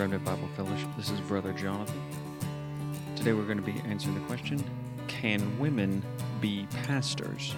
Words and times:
Remnant 0.00 0.24
Bible 0.24 0.48
Fellowship. 0.56 0.88
This 0.96 1.10
is 1.10 1.20
Brother 1.20 1.52
Jonathan. 1.52 2.00
Today 3.16 3.34
we're 3.34 3.44
going 3.44 3.58
to 3.58 3.62
be 3.62 3.82
answering 3.86 4.14
the 4.14 4.26
question 4.26 4.64
Can 5.08 5.58
women 5.58 6.02
be 6.40 6.66
pastors? 6.86 7.54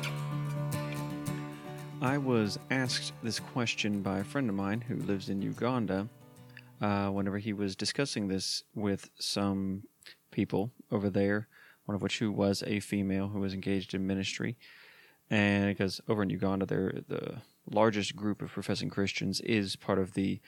I 2.00 2.18
was 2.18 2.58
asked 2.72 3.12
this 3.22 3.38
question 3.38 4.02
by 4.02 4.18
a 4.18 4.24
friend 4.24 4.48
of 4.48 4.56
mine 4.56 4.80
who 4.80 4.96
lives 4.96 5.28
in 5.28 5.40
Uganda 5.40 6.08
uh, 6.80 7.10
whenever 7.10 7.38
he 7.38 7.52
was 7.52 7.76
discussing 7.76 8.26
this 8.26 8.64
with 8.74 9.08
some 9.20 9.84
people 10.32 10.72
over 10.90 11.10
there, 11.10 11.46
one 11.84 11.94
of 11.94 12.02
which 12.02 12.18
who 12.18 12.32
was 12.32 12.64
a 12.66 12.80
female 12.80 13.28
who 13.28 13.38
was 13.38 13.54
engaged 13.54 13.94
in 13.94 14.04
ministry. 14.04 14.56
And 15.30 15.68
because 15.68 16.00
over 16.08 16.24
in 16.24 16.30
Uganda, 16.30 16.66
they're 16.66 17.02
the 17.06 17.36
largest 17.70 18.16
group 18.16 18.42
of 18.42 18.50
professing 18.50 18.90
Christians 18.90 19.40
is 19.42 19.76
part 19.76 20.00
of 20.00 20.14
the 20.14 20.40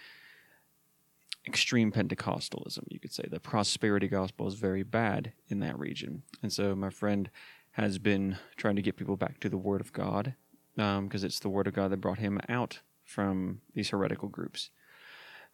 extreme 1.46 1.92
Pentecostalism, 1.92 2.84
you 2.88 2.98
could 2.98 3.12
say. 3.12 3.24
The 3.30 3.40
prosperity 3.40 4.08
gospel 4.08 4.46
is 4.46 4.54
very 4.54 4.82
bad 4.82 5.32
in 5.48 5.60
that 5.60 5.78
region. 5.78 6.22
And 6.42 6.52
so 6.52 6.74
my 6.74 6.90
friend 6.90 7.30
has 7.72 7.98
been 7.98 8.38
trying 8.56 8.76
to 8.76 8.82
get 8.82 8.96
people 8.96 9.16
back 9.16 9.40
to 9.40 9.48
the 9.48 9.56
Word 9.56 9.80
of 9.80 9.92
God 9.92 10.34
because 10.76 10.98
um, 10.98 11.26
it's 11.26 11.40
the 11.40 11.48
Word 11.48 11.66
of 11.66 11.74
God 11.74 11.90
that 11.90 12.00
brought 12.00 12.18
him 12.18 12.40
out 12.48 12.80
from 13.04 13.60
these 13.74 13.90
heretical 13.90 14.28
groups. 14.28 14.70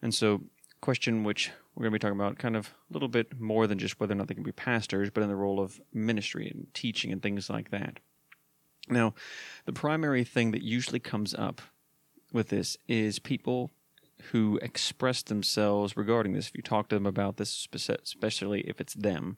And 0.02 0.14
so, 0.14 0.42
question 0.80 1.24
which 1.24 1.50
we're 1.74 1.82
going 1.82 1.92
to 1.92 1.94
be 1.96 1.98
talking 1.98 2.18
about 2.18 2.38
kind 2.38 2.56
of 2.56 2.68
a 2.68 2.92
little 2.94 3.08
bit 3.08 3.38
more 3.38 3.66
than 3.66 3.78
just 3.78 4.00
whether 4.00 4.12
or 4.12 4.16
not 4.16 4.28
they 4.28 4.34
can 4.34 4.42
be 4.42 4.52
pastors, 4.52 5.10
but 5.10 5.22
in 5.22 5.28
the 5.28 5.36
role 5.36 5.60
of 5.60 5.80
ministry 5.92 6.48
and 6.48 6.72
teaching 6.72 7.12
and 7.12 7.22
things 7.22 7.50
like 7.50 7.70
that. 7.70 8.00
Now, 8.88 9.14
the 9.66 9.72
primary 9.72 10.24
thing 10.24 10.52
that 10.52 10.62
usually 10.62 10.98
comes 10.98 11.34
up 11.34 11.60
with 12.32 12.48
this 12.48 12.78
is 12.88 13.18
people 13.18 13.70
who 14.32 14.58
express 14.62 15.22
themselves 15.22 15.96
regarding 15.96 16.32
this, 16.32 16.48
if 16.48 16.56
you 16.56 16.62
talk 16.62 16.88
to 16.88 16.96
them 16.96 17.06
about 17.06 17.36
this, 17.36 17.68
especially 17.72 18.60
if 18.62 18.80
it's 18.80 18.94
them, 18.94 19.36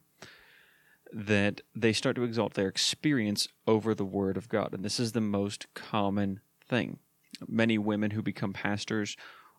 that 1.11 1.61
they 1.75 1.93
start 1.93 2.15
to 2.15 2.23
exalt 2.23 2.53
their 2.55 2.67
experience 2.67 3.47
over 3.67 3.93
the 3.93 4.05
Word 4.05 4.37
of 4.37 4.49
God. 4.49 4.73
And 4.73 4.83
this 4.83 4.99
is 4.99 5.11
the 5.11 5.21
most 5.21 5.67
common 5.73 6.39
thing. 6.67 6.99
Many 7.47 7.77
women 7.77 8.11
who 8.11 8.21
become 8.21 8.53
pastors 8.53 9.15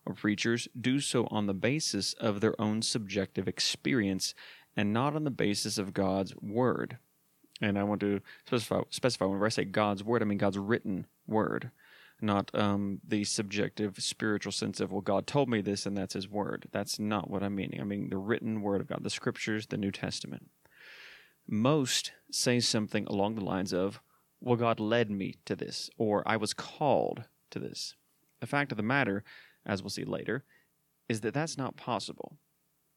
or 0.07 0.15
preachers 0.15 0.69
do 0.79 1.01
so 1.01 1.27
on 1.31 1.47
the 1.47 1.55
basis 1.55 2.13
of 2.15 2.41
their 2.41 2.61
own 2.61 2.83
subjective 2.83 3.49
experience 3.49 4.35
and 4.77 4.93
not 4.93 5.15
on 5.15 5.25
the 5.25 5.31
basis 5.31 5.79
of 5.79 5.95
God's 5.95 6.35
Word. 6.37 6.99
And 7.61 7.79
I 7.79 7.85
want 7.85 8.01
to 8.01 8.21
specify, 8.47 8.81
specify 8.91 9.27
whenever 9.27 9.47
I 9.47 9.51
say 9.51 9.65
God's 9.65 10.03
Word, 10.03 10.23
I 10.23 10.25
mean 10.25 10.39
God's 10.39 10.59
written 10.59 11.07
Word 11.27 11.71
not 12.25 12.51
um, 12.55 13.01
the 13.07 13.25
subjective 13.25 14.03
spiritual 14.03 14.53
sense 14.53 14.81
of 14.81 14.91
well 14.91 15.01
god 15.01 15.27
told 15.27 15.49
me 15.49 15.61
this 15.61 15.87
and 15.87 15.97
that's 15.97 16.15
his 16.15 16.29
word. 16.29 16.67
That's 16.73 16.99
not 16.99 17.31
what 17.31 17.43
i'm 17.43 17.55
meaning. 17.55 17.81
I 17.81 17.85
mean 17.85 18.09
the 18.09 18.17
written 18.17 18.63
word 18.63 18.81
of 18.81 18.89
god 18.89 19.03
the 19.03 19.11
scriptures 19.11 19.67
the 19.67 19.77
new 19.77 19.93
testament. 19.93 20.51
Most 21.47 22.13
say 22.31 22.59
something 22.61 23.07
along 23.07 23.35
the 23.35 23.45
lines 23.45 23.73
of 23.73 24.01
well 24.41 24.57
god 24.57 24.81
led 24.81 25.11
me 25.11 25.35
to 25.45 25.55
this 25.55 25.91
or 25.99 26.27
i 26.27 26.37
was 26.37 26.55
called 26.55 27.25
to 27.51 27.59
this. 27.59 27.95
The 28.41 28.47
fact 28.47 28.73
of 28.73 28.77
the 28.77 28.83
matter 28.83 29.23
as 29.65 29.83
we'll 29.83 29.91
see 29.91 30.05
later 30.05 30.45
is 31.09 31.21
that 31.21 31.35
that's 31.35 31.59
not 31.59 31.77
possible. 31.77 32.39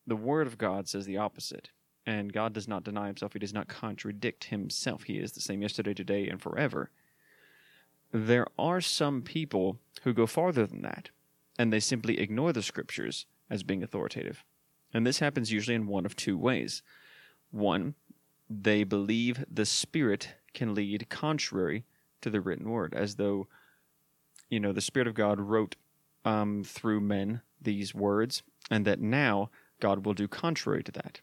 The 0.07 0.15
word 0.15 0.47
of 0.47 0.57
god 0.57 0.87
says 0.87 1.05
the 1.05 1.17
opposite 1.17 1.69
and 2.05 2.31
god 2.31 2.53
does 2.53 2.67
not 2.67 2.83
deny 2.83 3.07
himself. 3.07 3.33
He 3.33 3.39
does 3.39 3.53
not 3.53 3.67
contradict 3.67 4.45
himself. 4.45 5.03
He 5.03 5.17
is 5.17 5.33
the 5.33 5.41
same 5.41 5.61
yesterday 5.61 5.93
today 5.93 6.27
and 6.29 6.41
forever 6.41 6.89
there 8.11 8.47
are 8.57 8.81
some 8.81 9.21
people 9.21 9.79
who 10.03 10.13
go 10.13 10.25
farther 10.25 10.65
than 10.65 10.81
that, 10.81 11.09
and 11.57 11.71
they 11.71 11.79
simply 11.79 12.19
ignore 12.19 12.53
the 12.53 12.63
scriptures 12.63 13.25
as 13.49 13.63
being 13.63 13.83
authoritative. 13.83 14.43
And 14.93 15.05
this 15.05 15.19
happens 15.19 15.51
usually 15.51 15.75
in 15.75 15.87
one 15.87 16.05
of 16.05 16.15
two 16.15 16.37
ways. 16.37 16.81
One, 17.51 17.95
they 18.49 18.83
believe 18.83 19.43
the 19.51 19.65
Spirit 19.65 20.35
can 20.53 20.73
lead 20.73 21.09
contrary 21.09 21.85
to 22.21 22.29
the 22.29 22.41
written 22.41 22.69
word, 22.69 22.93
as 22.93 23.15
though, 23.15 23.47
you 24.49 24.59
know, 24.59 24.71
the 24.71 24.81
Spirit 24.81 25.07
of 25.07 25.13
God 25.13 25.39
wrote 25.39 25.75
um, 26.23 26.63
through 26.63 27.01
men 27.01 27.41
these 27.61 27.93
words, 27.93 28.43
and 28.71 28.85
that 28.85 29.01
now 29.01 29.49
God 29.79 30.05
will 30.05 30.13
do 30.13 30.27
contrary 30.27 30.83
to 30.83 30.91
that. 30.93 31.21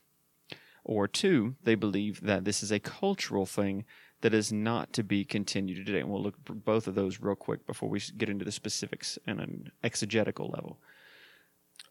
Or 0.85 1.09
two, 1.09 1.57
they 1.63 1.75
believe 1.75 2.21
that 2.21 2.45
this 2.45 2.63
is 2.63 2.71
a 2.71 2.79
cultural 2.79 3.47
thing 3.47 3.85
that 4.25 4.33
is 4.33 4.51
not 4.51 4.91
to 4.95 5.05
be 5.05 5.23
continued 5.23 5.85
today. 5.85 6.01
And 6.01 6.09
we'll 6.09 6.23
look 6.23 6.37
at 6.49 6.65
both 6.65 6.87
of 6.87 6.95
those 6.95 7.21
real 7.21 7.35
quick 7.35 7.67
before 7.67 7.91
we 7.91 8.01
get 8.17 8.31
into 8.31 8.43
the 8.43 8.53
specifics 8.53 9.19
and 9.27 9.39
an 9.39 9.71
exegetical 9.83 10.49
level. 10.49 10.79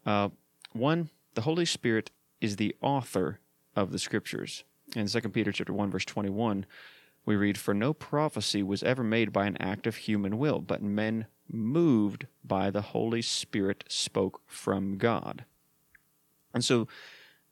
Uh, 0.03 0.29
one, 0.71 1.11
the 1.35 1.41
Holy 1.41 1.66
Spirit 1.66 2.09
is 2.41 2.55
the 2.55 2.75
author 2.81 3.39
of 3.75 3.91
the 3.91 3.99
Scriptures. 3.99 4.63
In 4.95 5.05
2 5.05 5.21
Peter 5.29 5.51
chapter 5.51 5.73
1, 5.73 5.91
verse 5.91 6.05
21, 6.05 6.66
we 7.23 7.35
read, 7.35 7.55
For 7.55 7.75
no 7.75 7.94
prophecy 7.94 8.63
was 8.63 8.81
ever 8.81 9.03
made 9.03 9.31
by 9.31 9.45
an 9.45 9.57
act 9.57 9.85
of 9.85 9.97
human 9.97 10.39
will, 10.39 10.59
but 10.59 10.81
men 10.81 11.27
moved 11.47 12.25
by 12.44 12.71
the 12.71 12.81
Holy 12.81 13.21
Spirit 13.21 13.83
spoke 13.88 14.41
from 14.47 14.97
God. 14.97 15.45
And 16.51 16.65
so 16.65 16.88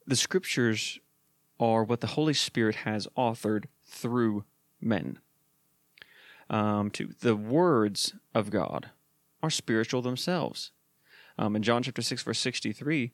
the 0.07 0.15
Scriptures 0.15 0.97
are 1.59 1.83
what 1.83 2.01
the 2.01 2.07
Holy 2.07 2.33
Spirit 2.33 2.77
has 2.77 3.07
authored 3.15 3.65
through 3.83 4.43
men. 4.81 5.19
Um, 6.49 6.89
two, 6.89 7.13
the 7.21 7.35
words 7.35 8.13
of 8.35 8.49
God 8.49 8.89
are 9.41 9.49
spiritual 9.49 10.01
themselves. 10.01 10.71
Um, 11.37 11.55
in 11.55 11.63
John 11.63 11.83
chapter 11.83 12.01
6, 12.01 12.23
verse 12.23 12.39
63, 12.39 13.11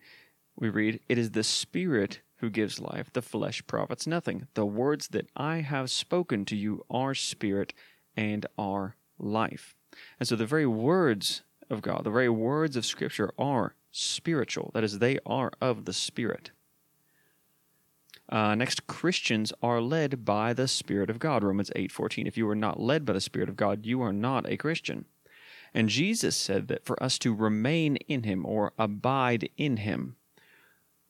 we 0.55 0.69
read, 0.69 0.99
It 1.07 1.17
is 1.17 1.31
the 1.31 1.43
Spirit 1.43 2.21
who 2.37 2.49
gives 2.49 2.79
life, 2.79 3.11
the 3.13 3.21
flesh 3.21 3.65
profits 3.67 4.07
nothing. 4.07 4.47
The 4.53 4.65
words 4.65 5.09
that 5.09 5.29
I 5.35 5.57
have 5.57 5.89
spoken 5.89 6.45
to 6.45 6.55
you 6.55 6.85
are 6.89 7.13
spirit 7.13 7.73
and 8.15 8.45
are 8.57 8.95
life. 9.17 9.75
And 10.19 10.27
so 10.27 10.35
the 10.35 10.45
very 10.45 10.65
words 10.65 11.43
of 11.69 11.81
God, 11.81 12.03
the 12.03 12.11
very 12.11 12.29
words 12.29 12.75
of 12.75 12.85
Scripture 12.85 13.31
are 13.37 13.75
spiritual. 13.91 14.71
That 14.73 14.83
is, 14.83 14.99
they 14.99 15.19
are 15.25 15.51
of 15.61 15.85
the 15.85 15.93
Spirit. 15.93 16.51
Uh, 18.29 18.55
next, 18.55 18.87
Christians 18.87 19.53
are 19.61 19.81
led 19.81 20.25
by 20.25 20.53
the 20.53 20.67
Spirit 20.67 21.09
of 21.09 21.19
God. 21.19 21.43
Romans 21.43 21.71
8:14. 21.75 22.27
If 22.27 22.37
you 22.37 22.47
are 22.49 22.55
not 22.55 22.79
led 22.79 23.05
by 23.05 23.13
the 23.13 23.21
Spirit 23.21 23.49
of 23.49 23.55
God, 23.55 23.85
you 23.85 24.01
are 24.01 24.13
not 24.13 24.49
a 24.49 24.57
Christian. 24.57 25.05
And 25.73 25.89
Jesus 25.89 26.35
said 26.35 26.67
that 26.67 26.85
for 26.85 27.01
us 27.01 27.19
to 27.19 27.33
remain 27.33 27.97
in 28.07 28.23
him 28.23 28.45
or 28.45 28.73
abide 28.77 29.49
in 29.57 29.77
him, 29.77 30.15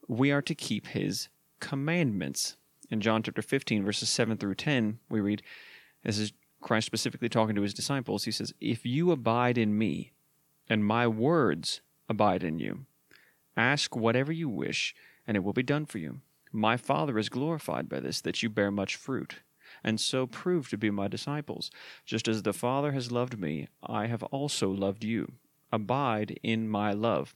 we 0.07 0.31
are 0.31 0.41
to 0.41 0.55
keep 0.55 0.87
his 0.87 1.29
commandments. 1.59 2.57
In 2.89 3.01
John 3.01 3.23
chapter 3.23 3.41
15, 3.41 3.83
verses 3.83 4.09
7 4.09 4.37
through 4.37 4.55
10, 4.55 4.99
we 5.09 5.19
read, 5.19 5.43
this 6.03 6.17
is 6.17 6.33
Christ 6.61 6.85
specifically 6.85 7.29
talking 7.29 7.55
to 7.55 7.61
his 7.61 7.73
disciples. 7.73 8.23
He 8.23 8.31
says, 8.31 8.53
If 8.61 8.85
you 8.85 9.11
abide 9.11 9.57
in 9.57 9.77
me, 9.77 10.13
and 10.69 10.85
my 10.85 11.07
words 11.07 11.81
abide 12.09 12.43
in 12.43 12.59
you, 12.59 12.85
ask 13.55 13.95
whatever 13.95 14.31
you 14.31 14.49
wish, 14.49 14.95
and 15.25 15.35
it 15.35 15.41
will 15.41 15.53
be 15.53 15.63
done 15.63 15.85
for 15.85 15.97
you. 15.97 16.21
My 16.51 16.77
Father 16.77 17.17
is 17.17 17.29
glorified 17.29 17.89
by 17.89 17.99
this, 17.99 18.21
that 18.21 18.41
you 18.41 18.49
bear 18.49 18.71
much 18.71 18.95
fruit, 18.95 19.41
and 19.83 19.99
so 19.99 20.27
prove 20.27 20.69
to 20.69 20.77
be 20.77 20.89
my 20.89 21.07
disciples. 21.07 21.69
Just 22.05 22.27
as 22.27 22.43
the 22.43 22.53
Father 22.53 22.91
has 22.93 23.11
loved 23.11 23.39
me, 23.39 23.67
I 23.83 24.07
have 24.07 24.23
also 24.23 24.69
loved 24.69 25.03
you. 25.03 25.33
Abide 25.71 26.39
in 26.43 26.69
my 26.69 26.93
love. 26.93 27.35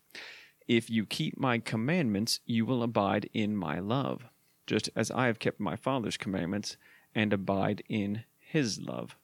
If 0.67 0.89
you 0.89 1.05
keep 1.05 1.37
my 1.37 1.59
commandments, 1.59 2.39
you 2.45 2.65
will 2.65 2.83
abide 2.83 3.29
in 3.33 3.57
my 3.57 3.79
love, 3.79 4.23
just 4.65 4.89
as 4.95 5.11
I 5.11 5.25
have 5.25 5.39
kept 5.39 5.59
my 5.59 5.75
Father's 5.75 6.17
commandments 6.17 6.77
and 7.13 7.33
abide 7.33 7.83
in 7.89 8.23
his 8.39 8.79
love. 8.79 9.17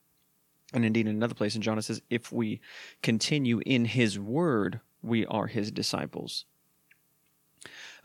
And 0.73 0.83
indeed, 0.83 1.07
in 1.07 1.15
another 1.15 1.35
place 1.35 1.55
in 1.55 1.61
John, 1.61 1.77
it 1.77 1.83
says, 1.83 2.01
If 2.09 2.31
we 2.31 2.59
continue 3.01 3.61
in 3.65 3.85
his 3.85 4.19
word, 4.19 4.81
we 5.01 5.25
are 5.27 5.47
his 5.47 5.71
disciples. 5.71 6.45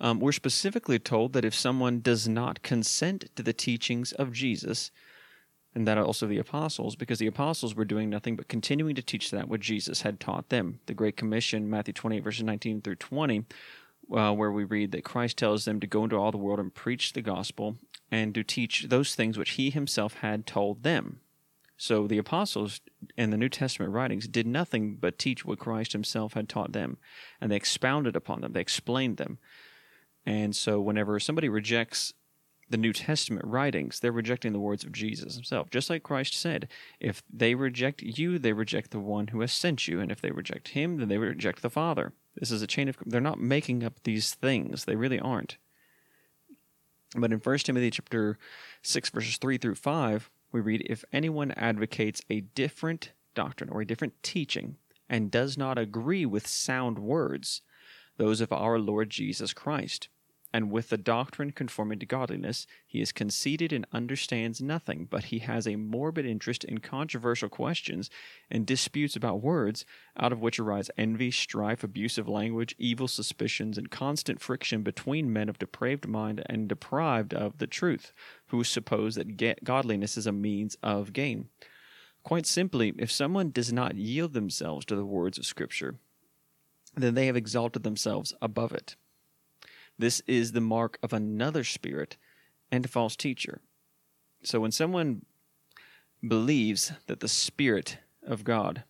Um, 0.02 0.18
we're 0.18 0.32
specifically 0.32 0.98
told 0.98 1.32
that 1.32 1.44
if 1.44 1.54
someone 1.54 2.00
does 2.00 2.28
not 2.28 2.62
consent 2.62 3.26
to 3.36 3.42
the 3.42 3.52
teachings 3.52 4.10
of 4.10 4.32
Jesus, 4.32 4.90
and 5.76 5.86
that 5.86 5.96
also 5.96 6.26
the 6.26 6.38
apostles, 6.38 6.96
because 6.96 7.20
the 7.20 7.28
apostles 7.28 7.76
were 7.76 7.84
doing 7.84 8.10
nothing 8.10 8.34
but 8.34 8.48
continuing 8.48 8.96
to 8.96 9.02
teach 9.02 9.30
that 9.30 9.48
what 9.48 9.60
Jesus 9.60 10.02
had 10.02 10.18
taught 10.18 10.48
them. 10.48 10.80
The 10.86 10.92
Great 10.92 11.16
Commission, 11.16 11.70
Matthew 11.70 11.94
28, 11.94 12.24
verses 12.24 12.42
19 12.42 12.82
through 12.82 12.96
20, 12.96 13.44
uh, 14.12 14.32
where 14.32 14.50
we 14.50 14.64
read 14.64 14.90
that 14.90 15.04
Christ 15.04 15.38
tells 15.38 15.64
them 15.64 15.78
to 15.78 15.86
go 15.86 16.02
into 16.02 16.16
all 16.16 16.32
the 16.32 16.36
world 16.36 16.58
and 16.58 16.74
preach 16.74 17.12
the 17.12 17.22
gospel 17.22 17.76
and 18.10 18.34
to 18.34 18.42
teach 18.42 18.86
those 18.88 19.14
things 19.14 19.38
which 19.38 19.52
he 19.52 19.70
himself 19.70 20.14
had 20.14 20.48
told 20.48 20.82
them. 20.82 21.20
So 21.76 22.08
the 22.08 22.18
apostles 22.18 22.80
in 23.16 23.30
the 23.30 23.36
New 23.36 23.48
Testament 23.48 23.92
writings 23.92 24.26
did 24.26 24.48
nothing 24.48 24.96
but 24.96 25.18
teach 25.18 25.44
what 25.44 25.60
Christ 25.60 25.92
himself 25.92 26.34
had 26.34 26.48
taught 26.48 26.72
them, 26.72 26.98
and 27.40 27.52
they 27.52 27.56
expounded 27.56 28.16
upon 28.16 28.40
them, 28.40 28.52
they 28.52 28.60
explained 28.60 29.16
them. 29.16 29.38
And 30.24 30.54
so, 30.54 30.80
whenever 30.80 31.18
somebody 31.18 31.48
rejects 31.48 32.12
the 32.70 32.76
New 32.76 32.92
Testament 32.92 33.44
writings, 33.44 34.00
they're 34.00 34.12
rejecting 34.12 34.52
the 34.52 34.60
words 34.60 34.84
of 34.84 34.92
Jesus 34.92 35.34
himself. 35.34 35.70
Just 35.70 35.90
like 35.90 36.02
Christ 36.02 36.34
said, 36.34 36.68
if 37.00 37.22
they 37.30 37.54
reject 37.54 38.02
you, 38.02 38.38
they 38.38 38.52
reject 38.52 38.90
the 38.90 39.00
one 39.00 39.28
who 39.28 39.40
has 39.40 39.52
sent 39.52 39.88
you. 39.88 40.00
And 40.00 40.10
if 40.10 40.20
they 40.20 40.30
reject 40.30 40.68
him, 40.68 40.96
then 40.96 41.08
they 41.08 41.18
reject 41.18 41.62
the 41.62 41.70
Father. 41.70 42.12
This 42.36 42.50
is 42.50 42.62
a 42.62 42.66
chain 42.66 42.88
of. 42.88 42.96
They're 43.04 43.20
not 43.20 43.40
making 43.40 43.84
up 43.84 44.02
these 44.04 44.34
things. 44.34 44.84
They 44.84 44.96
really 44.96 45.20
aren't. 45.20 45.58
But 47.14 47.32
in 47.32 47.38
1 47.38 47.58
Timothy 47.58 47.90
chapter 47.90 48.38
6 48.82 49.10
verses 49.10 49.36
3 49.36 49.58
through 49.58 49.74
5, 49.74 50.30
we 50.50 50.60
read 50.60 50.86
if 50.86 51.04
anyone 51.12 51.50
advocates 51.52 52.22
a 52.30 52.40
different 52.40 53.12
doctrine 53.34 53.70
or 53.70 53.80
a 53.80 53.86
different 53.86 54.22
teaching 54.22 54.76
and 55.08 55.30
does 55.30 55.58
not 55.58 55.78
agree 55.78 56.24
with 56.24 56.46
sound 56.46 56.98
words, 56.98 57.60
those 58.16 58.40
of 58.40 58.52
our 58.52 58.78
Lord 58.78 59.10
Jesus 59.10 59.52
Christ, 59.52 60.08
and 60.54 60.70
with 60.70 60.90
the 60.90 60.98
doctrine 60.98 61.50
conforming 61.50 61.98
to 62.00 62.06
godliness, 62.06 62.66
he 62.86 63.00
is 63.00 63.10
conceited 63.10 63.72
and 63.72 63.86
understands 63.92 64.60
nothing, 64.60 65.06
but 65.08 65.24
he 65.24 65.38
has 65.38 65.66
a 65.66 65.76
morbid 65.76 66.26
interest 66.26 66.62
in 66.64 66.78
controversial 66.78 67.48
questions 67.48 68.10
and 68.50 68.66
disputes 68.66 69.16
about 69.16 69.40
words, 69.40 69.86
out 70.18 70.32
of 70.32 70.40
which 70.40 70.58
arise 70.58 70.90
envy, 70.98 71.30
strife, 71.30 71.82
abusive 71.82 72.28
language, 72.28 72.74
evil 72.78 73.08
suspicions, 73.08 73.78
and 73.78 73.90
constant 73.90 74.40
friction 74.40 74.82
between 74.82 75.32
men 75.32 75.48
of 75.48 75.58
depraved 75.58 76.06
mind 76.06 76.42
and 76.46 76.68
deprived 76.68 77.32
of 77.32 77.56
the 77.56 77.66
truth, 77.66 78.12
who 78.48 78.62
suppose 78.62 79.14
that 79.14 79.64
godliness 79.64 80.18
is 80.18 80.26
a 80.26 80.32
means 80.32 80.76
of 80.82 81.14
gain. 81.14 81.48
Quite 82.22 82.46
simply, 82.46 82.92
if 82.98 83.10
someone 83.10 83.50
does 83.50 83.72
not 83.72 83.96
yield 83.96 84.34
themselves 84.34 84.84
to 84.86 84.96
the 84.96 85.06
words 85.06 85.38
of 85.38 85.46
Scripture, 85.46 85.96
then 86.94 87.14
they 87.14 87.26
have 87.26 87.36
exalted 87.36 87.82
themselves 87.82 88.34
above 88.42 88.72
it. 88.72 88.96
This 89.98 90.20
is 90.26 90.52
the 90.52 90.60
mark 90.60 90.98
of 91.02 91.12
another 91.12 91.64
spirit 91.64 92.16
and 92.70 92.84
a 92.84 92.88
false 92.88 93.16
teacher. 93.16 93.60
So 94.42 94.60
when 94.60 94.72
someone 94.72 95.24
believes 96.26 96.92
that 97.06 97.20
the 97.20 97.28
Spirit 97.28 97.98
of 98.22 98.44
God 98.44 98.84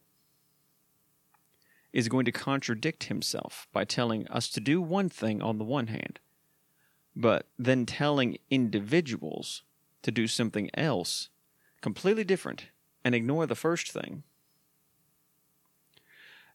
is 1.92 2.08
going 2.08 2.24
to 2.24 2.32
contradict 2.32 3.04
himself 3.04 3.66
by 3.72 3.84
telling 3.84 4.26
us 4.28 4.48
to 4.48 4.60
do 4.60 4.80
one 4.80 5.08
thing 5.08 5.42
on 5.42 5.58
the 5.58 5.64
one 5.64 5.88
hand, 5.88 6.20
but 7.14 7.46
then 7.58 7.84
telling 7.84 8.38
individuals 8.50 9.62
to 10.02 10.10
do 10.10 10.26
something 10.26 10.70
else 10.74 11.28
completely 11.80 12.24
different 12.24 12.66
and 13.04 13.14
ignore 13.14 13.46
the 13.46 13.54
first 13.54 13.90
thing, 13.90 14.22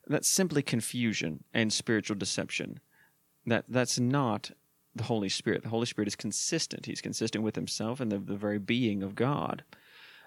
that's 0.09 0.27
simply 0.27 0.61
confusion 0.61 1.43
and 1.53 1.71
spiritual 1.71 2.15
deception. 2.15 2.79
That 3.45 3.65
that's 3.67 3.99
not 3.99 4.51
the 4.95 5.03
Holy 5.03 5.29
Spirit. 5.29 5.63
The 5.63 5.69
Holy 5.69 5.85
Spirit 5.85 6.07
is 6.07 6.15
consistent. 6.15 6.85
He's 6.85 7.01
consistent 7.01 7.43
with 7.43 7.55
himself 7.55 7.99
and 7.99 8.11
the, 8.11 8.17
the 8.17 8.35
very 8.35 8.59
being 8.59 9.03
of 9.03 9.15
God. 9.15 9.63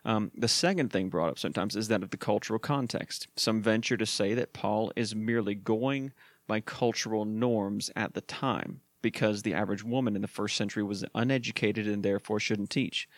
Um, 0.04 0.30
the 0.34 0.48
second 0.48 0.90
thing 0.90 1.08
brought 1.08 1.28
up 1.28 1.38
sometimes 1.38 1.76
is 1.76 1.88
that 1.88 2.02
of 2.02 2.10
the 2.10 2.16
cultural 2.16 2.58
context. 2.58 3.28
Some 3.36 3.60
venture 3.60 3.96
to 3.96 4.06
say 4.06 4.32
that 4.34 4.52
Paul 4.52 4.92
is 4.96 5.14
merely 5.14 5.54
going 5.54 6.12
by 6.46 6.60
cultural 6.60 7.24
norms 7.24 7.90
at 7.94 8.14
the 8.14 8.22
time 8.22 8.80
because 9.02 9.42
the 9.42 9.54
average 9.54 9.84
woman 9.84 10.16
in 10.16 10.22
the 10.22 10.28
first 10.28 10.56
century 10.56 10.82
was 10.82 11.04
uneducated 11.14 11.86
and 11.86 12.02
therefore 12.02 12.40
shouldn't 12.40 12.70
teach. 12.70 13.08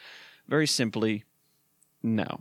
Very 0.49 0.67
simply, 0.67 1.25
no. 2.03 2.41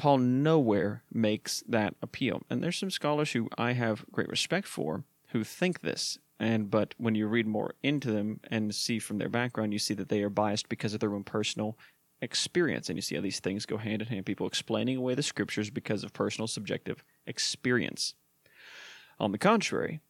Paul 0.00 0.18
nowhere 0.18 1.04
makes 1.12 1.62
that 1.68 1.94
appeal. 2.00 2.42
And 2.48 2.62
there's 2.62 2.78
some 2.78 2.90
scholars 2.90 3.32
who 3.32 3.48
I 3.58 3.72
have 3.72 4.04
great 4.10 4.30
respect 4.30 4.66
for 4.66 5.04
who 5.28 5.44
think 5.44 5.82
this 5.82 6.18
and 6.40 6.70
but 6.70 6.94
when 6.96 7.14
you 7.14 7.26
read 7.26 7.46
more 7.46 7.74
into 7.82 8.10
them 8.10 8.40
and 8.50 8.74
see 8.74 8.98
from 8.98 9.18
their 9.18 9.28
background, 9.28 9.74
you 9.74 9.78
see 9.78 9.92
that 9.94 10.08
they 10.08 10.22
are 10.22 10.30
biased 10.30 10.70
because 10.70 10.94
of 10.94 11.00
their 11.00 11.14
own 11.14 11.22
personal 11.22 11.76
experience. 12.22 12.88
And 12.88 12.96
you 12.96 13.02
see 13.02 13.14
how 13.14 13.20
these 13.20 13.40
things 13.40 13.66
go 13.66 13.76
hand 13.76 14.00
in 14.00 14.08
hand. 14.08 14.24
People 14.24 14.46
explaining 14.46 14.96
away 14.96 15.14
the 15.14 15.22
scriptures 15.22 15.68
because 15.68 16.02
of 16.02 16.14
personal 16.14 16.48
subjective 16.48 17.04
experience. 17.26 18.14
On 19.18 19.32
the 19.32 19.38
contrary, 19.38 20.00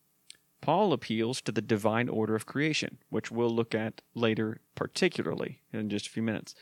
Paul 0.61 0.93
appeals 0.93 1.41
to 1.43 1.53
the 1.53 1.61
divine 1.61 2.09
order 2.09 2.37
of 2.37 2.47
creation, 2.47 2.99
which 3.09 3.33
we'll 3.33 3.51
look 3.51 3.75
at 3.75 4.01
later, 4.15 4.61
particularly 4.77 5.63
in 5.73 5.91
just 5.91 6.07
a 6.07 6.11
few 6.11 6.23
minutes. 6.23 6.55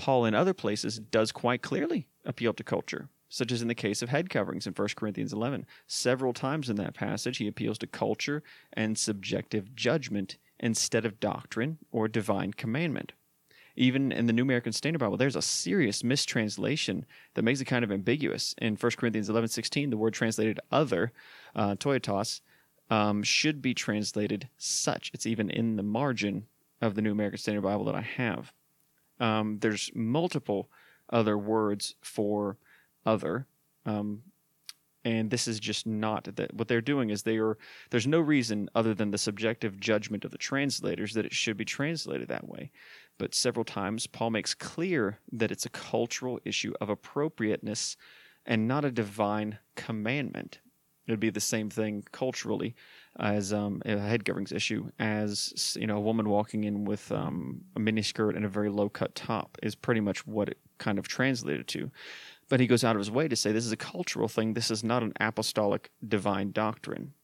Paul, 0.00 0.24
in 0.24 0.34
other 0.34 0.54
places, 0.54 0.98
does 0.98 1.30
quite 1.30 1.62
clearly 1.62 2.08
appeal 2.24 2.54
to 2.54 2.64
culture 2.64 3.08
such 3.30 3.52
as 3.52 3.62
in 3.62 3.68
the 3.68 3.74
case 3.74 4.02
of 4.02 4.08
head 4.08 4.28
coverings 4.28 4.66
in 4.66 4.74
1 4.74 4.88
Corinthians 4.96 5.32
11. 5.32 5.64
Several 5.86 6.32
times 6.32 6.68
in 6.68 6.76
that 6.76 6.94
passage, 6.94 7.38
he 7.38 7.46
appeals 7.46 7.78
to 7.78 7.86
culture 7.86 8.42
and 8.72 8.98
subjective 8.98 9.74
judgment 9.74 10.36
instead 10.58 11.04
of 11.06 11.20
doctrine 11.20 11.78
or 11.92 12.08
divine 12.08 12.52
commandment. 12.52 13.12
Even 13.76 14.10
in 14.10 14.26
the 14.26 14.32
New 14.32 14.42
American 14.42 14.72
Standard 14.72 14.98
Bible, 14.98 15.16
there's 15.16 15.36
a 15.36 15.42
serious 15.42 16.02
mistranslation 16.02 17.06
that 17.34 17.42
makes 17.42 17.60
it 17.60 17.66
kind 17.66 17.84
of 17.84 17.92
ambiguous. 17.92 18.52
In 18.58 18.74
1 18.74 18.92
Corinthians 18.98 19.30
11 19.30 19.48
16, 19.48 19.90
the 19.90 19.96
word 19.96 20.12
translated 20.12 20.58
other, 20.72 21.12
uh, 21.54 21.76
toitos, 21.76 22.42
um, 22.90 23.22
should 23.22 23.62
be 23.62 23.72
translated 23.74 24.48
such. 24.58 25.12
It's 25.14 25.24
even 25.24 25.50
in 25.50 25.76
the 25.76 25.84
margin 25.84 26.46
of 26.82 26.96
the 26.96 27.02
New 27.02 27.12
American 27.12 27.38
Standard 27.38 27.62
Bible 27.62 27.84
that 27.84 27.94
I 27.94 28.02
have. 28.02 28.52
Um, 29.20 29.58
there's 29.60 29.90
multiple 29.94 30.70
other 31.10 31.36
words 31.36 31.94
for 32.00 32.56
other. 33.04 33.46
Um, 33.86 34.22
and 35.04 35.30
this 35.30 35.48
is 35.48 35.58
just 35.58 35.86
not 35.86 36.24
that 36.36 36.52
what 36.54 36.68
they're 36.68 36.80
doing 36.80 37.10
is 37.10 37.22
they 37.22 37.38
are 37.38 37.56
there's 37.90 38.06
no 38.06 38.20
reason 38.20 38.68
other 38.74 38.94
than 38.94 39.10
the 39.10 39.18
subjective 39.18 39.80
judgment 39.80 40.24
of 40.24 40.30
the 40.30 40.38
translators 40.38 41.14
that 41.14 41.24
it 41.24 41.32
should 41.32 41.56
be 41.56 41.64
translated 41.64 42.28
that 42.28 42.48
way 42.48 42.70
but 43.18 43.34
several 43.34 43.64
times 43.64 44.06
paul 44.06 44.30
makes 44.30 44.54
clear 44.54 45.18
that 45.32 45.50
it's 45.50 45.66
a 45.66 45.70
cultural 45.70 46.38
issue 46.44 46.72
of 46.80 46.90
appropriateness 46.90 47.96
and 48.46 48.68
not 48.68 48.84
a 48.84 48.90
divine 48.90 49.58
commandment 49.74 50.60
it 51.06 51.12
would 51.12 51.20
be 51.20 51.30
the 51.30 51.40
same 51.40 51.70
thing 51.70 52.04
culturally 52.12 52.74
as 53.18 53.52
um, 53.52 53.82
a 53.84 53.98
head 53.98 54.24
coverings 54.24 54.52
issue 54.52 54.88
as 54.98 55.76
you 55.78 55.86
know 55.86 55.96
a 55.96 56.00
woman 56.00 56.28
walking 56.28 56.64
in 56.64 56.84
with 56.84 57.10
um, 57.12 57.60
a 57.76 57.80
miniskirt 57.80 58.36
and 58.36 58.44
a 58.44 58.48
very 58.48 58.70
low 58.70 58.88
cut 58.88 59.14
top 59.14 59.58
is 59.62 59.74
pretty 59.74 60.00
much 60.00 60.26
what 60.26 60.48
it 60.48 60.58
kind 60.78 60.98
of 60.98 61.08
translated 61.08 61.66
to 61.66 61.90
but 62.50 62.60
he 62.60 62.66
goes 62.66 62.84
out 62.84 62.96
of 62.96 63.00
his 63.00 63.10
way 63.10 63.28
to 63.28 63.36
say 63.36 63.52
this 63.52 63.64
is 63.64 63.72
a 63.72 63.76
cultural 63.76 64.28
thing. 64.28 64.52
This 64.52 64.70
is 64.70 64.84
not 64.84 65.04
an 65.04 65.14
apostolic 65.20 65.90
divine 66.06 66.50
doctrine. 66.50 67.14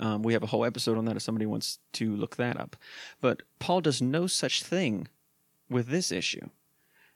Um, 0.00 0.22
we 0.22 0.32
have 0.32 0.44
a 0.44 0.46
whole 0.46 0.64
episode 0.64 0.96
on 0.96 1.04
that 1.04 1.16
if 1.16 1.22
somebody 1.22 1.44
wants 1.44 1.80
to 1.94 2.14
look 2.14 2.36
that 2.36 2.58
up. 2.58 2.76
But 3.20 3.42
Paul 3.58 3.80
does 3.82 4.00
no 4.00 4.26
such 4.28 4.62
thing 4.62 5.08
with 5.68 5.88
this 5.88 6.12
issue. 6.12 6.48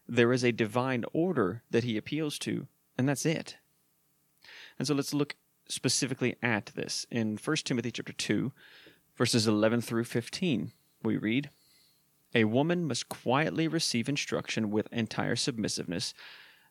There 0.09 0.33
is 0.33 0.45
a 0.45 0.53
divine 0.53 1.05
order 1.13 1.63
that 1.71 1.85
he 1.85 1.97
appeals 1.97 2.39
to, 2.41 2.67
and 2.99 3.09
that's 3.09 3.25
it. 3.25 3.57
And 4.79 4.87
so 4.87 4.95
let's 4.95 5.15
look 5.15 5.37
specifically 5.69 6.37
at 6.43 6.67
this. 6.75 7.07
In 7.11 7.39
1 7.43 7.57
Timothy 7.59 7.91
chapter 7.91 8.13
2, 8.13 8.53
verses 9.17 9.47
11 9.47 9.81
through 9.81 10.05
15, 10.05 10.73
we 11.03 11.17
read, 11.17 11.51
A 12.35 12.45
woman 12.45 12.87
must 12.87 13.09
quietly 13.09 13.69
receive 13.69 14.09
instruction 14.09 14.71
with 14.71 14.93
entire 14.93 15.37
submissiveness 15.37 16.15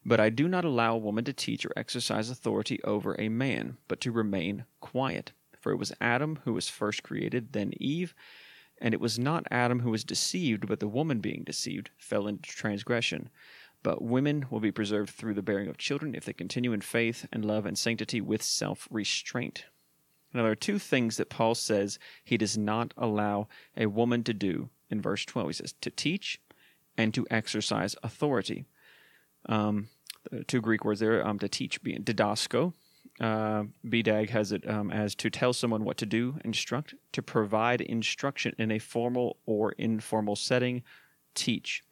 but 0.06 0.20
I 0.20 0.30
do 0.30 0.48
not 0.48 0.64
allow 0.64 0.94
a 0.94 1.00
woman 1.00 1.24
to 1.26 1.34
teach 1.34 1.66
or 1.66 1.72
exercise 1.76 2.30
authority 2.30 2.80
over 2.84 3.20
a 3.20 3.28
man, 3.28 3.78
but 3.88 4.00
to 4.02 4.12
remain 4.12 4.66
quiet. 4.80 5.32
For 5.60 5.72
it 5.72 5.78
was 5.78 5.92
Adam 6.00 6.40
who 6.46 6.54
was 6.54 6.70
first 6.70 7.02
created, 7.02 7.54
then 7.54 7.74
Eve, 7.78 8.14
and 8.80 8.94
it 8.94 9.02
was 9.02 9.18
not 9.18 9.48
Adam 9.50 9.80
who 9.80 9.90
was 9.90 10.04
deceived, 10.04 10.68
but 10.68 10.80
the 10.80 10.88
woman 10.88 11.22
being 11.22 11.44
deceived 11.44 11.90
fell 11.98 12.28
into 12.28 12.48
transgression. 12.48 13.30
But 13.86 14.02
women 14.02 14.48
will 14.50 14.60
be 14.60 14.72
preserved 14.72 15.12
through 15.12 15.36
the 15.36 15.44
bearing 15.44 15.68
of 15.68 15.78
children 15.78 16.16
if 16.16 16.26
they 16.26 16.34
continue 16.34 16.74
in 16.74 16.82
faith 16.82 17.28
and 17.32 17.46
love 17.46 17.68
and 17.68 17.78
sanctity 17.78 18.20
with 18.20 18.42
self 18.42 18.88
restraint. 18.90 19.66
Now, 20.34 20.42
there 20.42 20.52
are 20.52 20.56
two 20.56 20.80
things 20.80 21.18
that 21.18 21.30
Paul 21.30 21.54
says 21.54 22.00
he 22.24 22.36
does 22.36 22.58
not 22.58 22.96
allow 22.98 23.48
a 23.78 23.86
woman 23.86 24.24
to 24.24 24.34
do 24.34 24.70
in 24.90 25.02
verse 25.02 25.24
12. 25.24 25.50
He 25.50 25.54
says 25.54 25.76
to 25.82 25.92
teach 25.92 26.42
and 26.98 27.14
to 27.14 27.28
exercise 27.30 27.96
authority. 28.02 28.66
Um, 29.48 29.90
two 30.48 30.62
Greek 30.62 30.84
words 30.84 31.00
there 31.00 31.24
um, 31.26 31.38
to 31.38 31.48
teach, 31.48 31.84
being 31.84 32.02
didasko. 32.02 32.74
Uh, 33.22 33.66
BDAG 33.86 34.32
has 34.32 34.52
it 34.52 34.68
um, 34.68 34.90
as 34.90 35.14
to 35.14 35.30
tell 35.30 35.54
someone 35.54 35.84
what 35.84 35.98
to 35.98 36.08
do, 36.08 36.40
instruct, 36.44 36.96
to 37.12 37.22
provide 37.22 37.82
instruction 37.82 38.56
in 38.58 38.72
a 38.72 38.80
formal 38.80 39.38
or 39.46 39.74
informal 39.74 40.36
setting, 40.36 40.82
teach. 41.36 41.84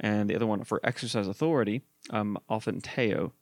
And 0.00 0.28
the 0.28 0.36
other 0.36 0.46
one 0.46 0.64
for 0.64 0.80
exercise 0.84 1.28
authority, 1.28 1.82
um, 2.10 2.38
authenteo, 2.50 3.32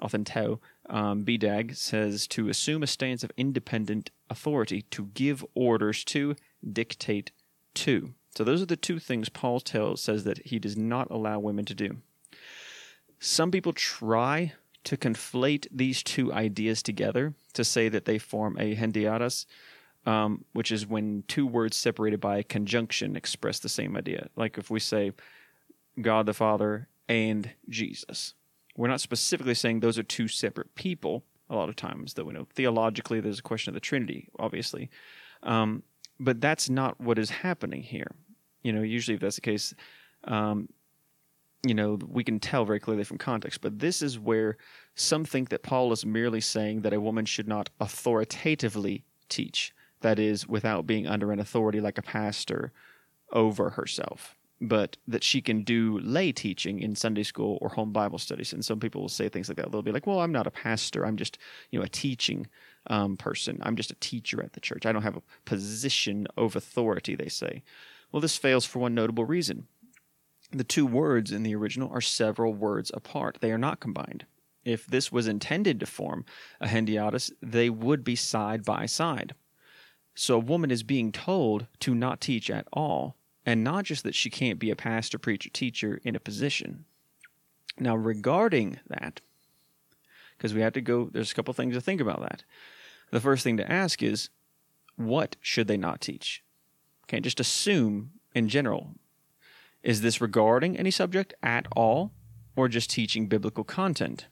authenteo, 0.00 0.58
um, 0.90 1.24
BDAG 1.24 1.76
says 1.76 2.26
to 2.28 2.48
assume 2.48 2.82
a 2.82 2.86
stance 2.86 3.22
of 3.22 3.30
independent 3.36 4.10
authority, 4.28 4.82
to 4.90 5.06
give 5.14 5.44
orders 5.54 6.04
to, 6.04 6.34
dictate 6.72 7.30
to. 7.74 8.14
So 8.34 8.44
those 8.44 8.62
are 8.62 8.66
the 8.66 8.76
two 8.76 8.98
things 8.98 9.28
Paul 9.28 9.60
tells 9.60 10.00
says 10.00 10.24
that 10.24 10.38
he 10.46 10.58
does 10.58 10.76
not 10.76 11.10
allow 11.10 11.38
women 11.38 11.64
to 11.66 11.74
do. 11.74 11.98
Some 13.18 13.50
people 13.50 13.72
try 13.72 14.54
to 14.84 14.96
conflate 14.96 15.66
these 15.70 16.02
two 16.02 16.32
ideas 16.32 16.82
together 16.82 17.34
to 17.52 17.62
say 17.62 17.88
that 17.88 18.04
they 18.04 18.18
form 18.18 18.56
a 18.58 18.74
hendiadys, 18.74 19.46
um, 20.06 20.44
which 20.52 20.72
is 20.72 20.86
when 20.86 21.22
two 21.28 21.46
words 21.46 21.76
separated 21.76 22.20
by 22.20 22.38
a 22.38 22.42
conjunction 22.42 23.14
express 23.14 23.60
the 23.60 23.68
same 23.68 23.96
idea. 23.96 24.28
Like 24.34 24.58
if 24.58 24.70
we 24.70 24.80
say 24.80 25.12
God 26.00 26.26
the 26.26 26.34
Father 26.34 26.88
and 27.08 27.50
Jesus, 27.68 28.34
we're 28.76 28.88
not 28.88 29.00
specifically 29.00 29.54
saying 29.54 29.80
those 29.80 29.98
are 29.98 30.02
two 30.02 30.28
separate 30.28 30.74
people, 30.74 31.24
a 31.50 31.54
lot 31.54 31.68
of 31.68 31.76
times, 31.76 32.14
though 32.14 32.24
we 32.24 32.32
know 32.32 32.46
theologically 32.54 33.20
there's 33.20 33.40
a 33.40 33.42
question 33.42 33.70
of 33.70 33.74
the 33.74 33.80
Trinity, 33.80 34.28
obviously. 34.38 34.88
Um, 35.42 35.82
but 36.18 36.40
that's 36.40 36.70
not 36.70 37.00
what 37.00 37.18
is 37.18 37.30
happening 37.30 37.82
here. 37.82 38.12
You 38.62 38.72
know, 38.72 38.82
usually 38.82 39.14
if 39.14 39.20
that's 39.20 39.36
the 39.36 39.42
case, 39.42 39.74
um, 40.24 40.68
you 41.66 41.74
know, 41.74 41.98
we 42.06 42.24
can 42.24 42.40
tell 42.40 42.64
very 42.64 42.80
clearly 42.80 43.04
from 43.04 43.18
context. 43.18 43.60
But 43.60 43.78
this 43.78 44.02
is 44.02 44.18
where 44.18 44.56
some 44.94 45.24
think 45.24 45.50
that 45.50 45.62
Paul 45.62 45.92
is 45.92 46.06
merely 46.06 46.40
saying 46.40 46.82
that 46.82 46.92
a 46.92 47.00
woman 47.00 47.24
should 47.24 47.48
not 47.48 47.70
authoritatively 47.80 49.04
teach, 49.28 49.74
that 50.00 50.18
is, 50.18 50.46
without 50.46 50.86
being 50.86 51.06
under 51.06 51.32
an 51.32 51.40
authority 51.40 51.80
like 51.80 51.98
a 51.98 52.02
pastor 52.02 52.72
over 53.32 53.70
herself, 53.70 54.36
but 54.62 54.96
that 55.08 55.24
she 55.24 55.42
can 55.42 55.64
do 55.64 55.98
lay 55.98 56.30
teaching 56.30 56.78
in 56.78 56.94
Sunday 56.94 57.24
school 57.24 57.58
or 57.60 57.68
home 57.68 57.92
Bible 57.92 58.18
studies. 58.18 58.52
And 58.52 58.64
some 58.64 58.78
people 58.78 59.00
will 59.00 59.08
say 59.08 59.28
things 59.28 59.48
like 59.48 59.56
that. 59.56 59.72
They'll 59.72 59.82
be 59.82 59.92
like, 59.92 60.06
"Well, 60.06 60.20
I'm 60.20 60.32
not 60.32 60.46
a 60.46 60.52
pastor. 60.52 61.04
I'm 61.04 61.16
just, 61.16 61.36
you 61.70 61.78
know, 61.78 61.84
a 61.84 61.88
teaching 61.88 62.46
um, 62.86 63.16
person. 63.16 63.58
I'm 63.62 63.76
just 63.76 63.90
a 63.90 63.96
teacher 63.96 64.42
at 64.42 64.52
the 64.52 64.60
church. 64.60 64.86
I 64.86 64.92
don't 64.92 65.02
have 65.02 65.16
a 65.16 65.22
position 65.44 66.28
of 66.36 66.56
authority." 66.56 67.16
They 67.16 67.28
say. 67.28 67.62
Well, 68.12 68.20
this 68.20 68.36
fails 68.36 68.66
for 68.66 68.78
one 68.78 68.94
notable 68.94 69.24
reason. 69.24 69.66
The 70.50 70.64
two 70.64 70.86
words 70.86 71.32
in 71.32 71.42
the 71.42 71.54
original 71.56 71.90
are 71.90 72.02
several 72.02 72.52
words 72.52 72.90
apart. 72.92 73.38
They 73.40 73.50
are 73.50 73.58
not 73.58 73.80
combined. 73.80 74.26
If 74.64 74.86
this 74.86 75.10
was 75.10 75.26
intended 75.26 75.80
to 75.80 75.86
form 75.86 76.24
a 76.60 76.68
hendiadys, 76.68 77.32
they 77.40 77.70
would 77.70 78.04
be 78.04 78.14
side 78.14 78.64
by 78.64 78.86
side. 78.86 79.34
So 80.14 80.36
a 80.36 80.40
woman 80.40 80.70
is 80.70 80.82
being 80.82 81.10
told 81.10 81.66
to 81.80 81.94
not 81.94 82.20
teach 82.20 82.50
at 82.50 82.68
all, 82.70 83.16
and 83.44 83.64
not 83.64 83.84
just 83.84 84.04
that 84.04 84.14
she 84.14 84.30
can't 84.30 84.58
be 84.58 84.70
a 84.70 84.76
pastor, 84.76 85.18
preacher, 85.18 85.50
teacher 85.50 86.00
in 86.04 86.14
a 86.14 86.20
position. 86.20 86.84
Now, 87.78 87.96
regarding 87.96 88.78
that, 88.88 89.20
because 90.36 90.54
we 90.54 90.60
have 90.60 90.74
to 90.74 90.80
go, 90.80 91.08
there's 91.12 91.32
a 91.32 91.34
couple 91.34 91.54
things 91.54 91.74
to 91.74 91.80
think 91.80 92.00
about 92.00 92.20
that. 92.20 92.44
The 93.10 93.20
first 93.20 93.44
thing 93.44 93.56
to 93.56 93.70
ask 93.70 94.02
is, 94.02 94.30
what 94.96 95.36
should 95.40 95.68
they 95.68 95.76
not 95.76 96.00
teach? 96.00 96.42
Can't 97.06 97.24
just 97.24 97.40
assume 97.40 98.12
in 98.34 98.48
general. 98.48 98.94
Is 99.82 100.00
this 100.00 100.20
regarding 100.20 100.76
any 100.76 100.90
subject 100.90 101.34
at 101.42 101.66
all, 101.74 102.12
or 102.54 102.68
just 102.68 102.90
teaching 102.90 103.26
biblical 103.26 103.64
content? 103.64 104.26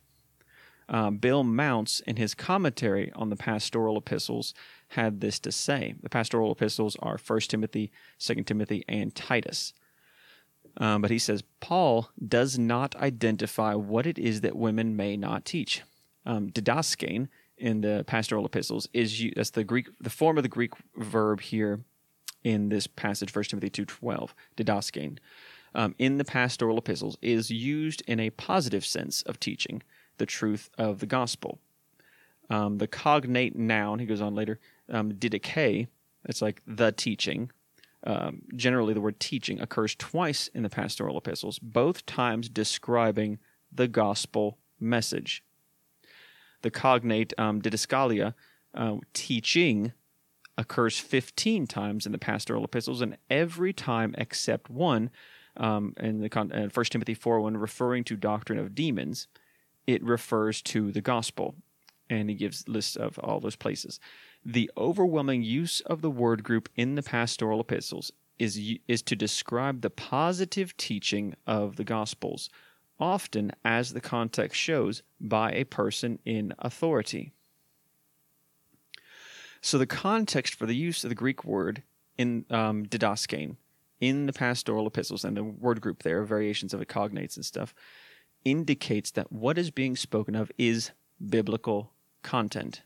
Uh, 0.88 1.10
Bill 1.10 1.44
Mounce, 1.44 2.00
in 2.00 2.16
his 2.16 2.34
commentary 2.34 3.12
on 3.14 3.30
the 3.30 3.36
pastoral 3.36 3.96
epistles, 3.96 4.54
had 4.90 5.20
this 5.20 5.38
to 5.40 5.52
say. 5.52 5.94
The 6.02 6.08
pastoral 6.08 6.52
epistles 6.52 6.96
are 7.00 7.18
1 7.24 7.40
Timothy, 7.40 7.90
2 8.18 8.34
Timothy, 8.42 8.84
and 8.88 9.14
Titus. 9.14 9.72
Um, 10.76 11.02
but 11.02 11.10
he 11.10 11.18
says 11.18 11.42
Paul 11.60 12.10
does 12.26 12.58
not 12.58 12.96
identify 12.96 13.74
what 13.74 14.06
it 14.06 14.18
is 14.18 14.40
that 14.40 14.56
women 14.56 14.96
may 14.96 15.16
not 15.16 15.44
teach. 15.44 15.82
Um, 16.26 16.50
didaskein 16.50 17.28
in 17.56 17.80
the 17.82 18.04
pastoral 18.06 18.46
epistles 18.46 18.88
is 18.92 19.24
that's 19.36 19.50
the 19.50 19.64
Greek 19.64 19.88
the 20.00 20.10
form 20.10 20.36
of 20.36 20.42
the 20.42 20.48
Greek 20.48 20.72
verb 20.96 21.40
here 21.40 21.80
in 22.42 22.68
this 22.68 22.86
passage, 22.86 23.34
1 23.34 23.44
Timothy 23.44 23.70
two 23.70 23.84
twelve. 23.84 24.34
Didaskein 24.56 25.18
um, 25.74 25.94
in 25.98 26.18
the 26.18 26.24
pastoral 26.24 26.78
epistles 26.78 27.16
is 27.22 27.50
used 27.50 28.02
in 28.06 28.18
a 28.18 28.30
positive 28.30 28.84
sense 28.84 29.22
of 29.22 29.38
teaching 29.38 29.82
the 30.18 30.26
truth 30.26 30.70
of 30.78 30.98
the 30.98 31.06
gospel. 31.06 31.58
Um, 32.48 32.78
the 32.78 32.88
cognate 32.88 33.56
noun, 33.56 34.00
he 34.00 34.06
goes 34.06 34.20
on 34.20 34.34
later, 34.34 34.58
um, 34.90 35.12
didache, 35.12 35.88
it's 36.24 36.42
like 36.42 36.62
the 36.66 36.92
teaching. 36.92 37.50
Um, 38.04 38.42
generally, 38.56 38.94
the 38.94 39.00
word 39.00 39.20
teaching 39.20 39.60
occurs 39.60 39.94
twice 39.94 40.48
in 40.48 40.62
the 40.62 40.70
pastoral 40.70 41.18
epistles, 41.18 41.58
both 41.58 42.06
times 42.06 42.48
describing 42.48 43.38
the 43.72 43.88
gospel 43.88 44.58
message. 44.78 45.44
The 46.62 46.70
cognate 46.70 47.32
um, 47.38 47.60
didaskalia, 47.60 48.34
uh, 48.74 48.96
teaching, 49.12 49.92
occurs 50.58 50.98
15 50.98 51.66
times 51.66 52.06
in 52.06 52.12
the 52.12 52.18
pastoral 52.18 52.64
epistles, 52.64 53.00
and 53.00 53.16
every 53.30 53.72
time 53.72 54.14
except 54.18 54.68
one, 54.68 55.10
um, 55.56 55.94
in 55.98 56.20
the 56.20 56.38
uh, 56.38 56.68
1 56.72 56.84
Timothy 56.86 57.14
4 57.14 57.40
1, 57.40 57.56
referring 57.56 58.04
to 58.04 58.16
doctrine 58.16 58.58
of 58.58 58.74
demons, 58.74 59.26
it 59.86 60.02
refers 60.02 60.62
to 60.62 60.92
the 60.92 61.00
gospel. 61.00 61.54
And 62.08 62.28
he 62.28 62.34
gives 62.34 62.66
lists 62.66 62.96
of 62.96 63.18
all 63.20 63.40
those 63.40 63.56
places. 63.56 64.00
The 64.44 64.70
overwhelming 64.76 65.42
use 65.42 65.80
of 65.80 66.00
the 66.00 66.10
word 66.10 66.42
group 66.42 66.68
in 66.76 66.94
the 66.94 67.02
pastoral 67.02 67.60
epistles 67.60 68.12
is, 68.38 68.58
is 68.88 69.02
to 69.02 69.16
describe 69.16 69.82
the 69.82 69.90
positive 69.90 70.76
teaching 70.76 71.34
of 71.46 71.76
the 71.76 71.84
gospels, 71.84 72.48
often, 72.98 73.52
as 73.64 73.92
the 73.92 74.00
context 74.00 74.58
shows, 74.58 75.02
by 75.20 75.52
a 75.52 75.64
person 75.64 76.18
in 76.24 76.54
authority. 76.58 77.32
So 79.60 79.76
the 79.76 79.86
context 79.86 80.54
for 80.54 80.64
the 80.64 80.76
use 80.76 81.04
of 81.04 81.10
the 81.10 81.14
Greek 81.14 81.44
word 81.44 81.82
in 82.16 82.46
um, 82.50 82.86
in 84.00 84.26
the 84.26 84.32
pastoral 84.32 84.86
epistles 84.86 85.24
and 85.24 85.36
the 85.36 85.44
word 85.44 85.80
group 85.82 86.02
there, 86.02 86.24
variations 86.24 86.72
of 86.72 86.80
it, 86.80 86.88
cognates 86.88 87.36
and 87.36 87.44
stuff, 87.44 87.74
indicates 88.44 89.10
that 89.10 89.30
what 89.30 89.58
is 89.58 89.70
being 89.70 89.96
spoken 89.96 90.34
of 90.34 90.50
is 90.56 90.92
biblical 91.28 91.92
content. 92.22 92.80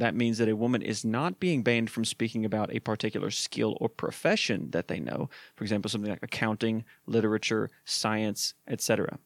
That 0.00 0.14
means 0.14 0.38
that 0.38 0.48
a 0.48 0.56
woman 0.56 0.80
is 0.80 1.04
not 1.04 1.38
being 1.40 1.62
banned 1.62 1.90
from 1.90 2.06
speaking 2.06 2.46
about 2.46 2.74
a 2.74 2.80
particular 2.80 3.30
skill 3.30 3.76
or 3.82 3.90
profession 3.90 4.70
that 4.70 4.88
they 4.88 4.98
know, 4.98 5.28
for 5.54 5.62
example, 5.62 5.90
something 5.90 6.10
like 6.10 6.22
accounting, 6.22 6.86
literature, 7.04 7.68
science, 7.84 8.54
etc. 8.66 9.18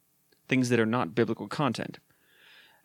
Things 0.48 0.70
that 0.70 0.80
are 0.80 0.84
not 0.84 1.14
biblical 1.14 1.46
content. 1.46 2.00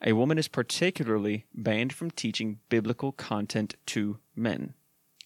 A 0.03 0.13
woman 0.13 0.37
is 0.37 0.47
particularly 0.47 1.47
banned 1.51 1.91
from 1.91 2.11
teaching 2.11 2.59
biblical 2.69 3.11
content 3.11 3.73
to 3.87 4.19
men. 4.35 4.75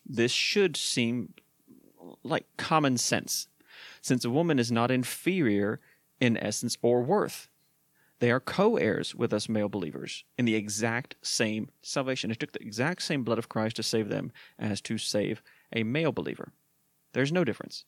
This 0.05 0.31
should 0.31 0.77
seem 0.77 1.33
like 2.23 2.45
common 2.55 2.97
sense, 2.97 3.49
since 4.01 4.23
a 4.23 4.29
woman 4.29 4.57
is 4.57 4.71
not 4.71 4.89
inferior 4.89 5.81
in 6.21 6.37
essence 6.37 6.77
or 6.81 7.01
worth. 7.01 7.49
They 8.23 8.31
are 8.31 8.39
co 8.39 8.77
heirs 8.77 9.13
with 9.13 9.33
us 9.33 9.49
male 9.49 9.67
believers 9.67 10.23
in 10.37 10.45
the 10.45 10.55
exact 10.55 11.17
same 11.21 11.67
salvation. 11.81 12.31
It 12.31 12.39
took 12.39 12.53
the 12.53 12.61
exact 12.61 13.01
same 13.01 13.25
blood 13.25 13.37
of 13.37 13.49
Christ 13.49 13.75
to 13.75 13.83
save 13.83 14.07
them 14.07 14.31
as 14.57 14.79
to 14.83 14.97
save 14.97 15.43
a 15.73 15.83
male 15.83 16.13
believer. 16.13 16.53
There's 17.11 17.33
no 17.33 17.43
difference. 17.43 17.83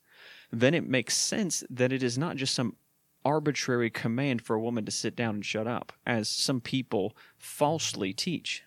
Then 0.52 0.74
it 0.74 0.90
makes 0.90 1.16
sense 1.16 1.64
that 1.70 1.94
it 1.94 2.04
is 2.04 2.18
not 2.18 2.36
just 2.36 2.54
some 2.54 2.76
arbitrary 3.24 3.90
command 3.90 4.42
for 4.42 4.58
a 4.58 4.60
woman 4.60 4.84
to 4.84 4.92
sit 4.92 5.16
down 5.16 5.36
and 5.36 5.46
shut 5.46 5.68
up, 5.68 5.94
as 6.06 6.28
some 6.28 6.60
people 6.60 7.16
falsely 7.38 8.12
teach. 8.12 8.62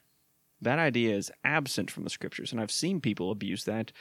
That 0.62 0.78
idea 0.78 1.14
is 1.14 1.30
absent 1.44 1.90
from 1.90 2.04
the 2.04 2.08
scriptures, 2.08 2.50
and 2.50 2.62
I've 2.62 2.70
seen 2.70 3.02
people 3.02 3.30
abuse 3.30 3.64
that. 3.64 3.92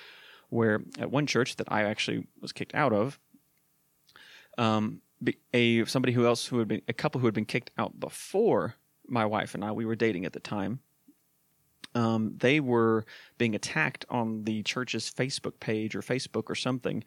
Where 0.48 0.84
at 0.98 1.12
one 1.12 1.28
church 1.28 1.58
that 1.58 1.70
I 1.70 1.84
actually 1.84 2.28
was 2.40 2.54
kicked 2.54 2.74
out 2.74 2.94
of, 2.94 3.20
um, 4.58 5.02
a 5.54 5.86
somebody 5.86 6.14
who 6.14 6.26
else 6.26 6.48
who 6.48 6.60
had 6.60 6.68
been 6.68 6.82
a 6.88 6.94
couple 6.94 7.20
who 7.20 7.28
had 7.28 7.34
been 7.34 7.46
kicked 7.46 7.72
out 7.78 8.00
before 8.00 8.76
my 9.08 9.26
wife 9.26 9.56
and 9.56 9.64
I 9.64 9.72
we 9.72 9.86
were 9.86 9.96
dating 9.96 10.26
at 10.26 10.34
the 10.34 10.40
time. 10.40 10.80
Um, 11.96 12.36
they 12.38 12.60
were 12.60 13.06
being 13.38 13.56
attacked 13.56 14.06
on 14.10 14.44
the 14.44 14.62
church's 14.64 15.10
Facebook 15.10 15.60
page 15.60 15.96
or 15.96 16.02
Facebook 16.02 16.50
or 16.50 16.56
something, 16.56 17.04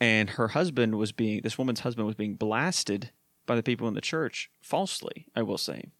and 0.00 0.30
her 0.30 0.48
husband 0.48 0.96
was 0.96 1.10
being 1.10 1.40
this 1.42 1.58
woman's 1.58 1.80
husband 1.80 2.06
was 2.06 2.14
being 2.14 2.34
blasted 2.34 3.10
by 3.46 3.56
the 3.56 3.62
people 3.62 3.88
in 3.88 3.94
the 3.94 4.00
church 4.00 4.50
falsely. 4.60 5.26
I 5.34 5.42
will 5.42 5.58
say, 5.58 5.90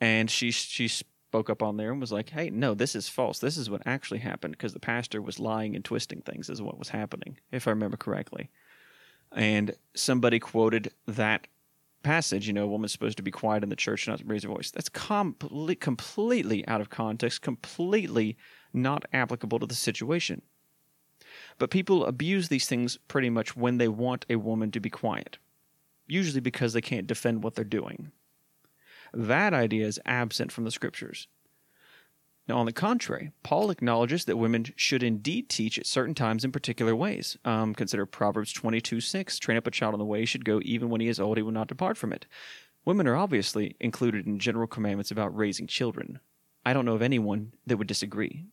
and 0.00 0.30
she 0.30 0.50
she 0.50 0.88
spoke 0.88 1.50
up 1.50 1.62
on 1.62 1.76
there 1.76 1.90
and 1.90 2.00
was 2.00 2.12
like, 2.12 2.30
"Hey, 2.30 2.48
no, 2.48 2.72
this 2.72 2.94
is 2.94 3.08
false. 3.08 3.38
This 3.38 3.58
is 3.58 3.68
what 3.68 3.82
actually 3.84 4.20
happened 4.20 4.52
because 4.52 4.72
the 4.72 4.80
pastor 4.80 5.20
was 5.20 5.38
lying 5.38 5.76
and 5.76 5.84
twisting 5.84 6.22
things. 6.22 6.48
Is 6.48 6.62
what 6.62 6.78
was 6.78 6.90
happening, 6.90 7.38
if 7.52 7.66
I 7.66 7.72
remember 7.72 7.98
correctly." 7.98 8.50
And 9.32 9.74
somebody 9.94 10.38
quoted 10.38 10.92
that 11.06 11.46
passage, 12.02 12.46
you 12.46 12.52
know, 12.52 12.64
a 12.64 12.68
woman's 12.68 12.92
supposed 12.92 13.16
to 13.16 13.22
be 13.22 13.30
quiet 13.30 13.62
in 13.62 13.68
the 13.68 13.76
church 13.76 14.06
not 14.06 14.22
raise 14.24 14.44
her 14.44 14.48
voice. 14.48 14.70
That's 14.70 14.88
complete, 14.88 15.80
completely 15.80 16.66
out 16.68 16.80
of 16.80 16.88
context, 16.88 17.42
completely 17.42 18.36
not 18.72 19.04
applicable 19.12 19.58
to 19.58 19.66
the 19.66 19.74
situation. 19.74 20.42
But 21.58 21.70
people 21.70 22.04
abuse 22.06 22.48
these 22.48 22.66
things 22.66 22.98
pretty 23.08 23.30
much 23.30 23.56
when 23.56 23.78
they 23.78 23.88
want 23.88 24.24
a 24.30 24.36
woman 24.36 24.70
to 24.70 24.80
be 24.80 24.90
quiet, 24.90 25.38
usually 26.06 26.40
because 26.40 26.72
they 26.72 26.80
can't 26.80 27.06
defend 27.06 27.42
what 27.42 27.54
they're 27.54 27.64
doing. 27.64 28.12
That 29.12 29.54
idea 29.54 29.86
is 29.86 30.00
absent 30.04 30.52
from 30.52 30.64
the 30.64 30.70
scriptures. 30.70 31.26
Now, 32.48 32.58
on 32.58 32.66
the 32.66 32.72
contrary, 32.72 33.32
Paul 33.42 33.70
acknowledges 33.70 34.24
that 34.24 34.36
women 34.36 34.66
should 34.76 35.02
indeed 35.02 35.48
teach 35.48 35.78
at 35.78 35.86
certain 35.86 36.14
times 36.14 36.44
in 36.44 36.52
particular 36.52 36.94
ways. 36.94 37.36
Um, 37.44 37.74
consider 37.74 38.06
Proverbs 38.06 38.52
22 38.52 39.00
6. 39.00 39.38
Train 39.38 39.58
up 39.58 39.66
a 39.66 39.70
child 39.72 39.94
in 39.94 39.98
the 39.98 40.04
way 40.04 40.20
he 40.20 40.26
should 40.26 40.44
go, 40.44 40.60
even 40.64 40.88
when 40.88 41.00
he 41.00 41.08
is 41.08 41.18
old, 41.18 41.38
he 41.38 41.42
will 41.42 41.50
not 41.50 41.66
depart 41.66 41.96
from 41.96 42.12
it. 42.12 42.26
Women 42.84 43.08
are 43.08 43.16
obviously 43.16 43.74
included 43.80 44.26
in 44.26 44.38
general 44.38 44.68
commandments 44.68 45.10
about 45.10 45.36
raising 45.36 45.66
children. 45.66 46.20
I 46.64 46.72
don't 46.72 46.84
know 46.84 46.94
of 46.94 47.02
anyone 47.02 47.52
that 47.66 47.78
would 47.78 47.88
disagree. 47.88 48.44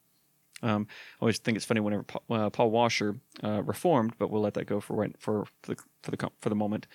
Um, 0.63 0.87
I 0.89 1.23
always 1.23 1.37
think 1.37 1.55
it's 1.55 1.65
funny 1.65 1.81
whenever 1.81 2.03
Paul, 2.03 2.23
uh, 2.31 2.49
Paul 2.49 2.71
Washer 2.71 3.17
uh, 3.43 3.61
reformed, 3.61 4.13
but 4.17 4.31
we'll 4.31 4.41
let 4.41 4.55
that 4.55 4.65
go 4.65 4.79
for 4.79 5.07
for 5.19 5.45
for 5.45 5.73
the 5.73 5.75
for 6.01 6.11
the, 6.11 6.31
for 6.39 6.49
the 6.49 6.55
moment. 6.55 6.87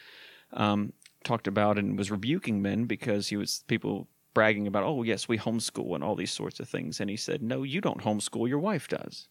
Um, 0.52 0.92
talked 1.24 1.46
about 1.46 1.78
and 1.78 1.98
was 1.98 2.10
rebuking 2.10 2.62
men 2.62 2.84
because 2.84 3.28
he 3.28 3.36
was 3.36 3.62
people 3.66 4.08
bragging 4.34 4.66
about, 4.66 4.84
oh, 4.84 5.02
yes, 5.02 5.28
we 5.28 5.38
homeschool 5.38 5.94
and 5.94 6.04
all 6.04 6.14
these 6.14 6.30
sorts 6.30 6.60
of 6.60 6.68
things. 6.68 7.00
And 7.00 7.10
he 7.10 7.16
said, 7.16 7.42
no, 7.42 7.62
you 7.62 7.80
don't 7.80 8.02
homeschool, 8.02 8.48
your 8.48 8.58
wife 8.58 8.88
does. 8.88 9.28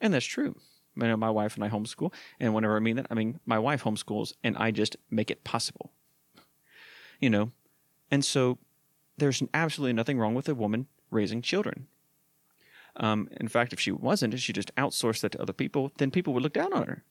And 0.00 0.12
that's 0.12 0.26
true. 0.26 0.56
You 0.96 1.06
know, 1.06 1.16
my 1.16 1.30
wife 1.30 1.54
and 1.54 1.64
I 1.64 1.68
homeschool. 1.68 2.12
And 2.38 2.54
whenever 2.54 2.76
I 2.76 2.80
mean 2.80 2.96
that, 2.96 3.06
I 3.10 3.14
mean 3.14 3.40
my 3.46 3.58
wife 3.58 3.84
homeschools 3.84 4.34
and 4.42 4.56
I 4.56 4.70
just 4.70 4.96
make 5.10 5.30
it 5.30 5.44
possible. 5.44 5.92
You 7.20 7.30
know, 7.30 7.52
and 8.10 8.24
so 8.24 8.58
there's 9.18 9.42
absolutely 9.54 9.92
nothing 9.92 10.18
wrong 10.18 10.34
with 10.34 10.48
a 10.48 10.54
woman 10.54 10.86
raising 11.10 11.42
children. 11.42 11.86
Um, 12.96 13.28
in 13.38 13.48
fact, 13.48 13.72
if 13.72 13.80
she 13.80 13.92
wasn't, 13.92 14.34
if 14.34 14.40
she 14.40 14.52
just 14.52 14.74
outsourced 14.74 15.20
that 15.20 15.32
to 15.32 15.42
other 15.42 15.52
people, 15.52 15.92
then 15.98 16.10
people 16.10 16.34
would 16.34 16.42
look 16.42 16.52
down 16.52 16.72
on 16.72 16.86
her. 16.86 17.04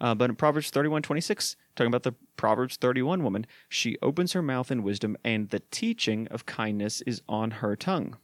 Uh, 0.00 0.14
but 0.14 0.30
in 0.30 0.36
Proverbs 0.36 0.70
31 0.70 1.02
26, 1.02 1.56
talking 1.74 1.88
about 1.88 2.04
the 2.04 2.14
Proverbs 2.36 2.76
31 2.76 3.22
woman, 3.22 3.46
she 3.68 3.96
opens 4.02 4.32
her 4.32 4.42
mouth 4.42 4.70
in 4.70 4.82
wisdom, 4.82 5.16
and 5.24 5.50
the 5.50 5.62
teaching 5.70 6.28
of 6.28 6.46
kindness 6.46 7.00
is 7.02 7.22
on 7.28 7.52
her 7.52 7.74
tongue. 7.76 8.16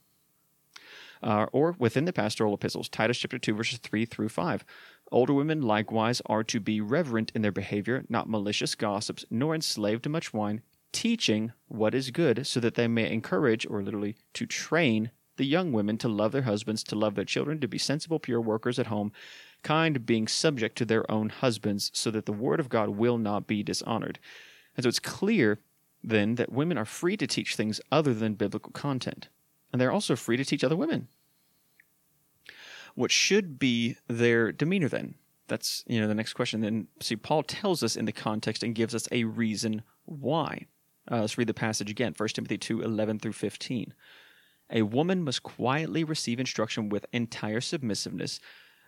Uh, 1.23 1.47
or 1.51 1.75
within 1.79 2.05
the 2.05 2.13
pastoral 2.13 2.53
epistles, 2.53 2.89
Titus 2.89 3.17
chapter 3.17 3.39
2, 3.39 3.55
verses 3.55 3.79
3 3.79 4.05
through 4.05 4.29
5. 4.29 4.65
Older 5.11 5.33
women 5.33 5.61
likewise 5.61 6.21
are 6.25 6.43
to 6.43 6.59
be 6.59 6.81
reverent 6.81 7.31
in 7.33 7.41
their 7.41 7.51
behavior, 7.51 8.05
not 8.09 8.29
malicious 8.29 8.75
gossips, 8.75 9.25
nor 9.29 9.55
enslaved 9.55 10.03
to 10.03 10.09
much 10.09 10.33
wine, 10.33 10.61
teaching 10.91 11.51
what 11.67 11.93
is 11.93 12.11
good, 12.11 12.45
so 12.45 12.59
that 12.59 12.75
they 12.75 12.87
may 12.87 13.11
encourage, 13.11 13.65
or 13.67 13.81
literally 13.81 14.15
to 14.33 14.45
train, 14.45 15.11
the 15.37 15.45
young 15.45 15.71
women 15.71 15.97
to 15.97 16.07
love 16.07 16.31
their 16.31 16.43
husbands, 16.43 16.83
to 16.83 16.95
love 16.95 17.15
their 17.15 17.25
children, 17.25 17.59
to 17.59 17.67
be 17.67 17.77
sensible, 17.77 18.19
pure 18.19 18.41
workers 18.41 18.79
at 18.79 18.87
home, 18.87 19.11
kind, 19.65 20.05
being 20.05 20.27
subject 20.27 20.77
to 20.77 20.85
their 20.85 21.09
own 21.11 21.29
husbands, 21.29 21.91
so 21.93 22.11
that 22.11 22.25
the 22.25 22.31
word 22.31 22.61
of 22.61 22.69
God 22.69 22.89
will 22.89 23.17
not 23.17 23.47
be 23.47 23.63
dishonored. 23.63 24.19
And 24.77 24.83
so 24.83 24.87
it's 24.87 24.99
clear 24.99 25.59
then 26.03 26.35
that 26.35 26.51
women 26.51 26.77
are 26.77 26.85
free 26.85 27.17
to 27.17 27.27
teach 27.27 27.55
things 27.55 27.81
other 27.91 28.13
than 28.13 28.35
biblical 28.35 28.71
content. 28.71 29.27
And 29.71 29.81
they're 29.81 29.91
also 29.91 30.15
free 30.15 30.37
to 30.37 30.45
teach 30.45 30.63
other 30.63 30.75
women. 30.75 31.07
What 32.93 33.11
should 33.11 33.59
be 33.59 33.97
their 34.07 34.51
demeanor 34.51 34.87
then? 34.87 35.15
That's 35.47 35.83
you 35.87 35.99
know 35.99 36.07
the 36.07 36.15
next 36.15 36.33
question. 36.33 36.61
Then 36.61 36.87
see, 37.01 37.15
Paul 37.15 37.43
tells 37.43 37.83
us 37.83 37.95
in 37.95 38.05
the 38.05 38.11
context 38.11 38.63
and 38.63 38.73
gives 38.73 38.95
us 38.95 39.07
a 39.11 39.25
reason 39.25 39.83
why. 40.05 40.67
Uh, 41.11 41.21
let's 41.21 41.37
read 41.37 41.47
the 41.47 41.53
passage 41.53 41.91
again, 41.91 42.13
1 42.15 42.29
Timothy 42.29 42.57
2 42.57 42.81
11 42.81 43.19
through 43.19 43.33
15. 43.33 43.93
A 44.71 44.81
woman 44.81 45.23
must 45.23 45.43
quietly 45.43 46.03
receive 46.03 46.39
instruction 46.39 46.89
with 46.89 47.05
entire 47.11 47.61
submissiveness, 47.61 48.39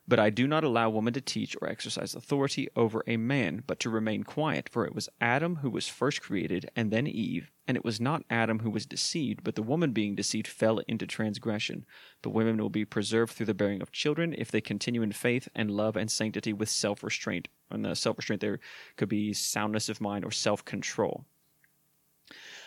but 0.08 0.20
I 0.20 0.30
do 0.30 0.48
not 0.48 0.64
allow 0.64 0.90
woman 0.90 1.14
to 1.14 1.22
teach 1.22 1.56
or 1.62 1.68
exercise 1.68 2.16
authority 2.16 2.70
over 2.76 3.04
a 3.06 3.18
man, 3.18 3.64
but 3.68 3.80
to 3.82 3.90
remain 3.90 4.24
quiet, 4.24 4.70
for 4.70 4.86
it 4.86 4.96
was 4.96 5.10
Adam 5.20 5.58
who 5.58 5.70
was 5.70 5.90
first 5.90 6.22
created, 6.22 6.70
and 6.76 6.92
then 6.92 7.08
Eve, 7.08 7.52
and 7.68 7.76
it 7.76 7.84
was 7.84 8.00
not 8.00 8.24
Adam 8.30 8.60
who 8.60 8.70
was 8.70 8.86
deceived, 8.86 9.44
but 9.44 9.56
the 9.56 9.64
woman 9.64 9.92
being 9.92 10.16
deceived 10.16 10.48
fell 10.48 10.80
into 10.88 11.06
transgression. 11.06 11.86
But 12.22 12.30
women 12.30 12.58
will 12.58 12.70
be 12.70 12.86
preserved 12.86 13.34
through 13.34 13.48
the 13.48 13.54
bearing 13.54 13.82
of 13.82 13.92
children 13.92 14.34
if 14.38 14.50
they 14.50 14.62
continue 14.62 15.02
in 15.02 15.12
faith 15.12 15.50
and 15.54 15.70
love 15.70 15.98
and 15.98 16.10
sanctity 16.10 16.54
with 16.54 16.70
self 16.70 17.04
restraint. 17.04 17.50
And 17.70 17.84
the 17.84 17.96
self 17.96 18.18
restraint 18.18 18.42
there 18.42 18.60
could 18.96 19.10
be 19.10 19.34
soundness 19.34 19.90
of 19.90 20.00
mind 20.00 20.24
or 20.24 20.32
self 20.32 20.64
control. 20.64 21.26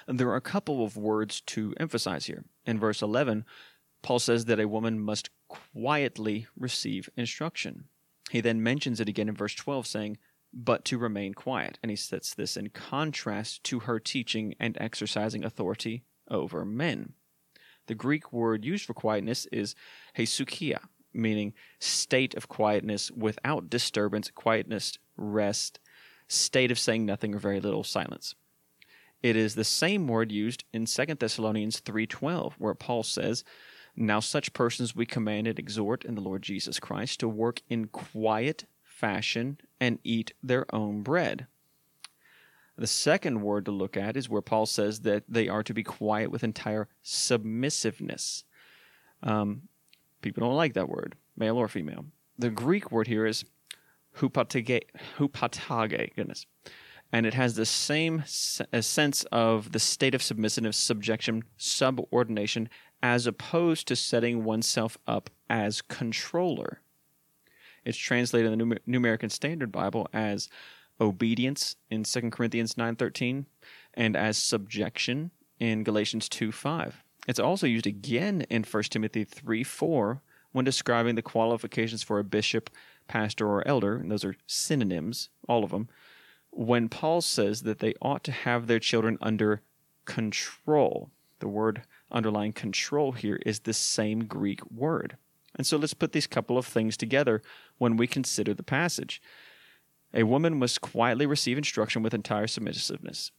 There 0.07 0.29
are 0.29 0.37
a 0.37 0.43
couple 0.43 0.85
of 0.85 0.97
words 0.97 1.41
to 1.43 1.75
emphasize 1.79 2.27
here. 2.27 2.45
In 2.67 2.79
verse 2.79 3.01
11, 3.01 3.45
Paul 4.03 4.19
says 4.19 4.47
that 4.47 4.61
a 4.61 4.69
woman 4.69 4.99
must 4.99 5.31
quietly 5.51 6.47
receive 6.57 7.11
instruction. 7.17 7.85
He 8.31 8.41
then 8.41 8.63
mentions 8.63 9.01
it 9.01 9.09
again 9.09 9.29
in 9.29 9.35
verse 9.35 9.55
12, 9.55 9.87
saying, 9.87 10.19
but 10.53 10.85
to 10.87 10.99
remain 10.99 11.35
quiet. 11.35 11.79
And 11.83 11.91
he 11.91 11.97
sets 11.97 12.35
this 12.35 12.57
in 12.57 12.71
contrast 12.71 13.63
to 13.65 13.81
her 13.81 13.99
teaching 14.01 14.55
and 14.59 14.77
exercising 14.81 15.45
authority 15.45 16.05
over 16.31 16.65
men. 16.65 17.15
The 17.87 17.95
Greek 17.95 18.33
word 18.33 18.65
used 18.65 18.85
for 18.85 18.95
quietness 18.95 19.47
is 19.53 19.75
hesukia, 20.17 20.81
meaning 21.13 21.55
state 21.79 22.35
of 22.35 22.49
quietness 22.49 23.11
without 23.11 23.71
disturbance, 23.71 24.31
quietness, 24.31 24.99
rest, 25.17 25.81
state 26.29 26.71
of 26.71 26.79
saying 26.79 27.05
nothing 27.05 27.35
or 27.35 27.39
very 27.39 27.61
little 27.61 27.85
silence. 27.85 28.35
It 29.23 29.37
is 29.37 29.55
the 29.55 29.65
same 29.65 30.07
word 30.09 30.33
used 30.33 30.65
in 30.73 30.87
2 30.87 31.19
Thessalonians 31.19 31.81
3:12 31.81 32.55
where 32.55 32.75
Paul 32.75 33.03
says, 33.03 33.45
"Now 33.97 34.21
such 34.21 34.53
persons 34.53 34.95
we 34.95 35.07
command 35.07 35.47
and 35.47 35.59
exhort 35.59 36.05
in 36.05 36.15
the 36.15 36.21
Lord 36.21 36.43
Jesus 36.43 36.81
Christ 36.81 37.21
to 37.21 37.29
work 37.29 37.63
in 37.69 37.87
quiet 37.87 38.67
fashion 38.83 39.59
and 39.81 39.99
eat 40.05 40.33
their 40.43 40.73
own 40.75 41.03
bread." 41.03 41.47
The 42.77 42.87
second 42.87 43.43
word 43.43 43.67
to 43.67 43.73
look 43.73 43.97
at 43.97 44.17
is 44.17 44.29
where 44.29 44.41
Paul 44.41 44.65
says 44.65 45.01
that 45.01 45.25
they 45.29 45.49
are 45.49 45.63
to 45.63 45.75
be 45.75 45.83
quiet 45.83 46.31
with 46.31 46.43
entire 46.43 46.89
submissiveness. 47.03 48.45
Um, 49.23 49.69
people 50.23 50.43
don't 50.43 50.57
like 50.57 50.73
that 50.75 50.89
word, 50.89 51.17
male 51.37 51.59
or 51.59 51.69
female. 51.69 52.07
The 52.39 52.49
Greek 52.49 52.91
word 52.91 53.07
here 53.07 53.27
is 53.27 53.45
hupotage, 54.15 54.85
hupotage 55.19 56.15
goodness 56.17 56.47
and 57.13 57.27
it 57.27 57.35
has 57.35 57.55
the 57.55 57.67
same 57.67 58.23
sense 58.27 59.25
of 59.33 59.73
the 59.73 59.79
state 59.79 60.15
of 60.15 60.23
submissive 60.23 60.75
subjection, 60.75 61.45
subordination, 61.57 62.69
as 63.03 63.27
opposed 63.27 63.89
to 63.89 63.97
setting 63.97 64.45
oneself 64.45 64.99
up 65.07 65.31
as 65.49 65.83
controller. 65.83 66.81
It's 67.85 67.97
translated 67.97 68.53
in 68.53 68.59
the 68.59 68.79
New 68.87 68.99
American 68.99 69.31
Standard 69.31 69.73
Bible 69.73 70.09
as 70.13 70.49
obedience 71.01 71.77
in 71.89 72.05
2 72.05 72.31
Corinthians 72.31 72.77
9:13 72.77 73.47
and 73.95 74.17
as 74.17 74.37
subjection 74.37 75.31
in 75.59 75.83
Galatians 75.83 76.29
2:5. 76.29 77.03
It's 77.27 77.41
also 77.41 77.67
used 77.67 77.87
again 77.87 78.43
in 78.51 78.65
1 78.65 78.91
Timothy 78.91 79.25
3:4 79.25 80.21
when 80.53 80.65
describing 80.65 81.15
the 81.15 81.23
qualifications 81.23 82.03
for 82.03 82.19
a 82.19 82.25
bishop, 82.25 82.71
pastor, 83.09 83.47
or 83.47 83.67
elder, 83.67 83.97
and 83.97 84.11
those 84.11 84.25
are 84.25 84.37
synonyms, 84.47 85.31
all 85.49 85.65
of 85.65 85.71
them 85.71 85.89
when 86.51 86.89
Paul 86.89 87.21
says 87.21 87.63
that 87.63 87.79
they 87.79 87.95
ought 88.03 88.25
to 88.25 88.33
have 88.33 88.67
their 88.67 88.79
children 88.79 89.17
under 89.21 89.63
control. 90.05 91.11
The 91.41 91.49
word 91.49 91.83
underlying 92.11 92.53
control 92.53 93.13
here 93.13 93.41
is 93.45 93.61
the 93.61 93.73
same 93.73 94.25
Greek 94.25 94.61
word. 94.71 95.17
And 95.57 95.67
so 95.67 95.77
let's 95.77 95.95
put 95.95 96.13
these 96.13 96.27
couple 96.27 96.57
of 96.57 96.67
things 96.67 96.97
together 96.97 97.43
when 97.79 97.97
we 97.97 98.07
consider 98.07 98.55
the 98.55 98.63
passage. 98.63 99.21
A 100.15 100.23
woman 100.23 100.59
must 100.59 100.81
quietly 100.81 101.27
receive 101.27 101.59
instruction 101.59 102.03
with 102.03 102.15
entire 102.15 102.47
submissiveness. 102.47 103.33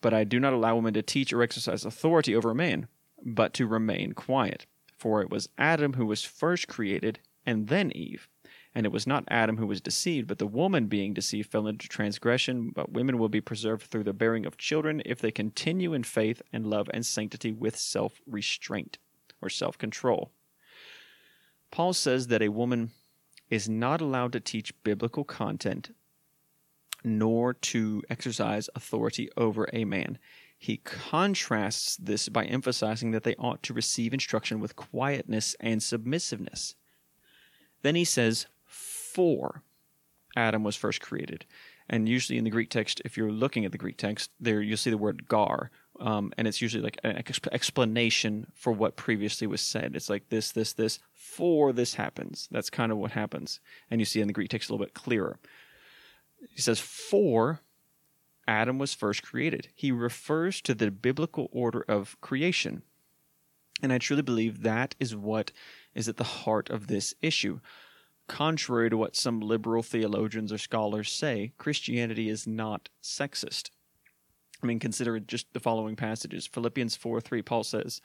But 0.00 0.14
I 0.14 0.24
do 0.24 0.38
not 0.38 0.52
allow 0.52 0.76
women 0.76 0.94
to 0.94 1.02
teach 1.02 1.32
or 1.32 1.42
exercise 1.42 1.84
authority 1.84 2.34
over 2.34 2.50
a 2.50 2.54
man, 2.54 2.86
but 3.24 3.52
to 3.54 3.66
remain 3.66 4.12
quiet. 4.12 4.66
For 4.96 5.22
it 5.22 5.30
was 5.30 5.48
Adam 5.58 5.94
who 5.94 6.06
was 6.06 6.22
first 6.22 6.68
created, 6.68 7.18
and 7.44 7.68
then 7.68 7.90
Eve. 7.92 8.28
And 8.76 8.84
it 8.84 8.92
was 8.92 9.06
not 9.06 9.24
Adam 9.28 9.56
who 9.56 9.66
was 9.66 9.80
deceived, 9.80 10.28
but 10.28 10.36
the 10.36 10.46
woman 10.46 10.86
being 10.86 11.14
deceived 11.14 11.50
fell 11.50 11.66
into 11.66 11.88
transgression. 11.88 12.72
But 12.74 12.92
women 12.92 13.16
will 13.16 13.30
be 13.30 13.40
preserved 13.40 13.86
through 13.86 14.04
the 14.04 14.12
bearing 14.12 14.44
of 14.44 14.58
children 14.58 15.00
if 15.06 15.18
they 15.18 15.30
continue 15.30 15.94
in 15.94 16.02
faith 16.02 16.42
and 16.52 16.66
love 16.66 16.90
and 16.92 17.06
sanctity 17.06 17.52
with 17.52 17.78
self 17.78 18.20
restraint 18.26 18.98
or 19.40 19.48
self 19.48 19.78
control. 19.78 20.30
Paul 21.70 21.94
says 21.94 22.26
that 22.26 22.42
a 22.42 22.50
woman 22.50 22.90
is 23.48 23.66
not 23.66 24.02
allowed 24.02 24.32
to 24.32 24.40
teach 24.40 24.74
biblical 24.84 25.24
content 25.24 25.94
nor 27.02 27.54
to 27.54 28.02
exercise 28.10 28.68
authority 28.74 29.30
over 29.38 29.70
a 29.72 29.86
man. 29.86 30.18
He 30.58 30.76
contrasts 30.78 31.96
this 31.96 32.28
by 32.28 32.44
emphasizing 32.44 33.12
that 33.12 33.22
they 33.22 33.36
ought 33.36 33.62
to 33.62 33.72
receive 33.72 34.12
instruction 34.12 34.60
with 34.60 34.76
quietness 34.76 35.56
and 35.60 35.82
submissiveness. 35.82 36.74
Then 37.80 37.94
he 37.94 38.04
says, 38.04 38.46
before 39.16 39.62
Adam 40.36 40.62
was 40.62 40.76
first 40.76 41.00
created. 41.00 41.46
And 41.88 42.06
usually 42.06 42.36
in 42.36 42.44
the 42.44 42.50
Greek 42.50 42.68
text, 42.68 43.00
if 43.04 43.16
you're 43.16 43.32
looking 43.32 43.64
at 43.64 43.72
the 43.72 43.78
Greek 43.78 43.96
text, 43.96 44.30
there 44.38 44.60
you'll 44.60 44.76
see 44.76 44.90
the 44.90 44.98
word 44.98 45.26
gar, 45.26 45.70
um, 46.00 46.32
and 46.36 46.46
it's 46.46 46.60
usually 46.60 46.82
like 46.82 46.98
an 47.02 47.22
explanation 47.52 48.46
for 48.54 48.72
what 48.72 48.96
previously 48.96 49.46
was 49.46 49.62
said. 49.62 49.96
It's 49.96 50.10
like 50.10 50.28
this, 50.28 50.52
this, 50.52 50.74
this, 50.74 50.98
for 51.14 51.72
this 51.72 51.94
happens. 51.94 52.48
That's 52.50 52.68
kind 52.68 52.92
of 52.92 52.98
what 52.98 53.12
happens. 53.12 53.60
And 53.90 54.00
you 54.00 54.04
see 54.04 54.20
in 54.20 54.26
the 54.26 54.34
Greek 54.34 54.50
text 54.50 54.68
a 54.68 54.72
little 54.74 54.84
bit 54.84 54.92
clearer. 54.92 55.38
He 56.50 56.60
says, 56.60 56.78
for 56.78 57.60
Adam 58.46 58.78
was 58.78 58.92
first 58.92 59.22
created. 59.22 59.68
He 59.74 59.90
refers 59.90 60.60
to 60.62 60.74
the 60.74 60.90
biblical 60.90 61.48
order 61.52 61.82
of 61.88 62.20
creation. 62.20 62.82
And 63.82 63.90
I 63.90 63.98
truly 63.98 64.22
believe 64.22 64.62
that 64.62 64.94
is 65.00 65.16
what 65.16 65.52
is 65.94 66.08
at 66.08 66.18
the 66.18 66.24
heart 66.24 66.68
of 66.68 66.88
this 66.88 67.14
issue. 67.22 67.60
Contrary 68.28 68.90
to 68.90 68.96
what 68.96 69.14
some 69.14 69.40
liberal 69.40 69.82
theologians 69.82 70.52
or 70.52 70.58
scholars 70.58 71.12
say, 71.12 71.52
Christianity 71.58 72.28
is 72.28 72.46
not 72.46 72.88
sexist. 73.02 73.70
I 74.62 74.66
mean, 74.66 74.78
consider 74.78 75.20
just 75.20 75.52
the 75.52 75.60
following 75.60 75.96
passages. 75.96 76.46
Philippians 76.46 76.96
4 76.96 77.20
3, 77.20 77.42
Paul 77.42 77.62
says, 77.62 78.00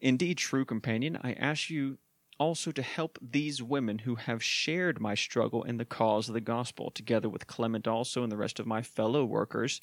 Indeed, 0.00 0.36
true 0.36 0.64
companion, 0.64 1.18
I 1.22 1.32
ask 1.34 1.70
you 1.70 1.98
also 2.38 2.72
to 2.72 2.82
help 2.82 3.18
these 3.22 3.62
women 3.62 4.00
who 4.00 4.16
have 4.16 4.42
shared 4.42 5.00
my 5.00 5.14
struggle 5.14 5.62
in 5.62 5.76
the 5.76 5.84
cause 5.84 6.28
of 6.28 6.34
the 6.34 6.40
gospel, 6.40 6.90
together 6.90 7.28
with 7.28 7.46
Clement 7.46 7.86
also 7.86 8.22
and 8.22 8.32
the 8.32 8.36
rest 8.36 8.58
of 8.58 8.66
my 8.66 8.82
fellow 8.82 9.24
workers, 9.24 9.80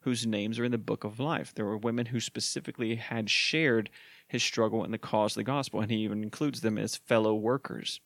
whose 0.00 0.26
names 0.26 0.58
are 0.58 0.64
in 0.64 0.72
the 0.72 0.78
book 0.78 1.04
of 1.04 1.18
life. 1.18 1.54
There 1.54 1.64
were 1.64 1.78
women 1.78 2.06
who 2.06 2.20
specifically 2.20 2.96
had 2.96 3.30
shared 3.30 3.88
his 4.28 4.42
struggle 4.42 4.84
in 4.84 4.90
the 4.90 4.98
cause 4.98 5.32
of 5.32 5.36
the 5.40 5.44
gospel, 5.44 5.80
and 5.80 5.90
he 5.90 5.98
even 5.98 6.22
includes 6.22 6.60
them 6.60 6.76
as 6.76 6.96
fellow 6.96 7.34
workers. 7.34 8.00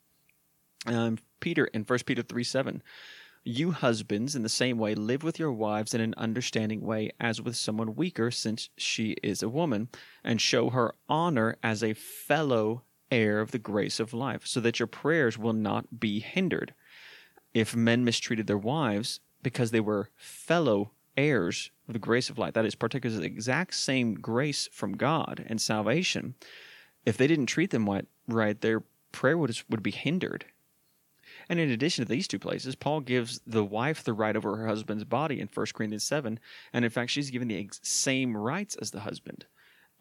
Um, 0.86 1.18
Peter 1.40 1.66
in 1.66 1.82
1 1.82 1.98
Peter 2.06 2.22
3 2.22 2.44
7. 2.44 2.82
You 3.48 3.70
husbands, 3.70 4.34
in 4.34 4.42
the 4.42 4.48
same 4.48 4.76
way, 4.76 4.96
live 4.96 5.22
with 5.22 5.38
your 5.38 5.52
wives 5.52 5.94
in 5.94 6.00
an 6.00 6.14
understanding 6.16 6.80
way 6.80 7.12
as 7.20 7.40
with 7.40 7.56
someone 7.56 7.94
weaker, 7.94 8.32
since 8.32 8.70
she 8.76 9.12
is 9.22 9.40
a 9.40 9.48
woman, 9.48 9.88
and 10.24 10.40
show 10.40 10.70
her 10.70 10.94
honor 11.08 11.56
as 11.62 11.84
a 11.84 11.94
fellow 11.94 12.82
heir 13.08 13.40
of 13.40 13.52
the 13.52 13.58
grace 13.60 14.00
of 14.00 14.12
life, 14.12 14.44
so 14.46 14.58
that 14.58 14.80
your 14.80 14.88
prayers 14.88 15.38
will 15.38 15.52
not 15.52 16.00
be 16.00 16.18
hindered. 16.18 16.74
If 17.54 17.76
men 17.76 18.04
mistreated 18.04 18.48
their 18.48 18.58
wives 18.58 19.20
because 19.44 19.70
they 19.70 19.78
were 19.78 20.10
fellow 20.16 20.90
heirs 21.16 21.70
of 21.86 21.92
the 21.92 22.00
grace 22.00 22.28
of 22.28 22.38
life, 22.38 22.54
that 22.54 22.66
is, 22.66 22.74
partakers 22.74 23.14
of 23.14 23.20
the 23.20 23.26
exact 23.26 23.74
same 23.74 24.14
grace 24.14 24.68
from 24.72 24.96
God 24.96 25.44
and 25.46 25.60
salvation, 25.60 26.34
if 27.04 27.16
they 27.16 27.28
didn't 27.28 27.46
treat 27.46 27.70
them 27.70 27.88
right, 28.26 28.60
their 28.60 28.82
prayer 29.12 29.38
would, 29.38 29.56
would 29.70 29.84
be 29.84 29.92
hindered. 29.92 30.46
And 31.48 31.60
in 31.60 31.70
addition 31.70 32.04
to 32.04 32.08
these 32.08 32.28
two 32.28 32.38
places, 32.38 32.74
Paul 32.74 33.00
gives 33.00 33.40
the 33.46 33.64
wife 33.64 34.02
the 34.02 34.12
right 34.12 34.36
over 34.36 34.56
her 34.56 34.66
husband's 34.66 35.04
body 35.04 35.40
in 35.40 35.48
1 35.52 35.66
Corinthians 35.74 36.04
7. 36.04 36.40
And 36.72 36.84
in 36.84 36.90
fact, 36.90 37.10
she's 37.10 37.30
given 37.30 37.48
the 37.48 37.58
ex- 37.58 37.80
same 37.82 38.36
rights 38.36 38.76
as 38.76 38.90
the 38.90 39.00
husband. 39.00 39.46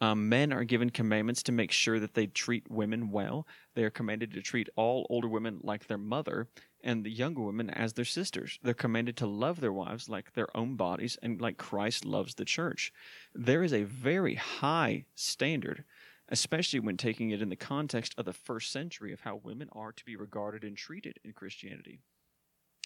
Um, 0.01 0.27
men 0.27 0.51
are 0.51 0.65
given 0.65 0.89
commandments 0.89 1.41
to 1.43 1.51
make 1.53 1.71
sure 1.71 1.99
that 1.99 2.15
they 2.15 2.27
treat 2.27 2.69
women 2.69 3.11
well. 3.11 3.47
They 3.75 3.83
are 3.83 3.89
commanded 3.89 4.31
to 4.33 4.41
treat 4.41 4.69
all 4.75 5.07
older 5.09 5.27
women 5.27 5.59
like 5.63 5.87
their 5.87 5.97
mother 5.97 6.49
and 6.83 7.03
the 7.03 7.11
younger 7.11 7.41
women 7.41 7.69
as 7.69 7.93
their 7.93 8.05
sisters. 8.05 8.59
They're 8.61 8.73
commanded 8.73 9.15
to 9.17 9.25
love 9.25 9.61
their 9.61 9.71
wives 9.71 10.09
like 10.09 10.33
their 10.33 10.55
own 10.55 10.75
bodies 10.75 11.17
and 11.23 11.39
like 11.39 11.57
Christ 11.57 12.03
loves 12.03 12.35
the 12.35 12.45
church. 12.45 12.91
There 13.33 13.63
is 13.63 13.73
a 13.73 13.83
very 13.83 14.35
high 14.35 15.05
standard 15.15 15.85
especially 16.29 16.79
when 16.79 16.97
taking 16.97 17.29
it 17.29 17.41
in 17.41 17.49
the 17.49 17.55
context 17.55 18.15
of 18.17 18.25
the 18.25 18.33
first 18.33 18.71
century 18.71 19.13
of 19.13 19.21
how 19.21 19.41
women 19.43 19.69
are 19.73 19.91
to 19.91 20.05
be 20.05 20.15
regarded 20.15 20.63
and 20.63 20.75
treated 20.75 21.19
in 21.23 21.33
Christianity. 21.33 21.99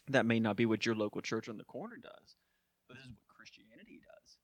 That 0.08 0.26
may 0.26 0.40
not 0.40 0.58
be 0.58 0.66
what 0.66 0.86
your 0.86 0.96
local 0.96 1.22
church 1.22 1.48
on 1.48 1.58
the 1.58 1.64
corner 1.64 1.98
does, 2.02 2.36
but 2.88 2.98
this 2.98 3.06
is 3.06 3.12
what 3.12 3.36
Christianity 3.36 4.02
does. 4.02 4.38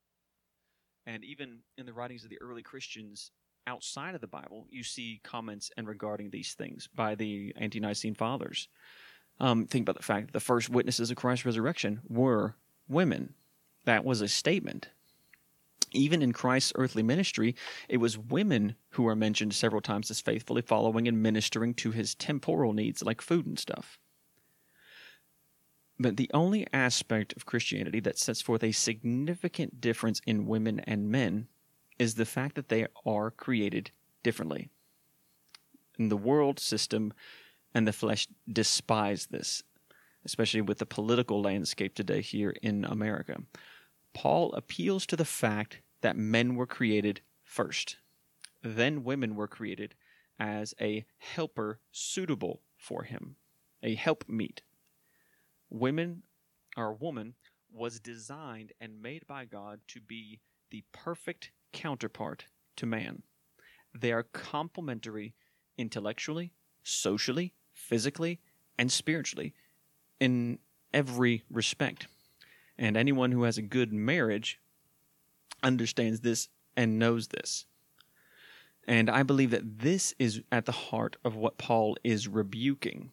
And 1.06 1.24
even 1.24 1.60
in 1.78 1.86
the 1.86 1.94
writings 1.94 2.24
of 2.24 2.30
the 2.30 2.42
early 2.42 2.64
Christians 2.64 3.32
outside 3.68 4.16
of 4.16 4.22
the 4.22 4.28
Bible, 4.28 4.68
you 4.70 4.84
see 4.84 5.20
comments 5.24 5.72
and 5.76 5.88
regarding 5.88 6.30
these 6.30 6.54
things 6.54 6.88
by 6.96 7.16
the 7.16 7.54
ante 7.58 7.80
Nicene 7.80 8.16
fathers. 8.16 8.68
Um, 9.40 9.66
think 9.66 9.84
about 9.84 9.98
the 9.98 10.04
fact 10.04 10.28
that 10.28 10.34
the 10.34 10.40
first 10.40 10.70
witnesses 10.70 11.12
of 11.12 11.18
Christ's 11.18 11.46
resurrection 11.46 12.02
were 12.08 12.56
women. 12.88 13.34
That 13.84 14.06
was 14.06 14.22
a 14.22 14.28
statement 14.28 14.90
even 15.92 16.22
in 16.22 16.34
Christ's 16.34 16.74
earthly 16.76 17.04
ministry, 17.04 17.56
it 17.90 17.98
was 17.98 18.18
women 18.18 18.76
who 18.92 19.08
are 19.08 19.16
mentioned 19.16 19.54
several 19.54 19.82
times 19.82 20.10
as 20.12 20.22
faithfully 20.22 20.62
following 20.62 21.08
and 21.08 21.22
ministering 21.22 21.74
to 21.76 21.92
his 21.92 22.16
temporal 22.16 22.74
needs, 22.74 23.04
like 23.04 23.22
food 23.22 23.46
and 23.46 23.60
stuff. 23.60 24.00
But 26.00 26.18
the 26.18 26.30
only 26.34 26.68
aspect 26.74 27.34
of 27.38 27.46
Christianity 27.46 28.00
that 28.02 28.20
sets 28.20 28.42
forth 28.42 28.64
a 28.64 28.72
significant 28.72 29.80
difference 29.80 30.22
in 30.26 30.46
women 30.46 30.82
and 30.82 31.10
men 31.10 31.48
is 31.98 32.16
the 32.16 32.26
fact 32.26 32.56
that 32.56 32.70
they 32.70 32.88
are 33.06 33.32
created 33.32 33.92
differently. 34.24 34.70
And 35.98 36.12
the 36.12 36.18
world 36.18 36.60
system 36.60 37.14
and 37.74 37.88
the 37.88 37.94
flesh 37.94 38.28
despise 38.52 39.28
this, 39.28 39.64
especially 40.26 40.62
with 40.62 40.80
the 40.80 40.86
political 40.86 41.42
landscape 41.42 41.96
today 41.96 42.22
here 42.22 42.54
in 42.62 42.84
America. 42.86 43.38
Paul 44.16 44.54
appeals 44.54 45.06
to 45.08 45.18
the 45.18 45.26
fact 45.26 45.82
that 46.00 46.16
men 46.16 46.56
were 46.56 46.66
created 46.66 47.20
first. 47.44 47.98
Then 48.64 49.04
women 49.04 49.36
were 49.36 49.48
created 49.48 49.94
as 50.40 50.74
a 50.80 51.06
helper 51.18 51.80
suitable 51.92 52.62
for 52.78 53.04
him, 53.04 53.36
a 53.84 53.94
helpmeet. 53.94 54.62
Women, 55.70 56.24
or 56.78 56.94
woman, 56.94 57.36
was 57.72 58.00
designed 58.00 58.72
and 58.80 59.02
made 59.02 59.28
by 59.28 59.44
God 59.44 59.82
to 59.90 60.00
be 60.00 60.40
the 60.72 60.84
perfect 60.94 61.52
counterpart 61.74 62.46
to 62.78 62.86
man. 62.86 63.22
They 63.94 64.14
are 64.14 64.24
complementary 64.24 65.34
intellectually, 65.78 66.54
socially, 66.84 67.54
physically, 67.74 68.40
and 68.78 68.90
spiritually 68.90 69.54
in 70.22 70.60
every 70.94 71.44
respect. 71.50 72.08
And 72.78 72.98
anyone 72.98 73.32
who 73.32 73.44
has 73.44 73.58
a 73.58 73.62
good 73.62 73.94
marriage 73.94 74.60
understands 75.64 76.22
this 76.22 76.50
and 76.76 77.00
knows 77.00 77.30
this. 77.30 77.66
And 78.88 79.10
I 79.10 79.24
believe 79.24 79.52
that 79.52 79.80
this 79.80 80.14
is 80.20 80.42
at 80.52 80.66
the 80.66 80.72
heart 80.72 81.18
of 81.24 81.36
what 81.36 81.58
Paul 81.58 81.98
is 82.04 82.28
rebuking. 82.28 83.12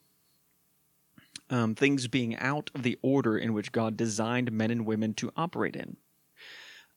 Um, 1.49 1.75
things 1.75 2.07
being 2.07 2.35
out 2.37 2.69
of 2.75 2.83
the 2.83 2.97
order 3.01 3.37
in 3.37 3.53
which 3.53 3.71
God 3.71 3.97
designed 3.97 4.51
men 4.51 4.71
and 4.71 4.85
women 4.85 5.13
to 5.15 5.31
operate 5.35 5.75
in. 5.75 5.97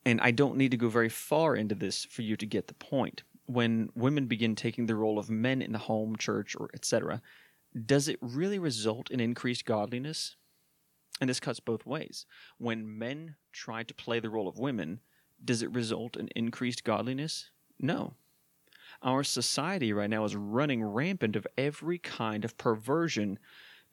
And 0.05 0.21
I 0.21 0.31
don't 0.31 0.57
need 0.57 0.71
to 0.71 0.77
go 0.77 0.89
very 0.89 1.09
far 1.09 1.57
into 1.57 1.75
this 1.75 2.05
for 2.05 2.23
you 2.23 2.37
to 2.37 2.47
get 2.47 2.69
the 2.69 2.75
point. 2.75 3.23
When 3.47 3.91
women 3.95 4.27
begin 4.27 4.55
taking 4.55 4.87
the 4.87 4.95
role 4.95 5.19
of 5.19 5.31
men 5.31 5.63
in 5.63 5.73
the 5.73 5.79
home, 5.79 6.17
church, 6.17 6.55
or 6.59 6.71
etc., 6.75 7.23
does 7.85 8.09
it 8.09 8.19
really 8.21 8.59
result 8.59 9.11
in 9.11 9.21
increased 9.21 9.65
godliness? 9.65 10.37
And 11.21 11.31
this 11.31 11.41
cuts 11.41 11.61
both 11.61 11.87
ways. 11.87 12.27
When 12.59 12.99
men 12.99 13.37
try 13.53 13.83
to 13.83 13.95
play 13.95 14.21
the 14.21 14.31
role 14.31 14.49
of 14.49 14.59
women, 14.59 15.01
does 15.43 15.63
it 15.63 15.73
result 15.73 16.17
in 16.17 16.29
increased 16.37 16.85
godliness? 16.85 17.51
No. 17.81 18.15
Our 19.03 19.25
society 19.25 19.93
right 19.93 20.11
now 20.11 20.25
is 20.25 20.37
running 20.37 20.83
rampant 20.83 21.37
of 21.37 21.47
every 21.57 21.99
kind 21.99 22.45
of 22.45 22.57
perversion 22.57 23.39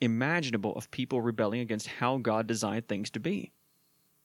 imaginable 0.02 0.76
of 0.76 0.92
people 0.92 1.22
rebelling 1.22 1.62
against 1.62 1.88
how 1.88 2.18
God 2.18 2.48
designed 2.48 2.88
things 2.88 3.10
to 3.12 3.20
be. 3.20 3.52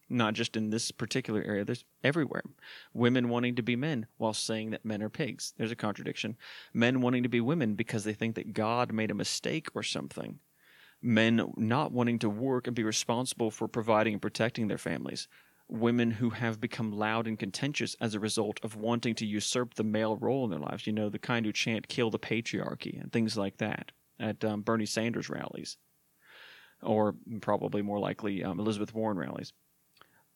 Not 0.09 0.35
just 0.35 0.57
in 0.57 0.71
this 0.71 0.91
particular 0.91 1.43
area, 1.43 1.65
there's 1.65 1.85
everywhere. 2.03 2.43
Women 2.95 3.29
wanting 3.29 3.57
to 3.57 3.63
be 3.63 3.77
men 3.77 4.07
while 4.17 4.33
saying 4.33 4.71
that 4.71 4.85
men 4.85 5.03
are 5.03 5.11
pigs. 5.11 5.53
There's 5.59 5.71
a 5.71 5.77
contradiction. 5.77 6.37
Men 6.73 7.03
wanting 7.03 7.25
to 7.25 7.29
be 7.29 7.41
women 7.41 7.75
because 7.75 8.05
they 8.05 8.15
think 8.15 8.35
that 8.37 8.55
God 8.55 8.93
made 8.93 9.11
a 9.11 9.15
mistake 9.15 9.69
or 9.75 9.83
something 9.83 10.39
men 11.01 11.53
not 11.57 11.93
wanting 11.93 12.19
to 12.21 12.29
work 12.29 12.67
and 12.67 12.75
be 12.75 12.85
responsible 12.85 13.51
for 13.51 13.69
providing 13.69 14.15
and 14.15 14.23
protecting 14.23 14.69
their 14.69 14.79
families, 14.79 15.29
women 15.69 16.11
who 16.11 16.31
have 16.31 16.61
become 16.61 16.93
loud 16.93 17.27
and 17.27 17.39
contentious 17.39 17.95
as 18.01 18.15
a 18.15 18.21
result 18.21 18.59
of 18.63 18.77
wanting 18.77 19.15
to 19.15 19.27
usurp 19.27 19.75
the 19.75 19.85
male 19.85 20.17
role 20.17 20.45
in 20.45 20.51
their 20.51 20.59
lives, 20.59 20.87
you 20.87 20.93
know, 20.93 21.09
the 21.09 21.19
kind 21.19 21.45
who 21.45 21.53
chant 21.53 21.89
kill 21.89 22.11
the 22.11 22.19
patriarchy 22.19 23.01
and 23.01 23.13
things 23.13 23.37
like 23.37 23.59
that 23.59 23.93
at 24.19 24.45
um, 24.45 24.63
Bernie 24.63 24.87
Sanders 24.87 25.29
rallies, 25.29 25.77
or 26.83 27.15
probably 27.41 27.83
more 27.83 27.99
likely 27.99 28.43
um, 28.43 28.59
Elizabeth 28.59 28.95
Warren 28.95 29.19
rallies. 29.19 29.53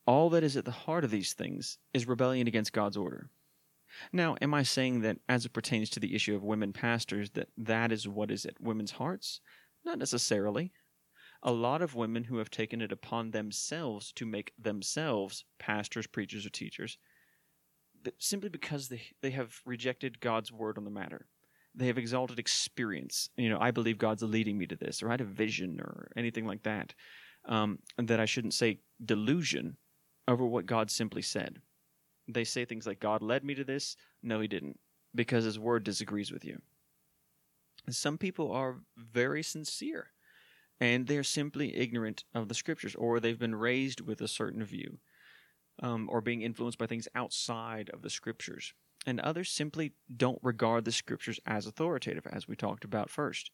All 0.06 0.30
that 0.30 0.44
is 0.44 0.56
at 0.56 0.64
the 0.64 0.70
heart 0.70 1.04
of 1.04 1.10
these 1.10 1.32
things 1.32 1.78
is 1.94 2.06
rebellion 2.06 2.46
against 2.46 2.72
God's 2.72 2.96
order. 2.96 3.30
Now, 4.12 4.36
am 4.40 4.54
I 4.54 4.62
saying 4.62 5.02
that 5.02 5.18
as 5.28 5.44
it 5.44 5.52
pertains 5.52 5.90
to 5.90 6.00
the 6.00 6.14
issue 6.14 6.34
of 6.34 6.42
women 6.42 6.72
pastors 6.72 7.30
that 7.30 7.48
that 7.58 7.92
is 7.92 8.08
what 8.08 8.30
is 8.30 8.46
at 8.46 8.60
women's 8.60 8.92
hearts? 8.92 9.40
Not 9.84 9.98
necessarily. 9.98 10.72
A 11.42 11.52
lot 11.52 11.82
of 11.82 11.94
women 11.94 12.24
who 12.24 12.36
have 12.38 12.50
taken 12.50 12.80
it 12.80 12.92
upon 12.92 13.30
themselves 13.30 14.12
to 14.12 14.24
make 14.24 14.52
themselves 14.58 15.44
pastors, 15.58 16.06
preachers, 16.06 16.46
or 16.46 16.50
teachers, 16.50 16.98
simply 18.18 18.48
because 18.48 18.88
they, 18.88 19.02
they 19.22 19.30
have 19.30 19.60
rejected 19.66 20.20
God's 20.20 20.52
word 20.52 20.78
on 20.78 20.84
the 20.84 20.90
matter. 20.90 21.26
They 21.74 21.86
have 21.86 21.98
exalted 21.98 22.38
experience. 22.38 23.28
You 23.36 23.48
know, 23.48 23.58
I 23.60 23.70
believe 23.70 23.98
God's 23.98 24.22
leading 24.22 24.56
me 24.56 24.66
to 24.66 24.76
this, 24.76 25.02
or 25.02 25.08
I 25.08 25.12
had 25.12 25.20
a 25.20 25.24
vision, 25.24 25.80
or 25.80 26.10
anything 26.16 26.46
like 26.46 26.62
that. 26.62 26.94
Um, 27.44 27.80
that 27.98 28.20
I 28.20 28.24
shouldn't 28.24 28.54
say 28.54 28.78
delusion 29.04 29.76
over 30.28 30.46
what 30.46 30.66
God 30.66 30.92
simply 30.92 31.22
said. 31.22 31.58
They 32.28 32.44
say 32.44 32.64
things 32.64 32.86
like, 32.86 33.00
God 33.00 33.20
led 33.20 33.42
me 33.42 33.54
to 33.54 33.64
this. 33.64 33.96
No, 34.22 34.38
he 34.38 34.46
didn't, 34.46 34.78
because 35.12 35.42
his 35.42 35.58
word 35.58 35.82
disagrees 35.82 36.30
with 36.30 36.44
you. 36.44 36.60
Some 37.90 38.18
people 38.18 38.52
are 38.52 38.80
very 38.96 39.42
sincere 39.42 40.10
and 40.80 41.06
they're 41.06 41.24
simply 41.24 41.76
ignorant 41.76 42.24
of 42.34 42.48
the 42.48 42.54
scriptures 42.54 42.94
or 42.94 43.20
they've 43.20 43.38
been 43.38 43.54
raised 43.54 44.00
with 44.00 44.20
a 44.20 44.28
certain 44.28 44.64
view 44.64 44.98
um, 45.82 46.08
or 46.10 46.20
being 46.20 46.42
influenced 46.42 46.78
by 46.78 46.86
things 46.86 47.08
outside 47.14 47.90
of 47.90 48.02
the 48.02 48.10
scriptures. 48.10 48.74
And 49.06 49.20
others 49.20 49.50
simply 49.50 49.92
don't 50.14 50.38
regard 50.42 50.84
the 50.84 50.92
scriptures 50.92 51.40
as 51.46 51.66
authoritative, 51.66 52.26
as 52.26 52.46
we 52.46 52.54
talked 52.54 52.84
about 52.84 53.10
first. 53.10 53.50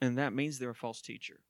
And 0.00 0.18
that 0.18 0.32
means 0.32 0.58
they're 0.58 0.70
a 0.70 0.74
false 0.74 1.00
teacher. 1.00 1.40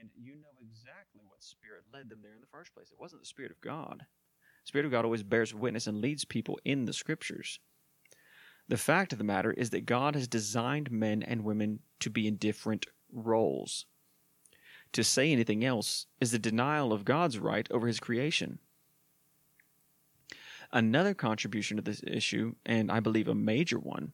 And 0.00 0.10
you 0.16 0.32
know 0.36 0.56
exactly 0.60 1.22
what 1.26 1.42
spirit 1.42 1.84
led 1.92 2.08
them 2.08 2.20
there 2.22 2.34
in 2.34 2.40
the 2.40 2.46
first 2.46 2.74
place. 2.74 2.90
It 2.90 3.00
wasn't 3.00 3.22
the 3.22 3.26
Spirit 3.26 3.52
of 3.52 3.60
God. 3.60 4.00
The 4.00 4.68
Spirit 4.68 4.86
of 4.86 4.92
God 4.92 5.04
always 5.04 5.22
bears 5.22 5.54
witness 5.54 5.86
and 5.86 6.00
leads 6.00 6.24
people 6.24 6.58
in 6.64 6.86
the 6.86 6.92
scriptures. 6.92 7.60
The 8.68 8.76
fact 8.76 9.12
of 9.12 9.18
the 9.18 9.24
matter 9.24 9.52
is 9.52 9.70
that 9.70 9.86
God 9.86 10.14
has 10.14 10.26
designed 10.26 10.90
men 10.90 11.22
and 11.22 11.44
women 11.44 11.80
to 12.00 12.10
be 12.10 12.26
in 12.26 12.36
different 12.36 12.86
roles. 13.12 13.86
To 14.92 15.04
say 15.04 15.30
anything 15.30 15.64
else 15.64 16.06
is 16.20 16.32
the 16.32 16.38
denial 16.38 16.92
of 16.92 17.04
God's 17.04 17.38
right 17.38 17.66
over 17.70 17.86
his 17.86 18.00
creation. 18.00 18.58
Another 20.72 21.14
contribution 21.14 21.76
to 21.76 21.82
this 21.82 22.02
issue, 22.06 22.54
and 22.64 22.90
I 22.90 23.00
believe 23.00 23.28
a 23.28 23.34
major 23.34 23.78
one, 23.78 24.12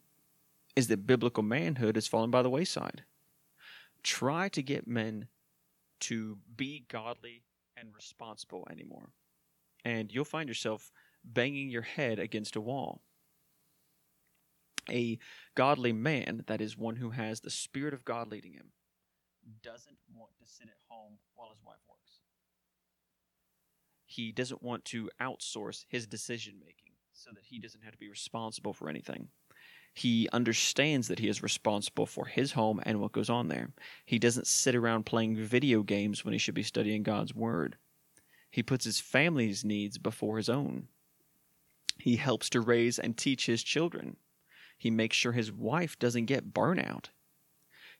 is 0.76 0.88
that 0.88 1.06
biblical 1.06 1.42
manhood 1.42 1.96
has 1.96 2.06
fallen 2.06 2.30
by 2.30 2.42
the 2.42 2.50
wayside. 2.50 3.04
Try 4.02 4.48
to 4.50 4.62
get 4.62 4.86
men 4.86 5.28
to 6.00 6.38
be 6.56 6.84
godly 6.88 7.42
and 7.76 7.94
responsible 7.94 8.66
anymore, 8.70 9.10
and 9.84 10.12
you'll 10.12 10.24
find 10.24 10.48
yourself 10.48 10.92
banging 11.24 11.70
your 11.70 11.82
head 11.82 12.18
against 12.18 12.56
a 12.56 12.60
wall. 12.60 13.00
A 14.90 15.18
godly 15.54 15.92
man, 15.92 16.44
that 16.46 16.60
is 16.60 16.76
one 16.76 16.96
who 16.96 17.10
has 17.10 17.40
the 17.40 17.50
Spirit 17.50 17.94
of 17.94 18.04
God 18.04 18.30
leading 18.30 18.52
him, 18.52 18.72
doesn't 19.62 19.98
want 20.14 20.30
to 20.38 20.46
sit 20.46 20.68
at 20.68 20.76
home 20.88 21.14
while 21.34 21.50
his 21.50 21.62
wife 21.64 21.76
works. 21.88 22.18
He 24.06 24.32
doesn't 24.32 24.62
want 24.62 24.84
to 24.86 25.10
outsource 25.20 25.84
his 25.88 26.06
decision 26.06 26.54
making 26.60 26.92
so 27.12 27.30
that 27.34 27.44
he 27.44 27.58
doesn't 27.58 27.82
have 27.82 27.92
to 27.92 27.98
be 27.98 28.08
responsible 28.08 28.72
for 28.72 28.88
anything. 28.88 29.28
He 29.94 30.28
understands 30.32 31.08
that 31.08 31.18
he 31.18 31.28
is 31.28 31.42
responsible 31.42 32.06
for 32.06 32.26
his 32.26 32.52
home 32.52 32.80
and 32.84 33.00
what 33.00 33.12
goes 33.12 33.28
on 33.28 33.48
there. 33.48 33.70
He 34.06 34.18
doesn't 34.18 34.46
sit 34.46 34.74
around 34.74 35.04
playing 35.04 35.36
video 35.36 35.82
games 35.82 36.24
when 36.24 36.32
he 36.32 36.38
should 36.38 36.54
be 36.54 36.62
studying 36.62 37.02
God's 37.02 37.34
Word. 37.34 37.76
He 38.50 38.62
puts 38.62 38.84
his 38.84 39.00
family's 39.00 39.64
needs 39.64 39.98
before 39.98 40.38
his 40.38 40.48
own. 40.48 40.88
He 41.98 42.16
helps 42.16 42.48
to 42.50 42.60
raise 42.60 42.98
and 42.98 43.16
teach 43.16 43.46
his 43.46 43.62
children. 43.62 44.16
He 44.82 44.90
makes 44.90 45.16
sure 45.16 45.30
his 45.30 45.52
wife 45.52 45.96
doesn't 46.00 46.24
get 46.24 46.52
burnout. 46.52 47.10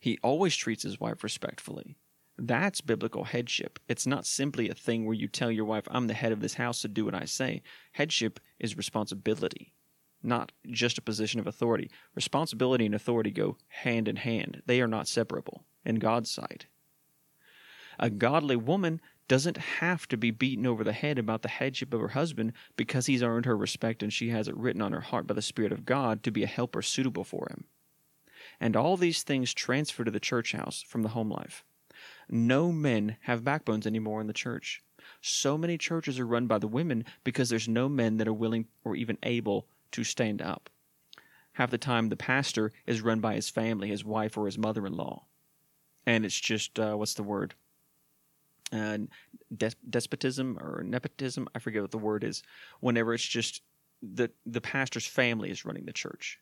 He 0.01 0.19
always 0.21 0.57
treats 0.57 0.83
his 0.83 0.99
wife 0.99 1.23
respectfully. 1.23 1.97
That's 2.37 2.81
biblical 2.81 3.23
headship. 3.23 3.79
It's 3.87 4.05
not 4.05 4.27
simply 4.27 4.69
a 4.69 4.75
thing 4.75 5.07
where 5.07 5.15
you 5.15 5.29
tell 5.29 5.53
your 5.53 5.65
wife, 5.65 5.87
I'm 5.93 6.09
the 6.09 6.15
head 6.15 6.33
of 6.33 6.41
this 6.41 6.55
house, 6.55 6.81
so 6.81 6.89
do 6.89 7.05
what 7.05 7.15
I 7.15 7.25
say. 7.25 7.63
Headship 7.93 8.41
is 8.59 8.77
responsibility, 8.77 9.73
not 10.25 10.51
just 10.73 10.99
a 10.99 11.03
position 11.03 11.39
of 11.39 11.47
authority. 11.47 11.89
Responsibility 12.17 12.85
and 12.87 12.97
authority 12.97 13.31
go 13.31 13.59
hand 13.69 14.09
in 14.09 14.17
hand, 14.17 14.61
they 14.67 14.81
are 14.81 14.89
not 14.89 15.07
separable 15.07 15.63
in 15.85 16.01
God's 16.01 16.33
sight. 16.33 16.67
A 18.01 18.11
godly 18.11 18.57
woman 18.57 19.01
doesn't 19.33 19.57
have 19.57 20.07
to 20.07 20.19
be 20.19 20.31
beaten 20.31 20.67
over 20.67 20.85
the 20.85 20.93
head 20.93 21.19
about 21.19 21.41
the 21.41 21.49
headship 21.49 21.95
of 21.95 22.03
her 22.03 22.09
husband 22.09 22.53
because 22.77 23.07
he's 23.07 23.23
earned 23.23 23.47
her 23.47 23.57
respect 23.57 24.03
and 24.03 24.13
she 24.13 24.29
has 24.29 24.47
it 24.47 24.55
written 24.55 24.83
on 24.83 24.93
her 24.93 25.01
heart 25.01 25.27
by 25.27 25.33
the 25.33 25.41
Spirit 25.41 25.73
of 25.73 25.87
God 25.87 26.23
to 26.23 26.31
be 26.31 26.43
a 26.43 26.47
helper 26.47 26.83
suitable 26.83 27.25
for 27.25 27.49
him. 27.49 27.65
And 28.61 28.77
all 28.77 28.99
these 28.99 29.23
things 29.23 29.55
transfer 29.55 30.05
to 30.05 30.11
the 30.11 30.21
church 30.21 30.53
house 30.53 30.83
from 30.87 31.01
the 31.01 31.09
home 31.09 31.31
life. 31.31 31.65
No 32.29 32.71
men 32.71 33.17
have 33.23 33.43
backbones 33.43 33.87
anymore 33.87 34.21
in 34.21 34.27
the 34.27 34.35
church. 34.35 34.83
So 35.23 35.57
many 35.57 35.79
churches 35.79 36.19
are 36.19 36.27
run 36.27 36.47
by 36.47 36.59
the 36.59 36.69
women 36.69 37.03
because 37.25 37.49
there's 37.49 37.67
no 37.67 37.89
men 37.89 38.19
that 38.19 38.29
are 38.29 38.35
willing 38.35 38.67
or 38.85 38.97
even 38.97 39.17
able 39.23 39.67
to 39.93 40.05
stand 40.05 40.43
up. 40.43 40.69
Half 41.53 41.71
the 41.71 41.79
time, 41.79 42.11
the 42.11 42.17
pastor 42.17 42.71
is 42.87 43.01
run 43.01 43.21
by 43.21 43.37
his 43.37 43.49
family, 43.49 43.89
his 43.89 44.05
wife, 44.05 44.37
or 44.37 44.45
his 44.45 44.59
mother 44.59 44.87
in 44.87 44.93
law. 44.93 45.25
And 46.05 46.27
it's 46.27 46.39
just, 46.39 46.79
uh, 46.79 46.97
what's 46.97 47.15
the 47.15 47.23
word? 47.23 47.55
Uh, 48.73 48.99
des- 49.57 49.71
despotism 49.89 50.59
or 50.61 50.83
nepotism. 50.83 51.49
I 51.55 51.59
forget 51.59 51.83
what 51.83 51.91
the 51.91 51.99
word 51.99 52.25
is. 52.25 52.43
Whenever 52.81 53.15
it's 53.15 53.27
just 53.27 53.63
the 54.03 54.31
the 54.47 54.61
pastor's 54.61 55.07
family 55.07 55.51
is 55.51 55.65
running 55.65 55.85
the 55.85 55.93
church, 55.93 56.39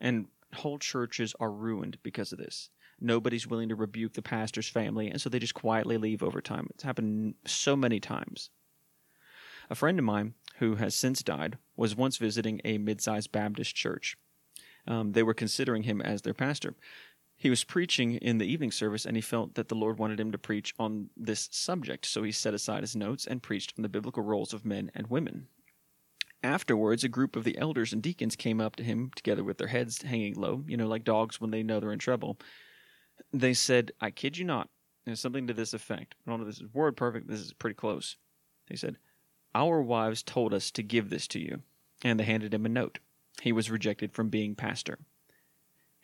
and 0.00 0.26
whole 0.54 0.78
churches 0.78 1.34
are 1.40 1.50
ruined 1.50 1.98
because 2.02 2.32
of 2.32 2.38
this. 2.38 2.70
Nobody's 3.00 3.46
willing 3.46 3.68
to 3.68 3.74
rebuke 3.74 4.14
the 4.14 4.22
pastor's 4.22 4.68
family, 4.68 5.10
and 5.10 5.20
so 5.20 5.28
they 5.28 5.38
just 5.38 5.54
quietly 5.54 5.98
leave 5.98 6.22
over 6.22 6.40
time. 6.40 6.68
It's 6.70 6.84
happened 6.84 7.34
so 7.44 7.76
many 7.76 8.00
times. 8.00 8.50
A 9.68 9.74
friend 9.74 9.98
of 9.98 10.04
mine 10.04 10.34
who 10.58 10.76
has 10.76 10.94
since 10.94 11.22
died 11.22 11.58
was 11.76 11.96
once 11.96 12.16
visiting 12.16 12.60
a 12.64 12.78
mid-sized 12.78 13.32
Baptist 13.32 13.74
church. 13.74 14.16
Um, 14.86 15.12
they 15.12 15.22
were 15.22 15.34
considering 15.34 15.82
him 15.82 16.00
as 16.00 16.22
their 16.22 16.32
pastor 16.32 16.74
he 17.38 17.50
was 17.50 17.64
preaching 17.64 18.14
in 18.14 18.38
the 18.38 18.46
evening 18.46 18.72
service 18.72 19.04
and 19.04 19.14
he 19.14 19.20
felt 19.20 19.54
that 19.54 19.68
the 19.68 19.74
Lord 19.74 19.98
wanted 19.98 20.18
him 20.18 20.32
to 20.32 20.38
preach 20.38 20.74
on 20.78 21.10
this 21.16 21.48
subject, 21.52 22.06
so 22.06 22.22
he 22.22 22.32
set 22.32 22.54
aside 22.54 22.82
his 22.82 22.96
notes 22.96 23.26
and 23.26 23.42
preached 23.42 23.74
on 23.76 23.82
the 23.82 23.90
biblical 23.90 24.22
roles 24.22 24.54
of 24.54 24.64
men 24.64 24.90
and 24.94 25.08
women. 25.08 25.48
Afterwards, 26.42 27.04
a 27.04 27.08
group 27.08 27.36
of 27.36 27.44
the 27.44 27.58
elders 27.58 27.92
and 27.92 28.02
deacons 28.02 28.36
came 28.36 28.60
up 28.60 28.76
to 28.76 28.82
him, 28.82 29.10
together 29.14 29.44
with 29.44 29.58
their 29.58 29.68
heads 29.68 30.00
hanging 30.00 30.34
low, 30.34 30.64
you 30.66 30.76
know, 30.76 30.86
like 30.86 31.04
dogs 31.04 31.40
when 31.40 31.50
they 31.50 31.62
know 31.62 31.78
they're 31.78 31.92
in 31.92 31.98
trouble. 31.98 32.38
They 33.32 33.52
said, 33.52 33.92
I 34.00 34.10
kid 34.10 34.38
you 34.38 34.44
not, 34.44 34.70
there's 35.04 35.20
something 35.20 35.46
to 35.46 35.54
this 35.54 35.74
effect. 35.74 36.14
I 36.26 36.30
don't 36.30 36.40
know 36.40 36.46
if 36.46 36.54
this 36.54 36.62
is 36.62 36.72
word 36.72 36.96
perfect, 36.96 37.28
this 37.28 37.40
is 37.40 37.52
pretty 37.52 37.74
close. 37.74 38.16
They 38.68 38.76
said, 38.76 38.96
Our 39.54 39.82
wives 39.82 40.22
told 40.22 40.54
us 40.54 40.70
to 40.72 40.82
give 40.82 41.10
this 41.10 41.26
to 41.28 41.38
you. 41.38 41.62
And 42.02 42.20
they 42.20 42.24
handed 42.24 42.52
him 42.52 42.66
a 42.66 42.70
note. 42.70 42.98
He 43.40 43.52
was 43.52 43.70
rejected 43.70 44.12
from 44.12 44.28
being 44.28 44.54
pastor 44.54 44.98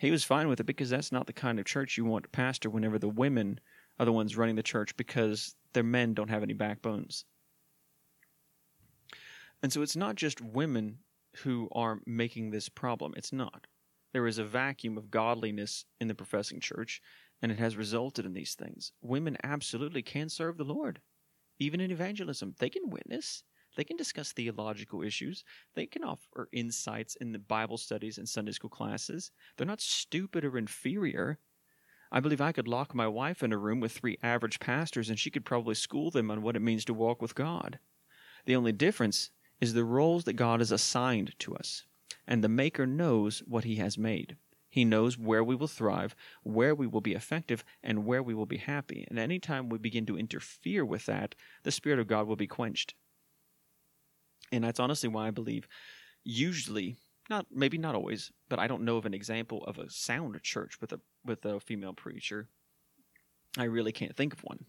he 0.03 0.11
was 0.11 0.25
fine 0.25 0.49
with 0.49 0.59
it 0.59 0.67
because 0.67 0.91
that's 0.91 1.13
not 1.13 1.29
the 1.29 1.33
kind 1.33 1.61
of 1.61 1.65
church 1.65 1.97
you 1.97 2.05
want 2.05 2.25
to 2.25 2.31
pastor 2.31 2.69
whenever 2.69 2.99
the 2.99 3.09
women 3.09 3.61
are 4.01 4.05
the 4.05 4.13
ones 4.13 4.37
running 4.37 4.57
the 4.57 4.63
church 4.63 4.97
because 4.97 5.55
their 5.75 5.85
men 5.85 6.13
don't 6.13 6.29
have 6.29 6.43
any 6.43 6.55
backbones. 6.55 7.25
And 9.63 9.73
so 9.73 9.81
it's 9.81 9.95
not 9.95 10.17
just 10.17 10.41
women 10.41 10.99
who 11.45 11.69
are 11.71 12.01
making 12.05 12.51
this 12.51 12.69
problem. 12.69 13.15
It's 13.17 13.33
not. 13.33 13.69
There 14.13 14.27
is 14.27 14.39
a 14.39 14.45
vacuum 14.45 14.99
of 14.99 15.09
godliness 15.09 15.85
in 16.01 16.09
the 16.09 16.17
professing 16.17 16.59
church, 16.59 17.01
and 17.41 17.53
it 17.53 17.61
has 17.61 17.77
resulted 17.77 18.27
in 18.27 18.33
these 18.33 18.55
things. 18.55 18.91
Women 19.03 19.37
absolutely 19.45 20.03
can 20.03 20.29
serve 20.29 20.57
the 20.57 20.65
Lord, 20.65 21.01
even 21.61 21.81
in 21.81 21.93
evangelism. 21.93 22.57
They 22.59 22.71
can 22.71 22.91
witness, 22.91 23.45
they 23.77 23.85
can 23.85 23.97
discuss 23.97 24.33
theological 24.33 25.03
issues. 25.03 25.45
They 25.75 25.87
can 25.87 26.05
offer 26.05 26.49
insights 26.53 27.17
in 27.17 27.33
the 27.33 27.39
Bible 27.39 27.79
studies 27.79 28.19
and 28.19 28.29
Sunday 28.29 28.53
school 28.53 28.71
classes. 28.71 29.31
They're 29.57 29.67
not 29.67 29.81
stupid 29.81 30.45
or 30.45 30.59
inferior. 30.59 31.39
I 32.11 32.21
believe 32.21 32.43
I 32.43 32.53
could 32.53 32.69
lock 32.69 32.95
my 32.95 33.09
wife 33.09 33.43
in 33.43 33.53
a 33.53 33.59
room 33.59 33.81
with 33.81 33.93
three 33.93 34.19
average 34.23 34.61
pastors 34.61 35.09
and 35.09 35.19
she 35.19 35.31
could 35.31 35.47
probably 35.47 35.75
school 35.75 36.11
them 36.11 36.31
on 36.31 36.43
what 36.43 36.57
it 36.57 36.61
means 36.61 36.85
to 36.85 36.95
walk 36.95 37.23
with 37.23 37.35
God. 37.35 37.79
The 38.45 38.57
only 38.57 38.73
difference 38.73 39.31
is 39.61 39.73
the 39.73 39.85
roles 39.85 40.25
that 40.25 40.35
God 40.35 40.61
has 40.61 40.73
assigned 40.73 41.39
to 41.39 41.55
us. 41.57 41.85
And 42.27 42.45
the 42.45 42.49
Maker 42.49 42.87
knows 42.87 43.43
what 43.47 43.65
He 43.65 43.77
has 43.77 43.97
made. 43.97 44.37
He 44.69 44.85
knows 44.85 45.19
where 45.19 45.45
we 45.45 45.55
will 45.55 45.69
thrive, 45.69 46.15
where 46.43 46.75
we 46.75 46.87
will 46.87 47.01
be 47.01 47.13
effective, 47.13 47.65
and 47.83 48.05
where 48.05 48.23
we 48.23 48.35
will 48.35 48.47
be 48.47 48.57
happy. 48.57 49.07
And 49.09 49.19
any 49.19 49.39
time 49.39 49.69
we 49.69 49.79
begin 49.79 50.07
to 50.07 50.19
interfere 50.19 50.85
with 50.85 51.07
that, 51.07 51.35
the 51.63 51.71
Spirit 51.71 51.99
of 51.99 52.07
God 52.07 52.27
will 52.27 52.37
be 52.37 52.47
quenched 52.47 52.95
and 54.53 54.63
that's 54.63 54.79
honestly 54.79 55.09
why 55.09 55.27
I 55.27 55.31
believe 55.31 55.67
usually 56.23 56.97
not 57.31 57.47
maybe 57.51 57.79
not 57.79 57.95
always, 57.95 58.31
but 58.49 58.59
I 58.59 58.67
don't 58.67 58.85
know 58.85 58.97
of 58.97 59.07
an 59.07 59.15
example 59.15 59.65
of 59.65 59.79
a 59.79 59.91
sound 59.91 60.41
church 60.43 60.81
with 60.81 60.93
a 60.93 61.01
with 61.25 61.45
a 61.45 61.59
female 61.61 61.95
preacher. 61.95 62.49
I 63.59 63.65
really 63.65 63.93
can't 63.93 64.17
think 64.17 64.33
of 64.33 64.41
one. 64.41 64.65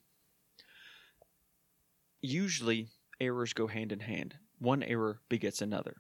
Usually 2.22 2.88
errors 3.19 3.54
go 3.54 3.67
hand 3.67 3.91
in 3.91 4.00
hand. 4.00 4.36
One 4.60 4.84
error 4.84 5.19
begets 5.30 5.62
another, 5.62 5.98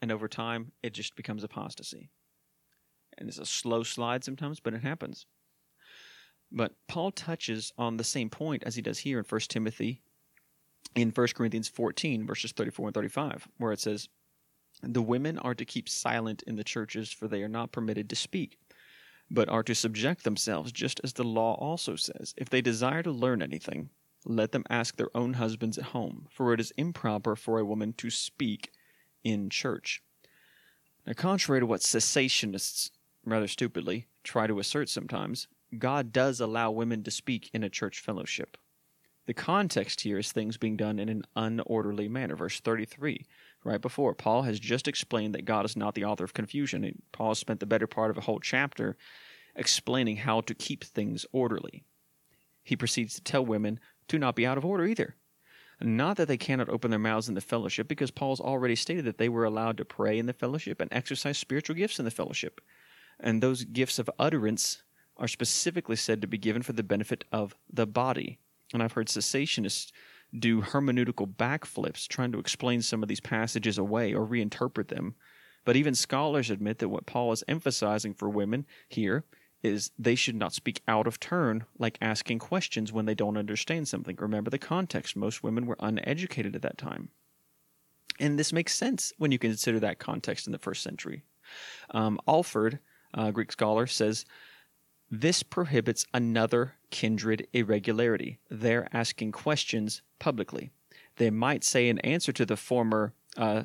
and 0.00 0.12
over 0.12 0.28
time 0.28 0.72
it 0.82 0.92
just 0.92 1.16
becomes 1.16 1.44
apostasy. 1.44 2.10
And 3.18 3.28
it's 3.28 3.38
a 3.38 3.46
slow 3.46 3.82
slide 3.82 4.24
sometimes, 4.24 4.60
but 4.60 4.74
it 4.74 4.82
happens. 4.82 5.26
But 6.50 6.72
Paul 6.88 7.12
touches 7.12 7.72
on 7.78 7.96
the 7.96 8.04
same 8.04 8.28
point 8.28 8.64
as 8.64 8.74
he 8.74 8.82
does 8.82 8.98
here 8.98 9.18
in 9.18 9.24
1 9.24 9.40
Timothy 9.48 10.02
in 10.94 11.10
1 11.10 11.26
Corinthians 11.34 11.68
14, 11.68 12.26
verses 12.26 12.52
34 12.52 12.88
and 12.88 12.94
35, 12.94 13.48
where 13.58 13.72
it 13.72 13.80
says, 13.80 14.08
The 14.82 15.02
women 15.02 15.38
are 15.38 15.54
to 15.54 15.64
keep 15.64 15.88
silent 15.88 16.42
in 16.46 16.56
the 16.56 16.64
churches, 16.64 17.12
for 17.12 17.28
they 17.28 17.42
are 17.42 17.48
not 17.48 17.72
permitted 17.72 18.08
to 18.10 18.16
speak, 18.16 18.58
but 19.30 19.48
are 19.48 19.62
to 19.62 19.74
subject 19.74 20.24
themselves, 20.24 20.72
just 20.72 21.00
as 21.02 21.14
the 21.14 21.24
law 21.24 21.54
also 21.54 21.96
says. 21.96 22.34
If 22.36 22.50
they 22.50 22.60
desire 22.60 23.02
to 23.02 23.10
learn 23.10 23.42
anything, 23.42 23.90
let 24.24 24.52
them 24.52 24.64
ask 24.70 24.96
their 24.96 25.14
own 25.16 25.34
husbands 25.34 25.78
at 25.78 25.86
home, 25.86 26.26
for 26.30 26.52
it 26.52 26.60
is 26.60 26.72
improper 26.76 27.34
for 27.34 27.58
a 27.58 27.64
woman 27.64 27.92
to 27.94 28.10
speak 28.10 28.70
in 29.24 29.50
church. 29.50 30.02
Now, 31.06 31.14
contrary 31.14 31.60
to 31.60 31.66
what 31.66 31.80
cessationists, 31.80 32.90
rather 33.24 33.48
stupidly, 33.48 34.06
try 34.22 34.46
to 34.46 34.58
assert 34.58 34.88
sometimes, 34.88 35.48
God 35.78 36.12
does 36.12 36.40
allow 36.40 36.70
women 36.70 37.02
to 37.04 37.10
speak 37.10 37.50
in 37.52 37.64
a 37.64 37.70
church 37.70 38.00
fellowship. 38.00 38.56
The 39.26 39.34
context 39.34 40.00
here 40.00 40.18
is 40.18 40.32
things 40.32 40.56
being 40.56 40.76
done 40.76 40.98
in 40.98 41.08
an 41.08 41.24
unorderly 41.36 42.10
manner. 42.10 42.34
Verse 42.34 42.58
33, 42.60 43.24
right 43.64 43.80
before, 43.80 44.14
Paul 44.14 44.42
has 44.42 44.58
just 44.58 44.88
explained 44.88 45.34
that 45.34 45.44
God 45.44 45.64
is 45.64 45.76
not 45.76 45.94
the 45.94 46.04
author 46.04 46.24
of 46.24 46.34
confusion. 46.34 47.00
Paul 47.12 47.34
spent 47.34 47.60
the 47.60 47.66
better 47.66 47.86
part 47.86 48.10
of 48.10 48.18
a 48.18 48.22
whole 48.22 48.40
chapter 48.40 48.96
explaining 49.54 50.16
how 50.16 50.40
to 50.40 50.54
keep 50.54 50.82
things 50.82 51.24
orderly. 51.32 51.84
He 52.64 52.76
proceeds 52.76 53.14
to 53.14 53.22
tell 53.22 53.44
women 53.44 53.78
to 54.08 54.18
not 54.18 54.34
be 54.34 54.46
out 54.46 54.58
of 54.58 54.64
order 54.64 54.86
either. 54.86 55.14
Not 55.80 56.16
that 56.16 56.28
they 56.28 56.36
cannot 56.36 56.68
open 56.68 56.90
their 56.90 56.98
mouths 56.98 57.28
in 57.28 57.34
the 57.34 57.40
fellowship, 57.40 57.88
because 57.88 58.10
Paul's 58.10 58.40
already 58.40 58.76
stated 58.76 59.04
that 59.04 59.18
they 59.18 59.28
were 59.28 59.44
allowed 59.44 59.76
to 59.78 59.84
pray 59.84 60.18
in 60.18 60.26
the 60.26 60.32
fellowship 60.32 60.80
and 60.80 60.92
exercise 60.92 61.38
spiritual 61.38 61.74
gifts 61.74 61.98
in 61.98 62.04
the 62.04 62.10
fellowship. 62.10 62.60
And 63.18 63.42
those 63.42 63.64
gifts 63.64 63.98
of 63.98 64.10
utterance 64.18 64.82
are 65.16 65.28
specifically 65.28 65.96
said 65.96 66.20
to 66.20 66.28
be 66.28 66.38
given 66.38 66.62
for 66.62 66.72
the 66.72 66.82
benefit 66.82 67.24
of 67.32 67.54
the 67.72 67.86
body, 67.86 68.38
and 68.72 68.82
I've 68.82 68.92
heard 68.92 69.08
cessationists 69.08 69.92
do 70.38 70.62
hermeneutical 70.62 71.34
backflips 71.34 72.08
trying 72.08 72.32
to 72.32 72.38
explain 72.38 72.80
some 72.82 73.02
of 73.02 73.08
these 73.08 73.20
passages 73.20 73.78
away 73.78 74.14
or 74.14 74.26
reinterpret 74.26 74.88
them. 74.88 75.14
But 75.64 75.76
even 75.76 75.94
scholars 75.94 76.50
admit 76.50 76.78
that 76.78 76.88
what 76.88 77.06
Paul 77.06 77.32
is 77.32 77.44
emphasizing 77.46 78.14
for 78.14 78.28
women 78.28 78.66
here 78.88 79.24
is 79.62 79.92
they 79.98 80.14
should 80.14 80.34
not 80.34 80.52
speak 80.52 80.82
out 80.88 81.06
of 81.06 81.20
turn, 81.20 81.64
like 81.78 81.98
asking 82.00 82.40
questions 82.40 82.92
when 82.92 83.06
they 83.06 83.14
don't 83.14 83.36
understand 83.36 83.86
something. 83.86 84.16
Remember 84.18 84.50
the 84.50 84.58
context. 84.58 85.14
Most 85.14 85.42
women 85.42 85.66
were 85.66 85.76
uneducated 85.78 86.56
at 86.56 86.62
that 86.62 86.78
time. 86.78 87.10
And 88.18 88.38
this 88.38 88.52
makes 88.52 88.74
sense 88.74 89.12
when 89.18 89.30
you 89.30 89.38
consider 89.38 89.78
that 89.80 89.98
context 89.98 90.46
in 90.46 90.52
the 90.52 90.58
first 90.58 90.82
century. 90.82 91.22
Um, 91.90 92.18
Alford, 92.26 92.80
a 93.14 93.30
Greek 93.30 93.52
scholar, 93.52 93.86
says 93.86 94.24
this 95.14 95.42
prohibits 95.42 96.06
another 96.14 96.72
kindred 96.90 97.46
irregularity. 97.52 98.38
They're 98.50 98.88
asking 98.94 99.32
questions 99.32 100.00
publicly. 100.18 100.70
They 101.16 101.28
might 101.28 101.64
say 101.64 101.90
an 101.90 101.98
answer 101.98 102.32
to 102.32 102.46
the 102.46 102.56
former 102.56 103.12
uh, 103.36 103.64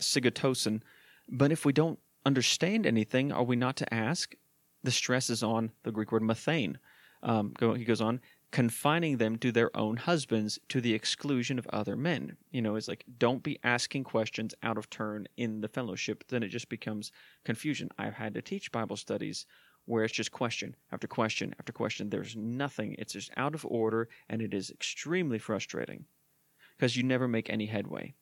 sigatosan, 0.00 0.82
but 1.28 1.50
if 1.50 1.64
we 1.64 1.72
don't 1.72 1.98
understand 2.24 2.86
anything, 2.86 3.32
are 3.32 3.42
we 3.42 3.56
not 3.56 3.74
to 3.78 3.92
ask? 3.92 4.36
The 4.84 4.92
stress 4.92 5.28
is 5.28 5.42
on 5.42 5.72
the 5.82 5.90
Greek 5.90 6.12
word 6.12 6.22
mathein. 6.22 6.78
Um, 7.24 7.54
go, 7.58 7.74
he 7.74 7.84
goes 7.84 8.00
on, 8.00 8.20
confining 8.52 9.16
them 9.16 9.36
to 9.38 9.50
their 9.50 9.76
own 9.76 9.96
husbands 9.96 10.60
to 10.68 10.80
the 10.80 10.94
exclusion 10.94 11.58
of 11.58 11.66
other 11.72 11.96
men. 11.96 12.36
You 12.52 12.62
know, 12.62 12.76
it's 12.76 12.86
like, 12.86 13.04
don't 13.18 13.42
be 13.42 13.58
asking 13.64 14.04
questions 14.04 14.54
out 14.62 14.78
of 14.78 14.88
turn 14.90 15.26
in 15.36 15.60
the 15.60 15.66
fellowship. 15.66 16.22
Then 16.28 16.44
it 16.44 16.48
just 16.48 16.68
becomes 16.68 17.10
confusion. 17.44 17.88
I've 17.98 18.14
had 18.14 18.34
to 18.34 18.42
teach 18.42 18.70
Bible 18.70 18.96
studies 18.96 19.44
where 19.88 20.04
it's 20.04 20.14
just 20.14 20.30
question 20.30 20.76
after 20.92 21.06
question 21.06 21.54
after 21.58 21.72
question. 21.72 22.10
There's 22.10 22.36
nothing. 22.36 22.94
It's 22.98 23.14
just 23.14 23.30
out 23.36 23.54
of 23.54 23.66
order, 23.66 24.08
and 24.28 24.42
it 24.42 24.52
is 24.52 24.70
extremely 24.70 25.38
frustrating 25.38 26.04
because 26.76 26.96
you 26.96 27.02
never 27.02 27.26
make 27.26 27.48
any 27.48 27.66
headway. 27.66 28.14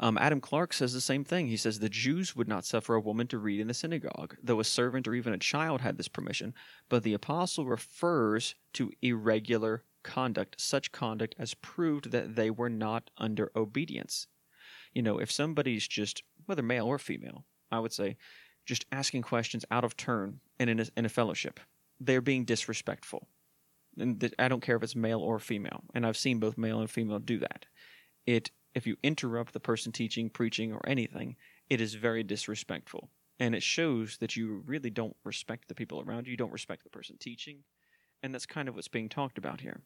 Um, 0.00 0.18
Adam 0.18 0.40
Clarke 0.40 0.72
says 0.72 0.92
the 0.92 1.00
same 1.00 1.24
thing. 1.24 1.48
He 1.48 1.56
says 1.56 1.78
the 1.78 1.88
Jews 1.88 2.34
would 2.34 2.48
not 2.48 2.64
suffer 2.64 2.94
a 2.94 3.00
woman 3.00 3.26
to 3.28 3.38
read 3.38 3.60
in 3.60 3.68
the 3.68 3.74
synagogue, 3.74 4.36
though 4.42 4.60
a 4.60 4.64
servant 4.64 5.06
or 5.06 5.14
even 5.14 5.32
a 5.32 5.38
child 5.38 5.80
had 5.80 5.96
this 5.96 6.08
permission. 6.08 6.54
But 6.88 7.02
the 7.02 7.14
apostle 7.14 7.66
refers 7.66 8.54
to 8.74 8.92
irregular 9.02 9.84
conduct, 10.02 10.60
such 10.60 10.92
conduct 10.92 11.34
as 11.38 11.54
proved 11.54 12.10
that 12.10 12.36
they 12.36 12.50
were 12.50 12.70
not 12.70 13.10
under 13.18 13.50
obedience. 13.56 14.26
You 14.92 15.02
know, 15.02 15.18
if 15.18 15.30
somebody's 15.30 15.88
just, 15.88 16.22
whether 16.46 16.62
male 16.62 16.86
or 16.86 16.98
female, 16.98 17.44
I 17.70 17.80
would 17.80 17.92
say, 17.92 18.16
just 18.64 18.86
asking 18.92 19.22
questions 19.22 19.64
out 19.70 19.84
of 19.84 19.96
turn 19.96 20.40
and 20.58 20.70
in 20.70 20.80
a, 20.80 20.86
in 20.96 21.04
a 21.04 21.10
fellowship, 21.10 21.60
they're 22.00 22.20
being 22.20 22.44
disrespectful. 22.44 23.28
And 23.98 24.32
I 24.38 24.48
don't 24.48 24.62
care 24.62 24.76
if 24.76 24.82
it's 24.82 24.96
male 24.96 25.20
or 25.20 25.38
female, 25.38 25.84
and 25.94 26.04
I've 26.04 26.16
seen 26.16 26.40
both 26.40 26.58
male 26.58 26.80
and 26.80 26.90
female 26.90 27.20
do 27.20 27.38
that. 27.38 27.66
It 28.26 28.50
if 28.74 28.86
you 28.86 28.96
interrupt 29.02 29.52
the 29.52 29.60
person 29.60 29.92
teaching, 29.92 30.28
preaching, 30.28 30.72
or 30.72 30.80
anything, 30.86 31.36
it 31.70 31.80
is 31.80 31.94
very 31.94 32.22
disrespectful. 32.22 33.08
And 33.38 33.54
it 33.54 33.62
shows 33.62 34.18
that 34.18 34.36
you 34.36 34.62
really 34.66 34.90
don't 34.90 35.16
respect 35.24 35.68
the 35.68 35.74
people 35.74 36.02
around 36.02 36.26
you, 36.26 36.32
you 36.32 36.36
don't 36.36 36.52
respect 36.52 36.84
the 36.84 36.90
person 36.90 37.16
teaching. 37.18 37.58
And 38.22 38.34
that's 38.34 38.46
kind 38.46 38.68
of 38.68 38.74
what's 38.74 38.88
being 38.88 39.08
talked 39.08 39.38
about 39.38 39.60
here. 39.60 39.82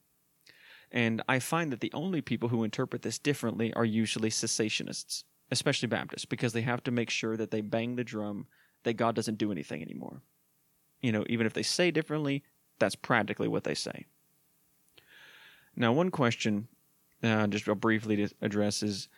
And 0.91 1.23
I 1.29 1.39
find 1.39 1.71
that 1.73 1.81
the 1.81 1.93
only 1.93 2.23
people 2.23 2.49
who 2.49 2.65
interpret 2.65 3.03
this 3.03 3.19
differently 3.19 3.75
are 3.75 3.85
usually 3.85 4.31
cessationists, 4.31 5.25
especially 5.51 5.89
Baptists, 5.89 6.25
because 6.25 6.53
they 6.53 6.63
have 6.63 6.83
to 6.85 6.91
make 6.91 7.11
sure 7.11 7.37
that 7.37 7.51
they 7.51 7.61
bang 7.61 7.97
the 7.97 8.05
drum 8.05 8.47
that 8.89 8.95
God 8.95 9.15
doesn't 9.15 9.39
do 9.39 9.53
anything 9.53 9.83
anymore. 9.83 10.23
You 11.01 11.13
know, 11.13 11.25
even 11.29 11.47
if 11.47 11.53
they 11.53 11.63
say 11.63 11.91
differently, 11.91 12.43
that's 12.79 12.97
practically 12.97 13.49
what 13.49 13.65
they 13.65 13.75
say. 13.75 14.07
Now, 15.77 15.93
one 15.93 16.11
question 16.11 16.69
uh, 17.23 17.47
just 17.49 17.67
real 17.67 17.75
briefly 17.75 18.17
to 18.17 18.29
address 18.41 18.83
is 18.83 19.09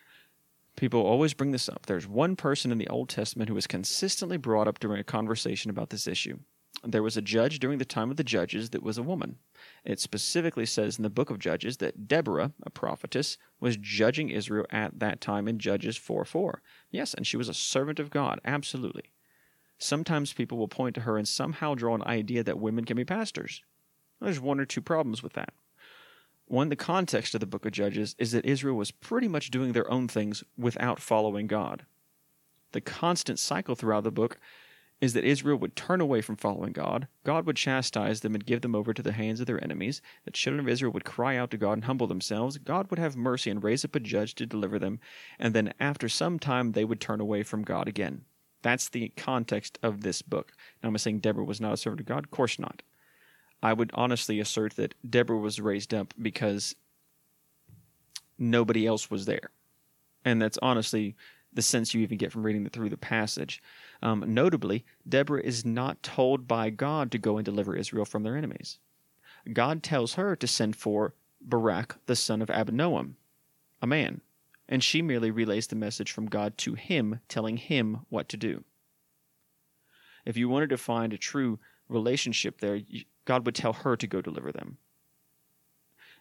people 0.77 1.01
always 1.01 1.35
bring 1.35 1.53
this 1.53 1.69
up. 1.69 1.87
There's 1.87 2.07
one 2.07 2.37
person 2.37 2.73
in 2.73 2.79
the 2.79 2.89
Old 2.89 3.09
Testament 3.09 3.49
who 3.49 3.55
was 3.55 3.67
consistently 3.67 4.37
brought 4.37 4.69
up 4.69 4.81
during 4.81 5.01
a 5.01 5.05
conversation 5.05 5.71
about 5.71 5.91
this 5.91 6.07
issue. 6.07 6.39
There 6.83 7.03
was 7.03 7.17
a 7.17 7.23
judge 7.23 7.59
during 7.59 7.79
the 7.79 7.85
time 7.85 8.11
of 8.11 8.17
the 8.17 8.25
judges 8.25 8.71
that 8.71 8.83
was 8.83 8.97
a 8.97 9.03
woman. 9.03 9.37
It 9.85 10.01
specifically 10.01 10.65
says 10.65 10.99
in 10.99 11.03
the 11.03 11.11
book 11.11 11.29
of 11.29 11.39
Judges 11.39 11.77
that 11.79 12.09
Deborah, 12.09 12.53
a 12.63 12.71
prophetess, 12.71 13.37
was 13.59 13.77
judging 13.77 14.31
Israel 14.31 14.65
at 14.71 14.99
that 14.99 15.21
time 15.21 15.47
in 15.47 15.59
Judges 15.59 15.99
4 15.99 16.25
4. 16.25 16.63
Yes, 16.91 17.13
and 17.13 17.27
she 17.27 17.37
was 17.37 17.51
a 17.51 17.55
servant 17.55 17.99
of 18.01 18.09
God, 18.09 18.41
absolutely. 18.47 19.13
Sometimes 19.81 20.35
people 20.35 20.59
will 20.59 20.69
point 20.69 20.95
to 20.95 21.01
her 21.03 21.17
and 21.17 21.27
somehow 21.27 21.75
draw 21.75 21.95
an 21.95 22.05
idea 22.05 22.45
that 22.45 22.59
women 22.59 22.85
can 22.85 22.97
be 22.97 23.05
pastors. 23.05 23.63
There's 24.21 24.39
one 24.39 24.61
or 24.61 24.67
two 24.67 24.83
problems 24.83 25.23
with 25.23 25.33
that. 25.33 25.55
One, 26.45 26.69
the 26.69 26.77
context 26.77 27.35
of 27.35 27.41
the 27.41 27.47
book 27.47 27.65
of 27.65 27.73
Judges 27.73 28.15
is 28.19 28.33
that 28.33 28.45
Israel 28.45 28.77
was 28.77 28.91
pretty 28.91 29.27
much 29.27 29.51
doing 29.51 29.73
their 29.73 29.91
own 29.91 30.07
things 30.07 30.45
without 30.59 31.01
following 31.01 31.47
God. 31.47 31.87
The 32.73 32.81
constant 32.81 33.39
cycle 33.39 33.75
throughout 33.75 34.05
the 34.05 34.11
book 34.11 34.39
is 35.01 35.15
that 35.15 35.25
Israel 35.25 35.57
would 35.57 35.75
turn 35.75 36.01
away 36.01 36.21
from 36.21 36.37
following 36.37 36.73
God, 36.73 37.09
God 37.25 37.47
would 37.47 37.57
chastise 37.57 38.21
them 38.21 38.35
and 38.35 38.45
give 38.45 38.61
them 38.61 38.75
over 38.75 38.93
to 38.93 39.03
the 39.03 39.13
hands 39.13 39.41
of 39.41 39.47
their 39.47 39.63
enemies, 39.65 40.03
the 40.27 40.31
children 40.31 40.61
of 40.61 40.69
Israel 40.69 40.93
would 40.93 41.05
cry 41.05 41.37
out 41.37 41.51
to 41.53 41.57
God 41.57 41.73
and 41.73 41.85
humble 41.85 42.07
themselves, 42.07 42.59
God 42.59 42.91
would 42.91 42.99
have 42.99 43.17
mercy 43.17 43.51
and 43.51 43.65
raise 43.65 43.85
up 43.85 43.97
a 43.97 44.01
judge 44.01 44.35
to 44.35 44.45
deliver 44.45 44.79
them, 44.79 45.01
and 45.39 45.55
then 45.55 45.73
after 45.81 46.09
some 46.09 46.39
time 46.39 46.73
they 46.73 46.85
would 46.85 47.01
turn 47.01 47.21
away 47.21 47.43
from 47.43 47.63
God 47.63 47.89
again. 47.89 48.27
That's 48.63 48.89
the 48.89 49.09
context 49.17 49.79
of 49.83 50.03
this 50.03 50.23
book. 50.23 50.53
Now, 50.83 50.89
am 50.89 50.95
I 50.95 50.99
saying 50.99 51.21
Deborah 51.21 51.45
was 51.45 51.61
not 51.61 51.73
a 51.73 51.77
servant 51.77 52.01
of 52.01 52.07
God? 52.07 52.25
Of 52.25 52.31
course 52.31 52.59
not. 52.59 52.83
I 53.63 53.73
would 53.73 53.91
honestly 53.95 54.41
assert 54.41 54.77
that 54.77 54.95
Deborah 55.09 55.39
was 55.39 55.61
raised 55.61 55.93
up 55.93 56.15
because 56.21 56.75
nobody 58.39 58.87
else 58.87 59.11
was 59.11 59.27
there. 59.27 59.51
And 60.25 60.41
that's 60.41 60.59
honestly 60.63 61.15
the 61.53 61.63
sense 61.63 61.93
you 61.93 62.01
even 62.03 62.19
get 62.19 62.33
from 62.33 62.45
reading 62.45 62.69
through 62.69 62.91
the 62.91 62.97
passage. 62.97 63.63
Um, 64.03 64.25
notably, 64.27 64.85
Deborah 65.09 65.43
is 65.43 65.65
not 65.65 66.03
told 66.03 66.47
by 66.47 66.71
God 66.71 67.11
to 67.11 67.19
go 67.19 67.39
and 67.39 67.45
deliver 67.45 67.77
Israel 67.77 68.05
from 68.05 68.23
their 68.23 68.37
enemies. 68.37 68.79
God 69.53 69.83
tells 69.83 70.15
her 70.15 70.37
to 70.37 70.47
send 70.47 70.77
for 70.77 71.15
Barak, 71.41 71.97
the 72.07 72.17
son 72.17 72.43
of 72.43 72.49
Abinoam, 72.49 73.15
a 73.83 73.87
man, 73.87 74.21
and 74.71 74.85
she 74.85 75.03
merely 75.03 75.33
relays 75.33 75.67
the 75.67 75.77
message 75.77 76.13
from 76.13 76.27
God 76.27 76.57
to 76.59 76.75
him, 76.75 77.21
telling 77.29 77.57
him 77.57 78.07
what 78.09 78.29
to 78.29 78.37
do. 78.37 78.65
If 80.25 80.37
you 80.37 80.49
wanted 80.49 80.71
to 80.71 80.79
find 80.79 81.13
a 81.13 81.19
true 81.19 81.59
relationship 81.89 82.61
there, 82.61 82.81
God 83.25 83.45
would 83.45 83.57
tell 83.57 83.73
her 83.73 83.97
to 83.97 84.07
go 84.07 84.23
deliver 84.23 84.53
them. 84.53 84.79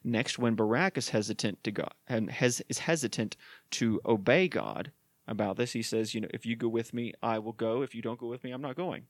Next, 0.03 0.39
when 0.39 0.55
Barak 0.55 0.97
is 0.97 1.09
hesitant 1.09 1.63
to 1.63 1.71
God 1.71 1.93
and 2.07 2.31
has, 2.31 2.61
is 2.67 2.79
hesitant 2.79 3.37
to 3.71 4.01
obey 4.05 4.47
God 4.47 4.91
about 5.27 5.57
this, 5.57 5.73
he 5.73 5.83
says, 5.83 6.15
"You 6.15 6.21
know, 6.21 6.29
if 6.33 6.45
you 6.45 6.55
go 6.55 6.69
with 6.69 6.93
me, 6.93 7.13
I 7.21 7.37
will 7.37 7.51
go. 7.51 7.83
If 7.83 7.93
you 7.93 8.01
don't 8.01 8.19
go 8.19 8.27
with 8.27 8.43
me, 8.43 8.51
I'm 8.51 8.61
not 8.61 8.77
going." 8.77 9.07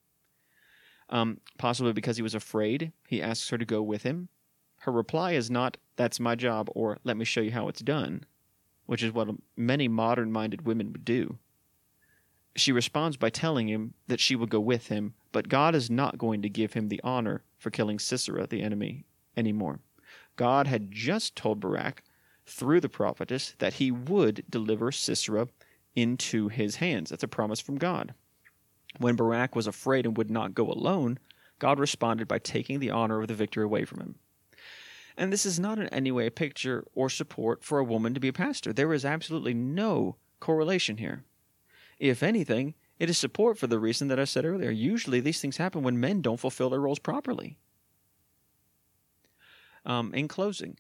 Um, 1.10 1.40
possibly 1.58 1.94
because 1.94 2.18
he 2.18 2.24
was 2.24 2.36
afraid, 2.36 2.92
he 3.08 3.22
asks 3.22 3.50
her 3.50 3.58
to 3.58 3.66
go 3.66 3.82
with 3.82 4.04
him. 4.04 4.30
Her 4.80 4.92
reply 4.92 5.32
is 5.32 5.50
not, 5.50 5.78
"That's 5.96 6.20
my 6.20 6.36
job," 6.36 6.70
or 6.76 6.98
"Let 7.04 7.18
me 7.18 7.24
show 7.24 7.42
you 7.42 7.52
how 7.52 7.70
it's 7.70 7.82
done," 7.82 8.26
which 8.90 9.04
is 9.04 9.14
what 9.14 9.30
many 9.56 9.88
modern-minded 9.88 10.66
women 10.66 10.92
would 10.92 11.06
do. 11.06 11.38
She 12.56 12.72
responds 12.72 13.18
by 13.18 13.30
telling 13.30 13.68
him 13.70 13.94
that 14.08 14.20
she 14.20 14.36
will 14.36 14.48
go 14.48 14.60
with 14.60 14.88
him, 14.88 15.14
but 15.32 15.48
God 15.48 15.76
is 15.76 15.92
not 15.92 16.18
going 16.18 16.42
to 16.42 16.50
give 16.50 16.74
him 16.74 16.88
the 16.88 17.00
honor 17.04 17.44
for 17.60 17.70
killing 17.70 18.00
Sisera, 18.00 18.48
the 18.48 18.64
enemy, 18.64 19.06
anymore. 19.38 19.82
God 20.38 20.66
had 20.66 20.92
just 20.92 21.36
told 21.36 21.60
Barak 21.60 22.02
through 22.48 22.82
the 22.82 22.90
prophetess 22.90 23.54
that 23.60 23.74
he 23.74 23.92
would 23.92 24.44
deliver 24.50 24.92
Sisera 24.92 25.50
into 25.96 26.48
his 26.48 26.78
hands. 26.78 27.12
That's 27.12 27.22
a 27.22 27.28
promise 27.28 27.60
from 27.60 27.78
God. 27.78 28.16
When 28.98 29.16
Barak 29.16 29.56
was 29.56 29.68
afraid 29.68 30.08
and 30.08 30.18
would 30.18 30.32
not 30.32 30.56
go 30.56 30.66
alone, 30.66 31.20
God 31.60 31.78
responded 31.78 32.28
by 32.28 32.40
taking 32.40 32.80
the 32.80 32.90
honor 32.90 33.22
of 33.22 33.28
the 33.28 33.36
victory 33.36 33.66
away 33.66 33.86
from 33.86 34.00
him. 34.00 34.16
And 35.18 35.34
this 35.34 35.46
is 35.46 35.60
not 35.60 35.80
in 35.80 35.88
any 35.88 36.12
way 36.12 36.28
a 36.28 36.32
picture 36.32 36.86
or 36.94 37.10
support 37.10 37.64
for 37.64 37.80
a 37.80 37.84
woman 37.84 38.14
to 38.14 38.20
be 38.20 38.30
a 38.30 38.34
pastor. 38.34 38.72
There 38.72 38.94
is 38.94 39.06
absolutely 39.06 39.54
no 39.54 40.16
correlation 40.40 40.98
here. 40.98 41.24
If 41.98 42.24
anything, 42.24 42.76
it 42.98 43.10
is 43.10 43.18
support 43.18 43.58
for 43.58 43.68
the 43.68 43.80
reason 43.80 44.08
that 44.10 44.20
I 44.20 44.26
said 44.26 44.46
earlier. 44.46 44.72
Usually, 44.72 45.20
these 45.20 45.42
things 45.42 45.58
happen 45.58 45.84
when 45.84 46.00
men 46.00 46.22
don't 46.22 46.40
fulfill 46.40 46.70
their 46.70 46.80
roles 46.80 47.00
properly. 47.00 47.58
Um, 49.86 50.14
in 50.14 50.28
closing, 50.28 50.78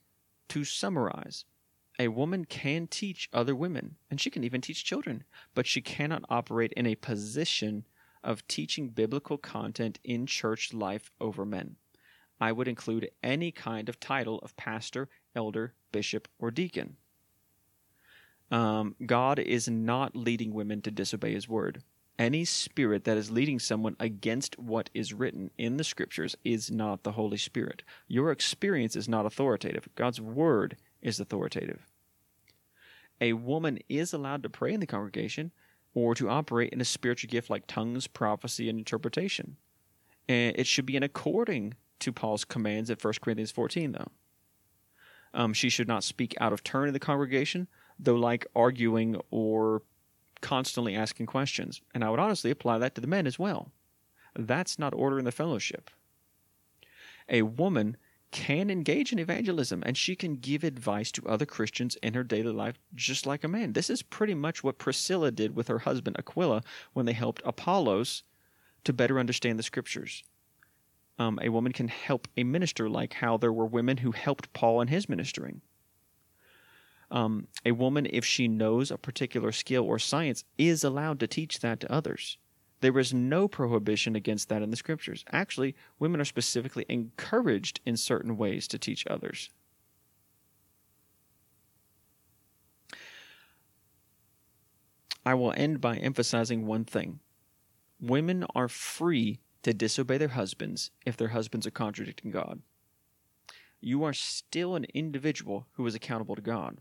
to 0.49 0.63
summarize, 0.63 1.45
a 1.97 2.09
woman 2.09 2.45
can 2.45 2.88
teach 2.88 3.30
other 3.34 3.55
women, 3.55 3.95
and 4.09 4.19
she 4.19 4.30
can 4.30 4.43
even 4.43 4.61
teach 4.61 4.86
children, 4.86 5.23
but 5.53 5.67
she 5.67 5.82
cannot 5.82 6.23
operate 6.30 6.73
in 6.73 6.86
a 6.86 6.95
position 6.95 7.86
of 8.23 8.47
teaching 8.47 8.89
biblical 8.89 9.38
content 9.38 9.99
in 10.03 10.25
church 10.25 10.73
life 10.73 11.11
over 11.19 11.45
men. 11.45 11.75
I 12.40 12.52
would 12.52 12.68
include 12.68 13.10
any 13.22 13.52
kind 13.52 13.90
of 13.90 14.00
title 14.00 14.40
of 14.40 14.56
pastor, 14.56 15.10
elder, 15.36 15.74
bishop, 15.92 16.28
or 16.40 16.52
deacon. 16.52 16.98
Um, 18.52 18.96
God 19.06 19.40
is 19.40 19.68
not 19.68 20.16
leading 20.16 20.54
women 20.54 20.82
to 20.82 20.92
disobey 20.92 21.34
his 21.34 21.48
word 21.48 21.84
any 22.20 22.44
spirit 22.44 23.06
that 23.06 23.18
is 23.18 23.32
leading 23.32 23.58
someone 23.58 23.96
against 23.98 24.60
what 24.60 24.90
is 24.94 25.14
written 25.14 25.50
in 25.58 25.78
the 25.78 25.84
scriptures 25.86 26.36
is 26.44 26.70
not 26.70 27.04
the 27.04 27.14
Holy 27.14 27.38
Spirit. 27.38 27.82
Your 28.10 28.30
experience 28.30 28.98
is 28.98 29.08
not 29.08 29.26
authoritative. 29.26 29.88
God's 29.96 30.20
word 30.20 30.76
is 31.02 31.20
authoritative. 31.22 31.88
A 33.22 33.34
woman 33.34 33.80
is 33.88 34.14
allowed 34.14 34.44
to 34.44 34.50
pray 34.50 34.74
in 34.74 34.82
the 34.82 34.86
congregation 34.86 35.52
or 35.94 36.14
to 36.14 36.30
operate 36.30 36.74
in 36.74 36.82
a 36.82 36.86
spiritual 36.86 37.30
gift 37.30 37.50
like 37.50 37.66
tongues, 37.68 38.06
prophecy, 38.06 38.70
and 38.70 38.78
interpretation. 38.78 39.56
It 40.28 40.68
should 40.68 40.86
be 40.86 40.96
in 40.96 41.04
according 41.04 41.74
to 42.00 42.12
Paul's 42.12 42.45
commands 42.45 42.89
at 42.89 43.04
1 43.04 43.14
Corinthians 43.22 43.52
14, 43.52 43.91
though. 43.93 44.12
Um, 45.34 45.54
she 45.54 45.70
should 45.70 45.88
not 45.88 46.04
speak 46.04 46.36
out 46.39 46.54
of 46.54 46.64
turn 46.64 46.88
in 46.88 46.93
the 46.93 47.00
congregation, 47.00 47.68
though 48.00 48.16
like 48.16 48.47
arguing 48.56 49.20
or 49.30 49.84
constantly 50.41 50.95
asking 50.95 51.28
questions. 51.28 51.82
And 51.93 52.04
I 52.04 52.10
would 52.10 52.20
honestly 52.20 52.52
apply 52.52 52.80
that 52.80 52.95
to 52.95 53.02
the 53.02 53.08
men 53.08 53.28
as 53.28 53.38
well. 53.38 53.72
That's 54.36 54.80
not 54.80 54.93
order 54.93 55.20
in 55.20 55.26
the 55.26 55.32
fellowship. 55.32 55.89
A 57.28 57.43
woman 57.43 57.97
can 58.32 58.70
engage 58.70 59.12
in 59.12 59.20
evangelism 59.20 59.82
and 59.86 59.97
she 59.97 60.16
can 60.16 60.36
give 60.36 60.64
advice 60.64 61.12
to 61.12 61.28
other 61.28 61.45
Christians 61.45 61.95
in 62.04 62.14
her 62.14 62.24
daily 62.24 62.52
life 62.52 62.80
just 62.93 63.26
like 63.26 63.43
a 63.43 63.47
man. 63.47 63.74
This 63.74 63.89
is 63.89 64.04
pretty 64.04 64.36
much 64.36 64.64
what 64.64 64.78
Priscilla 64.78 65.32
did 65.32 65.56
with 65.56 65.68
her 65.68 65.80
husband 65.80 66.16
Aquila 66.18 66.62
when 66.93 67.06
they 67.06 67.14
helped 67.14 67.41
Apollos 67.43 68.24
to 68.84 68.93
better 68.93 69.20
understand 69.20 69.58
the 69.58 69.64
scriptures. 69.64 70.24
Um, 71.20 71.38
a 71.41 71.49
woman 71.49 71.74
can 71.74 71.89
help 71.89 72.30
a 72.38 72.45
minister 72.45 72.89
like 72.89 73.13
how 73.13 73.36
there 73.38 73.51
were 73.51 73.65
women 73.65 73.97
who 73.97 74.11
helped 74.11 74.53
Paul 74.53 74.80
in 74.80 74.88
his 74.88 75.09
ministering. 75.09 75.61
Um, 77.11 77.47
a 77.65 77.74
woman, 77.74 78.07
if 78.09 78.24
she 78.24 78.47
knows 78.47 78.89
a 78.89 78.97
particular 78.97 79.51
skill 79.51 79.84
or 79.84 79.99
science, 79.99 80.45
is 80.57 80.84
allowed 80.84 81.20
to 81.20 81.28
teach 81.28 81.59
that 81.59 81.82
to 81.82 81.91
others. 81.91 82.38
There 82.82 82.97
is 82.97 83.13
no 83.13 83.49
prohibition 83.49 84.15
against 84.15 84.47
that 84.47 84.61
in 84.61 84.70
the 84.70 84.78
scriptures. 84.78 85.26
Actually, 85.32 85.76
women 85.97 86.22
are 86.22 86.26
specifically 86.26 86.86
encouraged 86.88 87.82
in 87.86 87.97
certain 87.97 88.38
ways 88.38 88.67
to 88.70 88.80
teach 88.80 89.05
others. 89.07 89.49
I 95.26 95.34
will 95.34 95.53
end 95.57 95.82
by 95.82 95.97
emphasizing 95.97 96.65
one 96.65 96.86
thing 96.86 97.20
women 97.99 98.45
are 98.55 98.70
free 98.70 99.41
to 99.64 99.74
disobey 99.74 100.18
their 100.18 100.30
husbands 100.30 100.91
if 101.05 101.18
their 101.18 101.30
husbands 101.30 101.68
are 101.68 101.72
contradicting 101.72 102.32
God. 102.32 102.62
You 103.82 104.03
are 104.03 104.14
still 104.14 104.76
an 104.76 104.86
individual 104.93 105.68
who 105.74 105.86
is 105.86 105.95
accountable 105.95 106.36
to 106.36 106.41
God. 106.41 106.80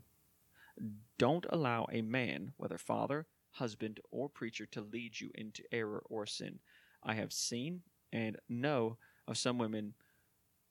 Don't 1.17 1.45
allow 1.49 1.87
a 1.91 2.01
man, 2.01 2.53
whether 2.57 2.77
father, 2.77 3.27
husband, 3.51 3.99
or 4.11 4.29
preacher 4.29 4.65
to 4.67 4.81
lead 4.81 5.19
you 5.19 5.31
into 5.35 5.63
error 5.71 6.03
or 6.09 6.25
sin. 6.25 6.59
I 7.03 7.13
have 7.15 7.33
seen 7.33 7.81
and 8.11 8.37
know 8.47 8.97
of 9.27 9.37
some 9.37 9.57
women 9.57 9.93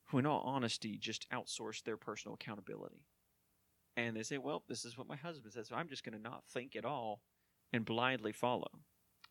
who, 0.05 0.17
in 0.17 0.25
all 0.25 0.41
honesty, 0.41 0.97
just 0.97 1.29
outsource 1.31 1.83
their 1.83 1.97
personal 1.97 2.35
accountability. 2.35 3.05
And 3.97 4.15
they 4.15 4.23
say, 4.23 4.37
well, 4.37 4.63
this 4.67 4.85
is 4.85 4.97
what 4.97 5.07
my 5.07 5.15
husband 5.15 5.53
says, 5.53 5.67
so 5.67 5.75
I'm 5.75 5.89
just 5.89 6.03
going 6.03 6.17
to 6.17 6.23
not 6.23 6.43
think 6.47 6.75
at 6.75 6.85
all 6.85 7.21
and 7.73 7.85
blindly 7.85 8.31
follow. 8.31 8.71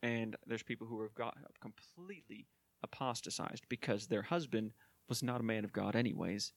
And 0.02 0.36
there's 0.46 0.62
people 0.62 0.86
who 0.86 1.02
have 1.02 1.14
got 1.14 1.36
completely 1.60 2.46
apostatized 2.82 3.64
because 3.68 4.06
their 4.06 4.22
husband 4.22 4.72
was 5.08 5.22
not 5.22 5.40
a 5.40 5.44
man 5.44 5.64
of 5.64 5.72
God, 5.72 5.96
anyways. 5.96 6.52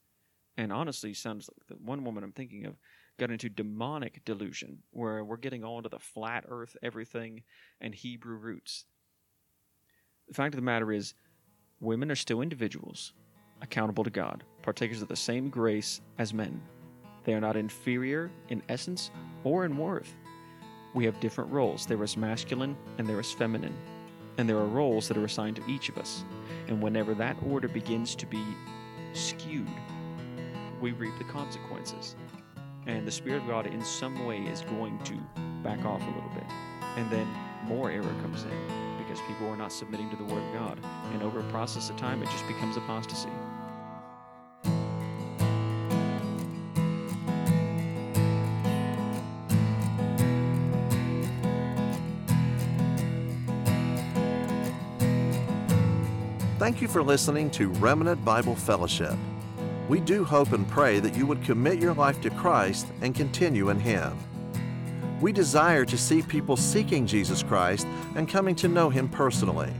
And 0.58 0.72
honestly, 0.72 1.14
sounds 1.14 1.50
like 1.50 1.68
the 1.68 1.76
one 1.76 2.04
woman 2.04 2.24
I'm 2.24 2.34
thinking 2.34 2.66
of 2.66 2.76
got 3.18 3.32
into 3.32 3.50
demonic 3.50 4.24
delusion, 4.26 4.80
where 4.92 5.24
we're 5.24 5.38
getting 5.38 5.64
all 5.64 5.78
into 5.78 5.90
the 5.90 6.00
flat 6.00 6.46
earth, 6.48 6.76
everything, 6.82 7.44
and 7.80 7.94
Hebrew 7.94 8.36
roots. 8.36 8.86
The 10.28 10.34
fact 10.34 10.54
of 10.54 10.58
the 10.58 10.66
matter 10.66 10.92
is, 10.92 11.14
women 11.80 12.12
are 12.12 12.16
still 12.16 12.42
individuals, 12.42 13.14
accountable 13.62 14.04
to 14.04 14.10
God, 14.10 14.44
partakers 14.62 15.02
of 15.02 15.08
the 15.08 15.16
same 15.16 15.50
grace 15.50 16.02
as 16.18 16.34
men. 16.34 16.62
They 17.24 17.34
are 17.34 17.42
not 17.42 17.58
inferior 17.58 18.32
in 18.50 18.64
essence 18.70 19.12
or 19.44 19.66
in 19.66 19.78
worth. 19.78 20.16
We 20.94 21.06
have 21.06 21.20
different 21.20 21.52
roles. 21.52 21.86
There 21.86 22.04
is 22.04 22.18
masculine 22.18 22.76
and 22.98 23.08
there 23.08 23.20
is 23.20 23.32
feminine. 23.32 23.76
And 24.42 24.50
there 24.50 24.58
are 24.58 24.66
roles 24.66 25.08
that 25.08 25.18
are 25.18 25.26
assigned 25.26 25.58
to 25.58 25.70
each 25.70 25.88
of 25.88 26.00
us. 26.00 26.26
And 26.68 26.82
whenever 26.82 27.14
that 27.14 27.38
order 27.48 27.68
begins 27.68 28.16
to 28.16 28.26
be 28.26 28.44
skewed, 29.14 29.70
we 30.82 30.94
reap 30.94 31.16
the 31.20 31.26
consequences 31.26 32.16
and 32.88 33.06
the 33.06 33.12
Spirit 33.12 33.44
of 33.44 33.48
God 33.48 33.68
in 33.68 33.86
some 33.86 34.26
way 34.26 34.40
is 34.40 34.62
going 34.62 34.98
to 35.04 35.14
back 35.62 35.86
off 35.86 36.02
a 36.02 36.06
little 36.06 36.32
bit. 36.34 36.46
And 36.98 37.08
then 37.12 37.28
more 37.66 37.92
error 37.92 38.16
comes 38.24 38.42
in 38.42 38.98
because 38.98 39.20
people 39.28 39.48
are 39.48 39.56
not 39.56 39.72
submitting 39.72 40.10
to 40.10 40.16
the 40.16 40.24
Word 40.24 40.42
of 40.42 40.54
God. 40.56 40.80
And 41.14 41.22
over 41.22 41.42
a 41.42 41.52
process 41.52 41.92
of 41.92 41.98
time, 41.98 42.24
it 42.24 42.30
just 42.32 42.48
becomes 42.48 42.78
apostasy. 42.78 43.30
Thank 56.62 56.78
you 56.80 56.88
for 56.88 57.02
listening 57.02 57.50
to 57.52 57.70
Remnant 57.70 58.24
Bible 58.24 58.56
Fellowship. 58.56 59.16
We 59.90 60.00
do 60.00 60.24
hope 60.24 60.52
and 60.52 60.68
pray 60.68 61.00
that 61.00 61.18
you 61.18 61.26
would 61.26 61.44
commit 61.44 61.80
your 61.80 61.96
life 61.96 62.22
to 62.22 62.30
Christ 62.30 62.86
and 63.02 63.16
continue 63.16 63.70
in 63.70 63.80
Him. 63.80 64.16
We 65.20 65.32
desire 65.32 65.86
to 65.86 65.98
see 65.98 66.22
people 66.22 66.56
seeking 66.56 67.08
Jesus 67.08 67.42
Christ 67.42 67.88
and 68.16 68.30
coming 68.30 68.54
to 68.58 68.68
know 68.68 68.92
Him 68.92 69.10
personally. 69.10 69.74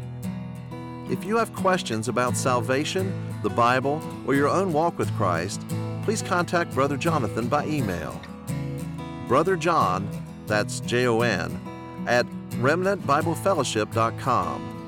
If 1.08 1.24
you 1.24 1.38
have 1.38 1.54
questions 1.54 2.08
about 2.08 2.36
salvation, 2.36 3.14
the 3.44 3.52
Bible, 3.52 4.02
or 4.26 4.34
your 4.34 4.50
own 4.50 4.74
walk 4.74 4.98
with 4.98 5.16
Christ, 5.18 5.62
please 6.02 6.24
contact 6.24 6.74
Brother 6.74 6.98
Jonathan 6.98 7.48
by 7.48 7.68
email. 7.68 8.20
Brother 9.28 9.56
John, 9.56 10.10
that's 10.48 10.80
J 10.80 11.06
O 11.06 11.22
N, 11.22 11.62
at 12.08 12.26
remnantbiblefellowship.com. 12.54 14.81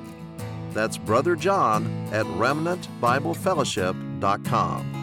That's 0.74 0.98
Brother 0.98 1.36
John 1.36 1.86
at 2.12 2.26
remnantbiblefellowship.com. 2.26 5.03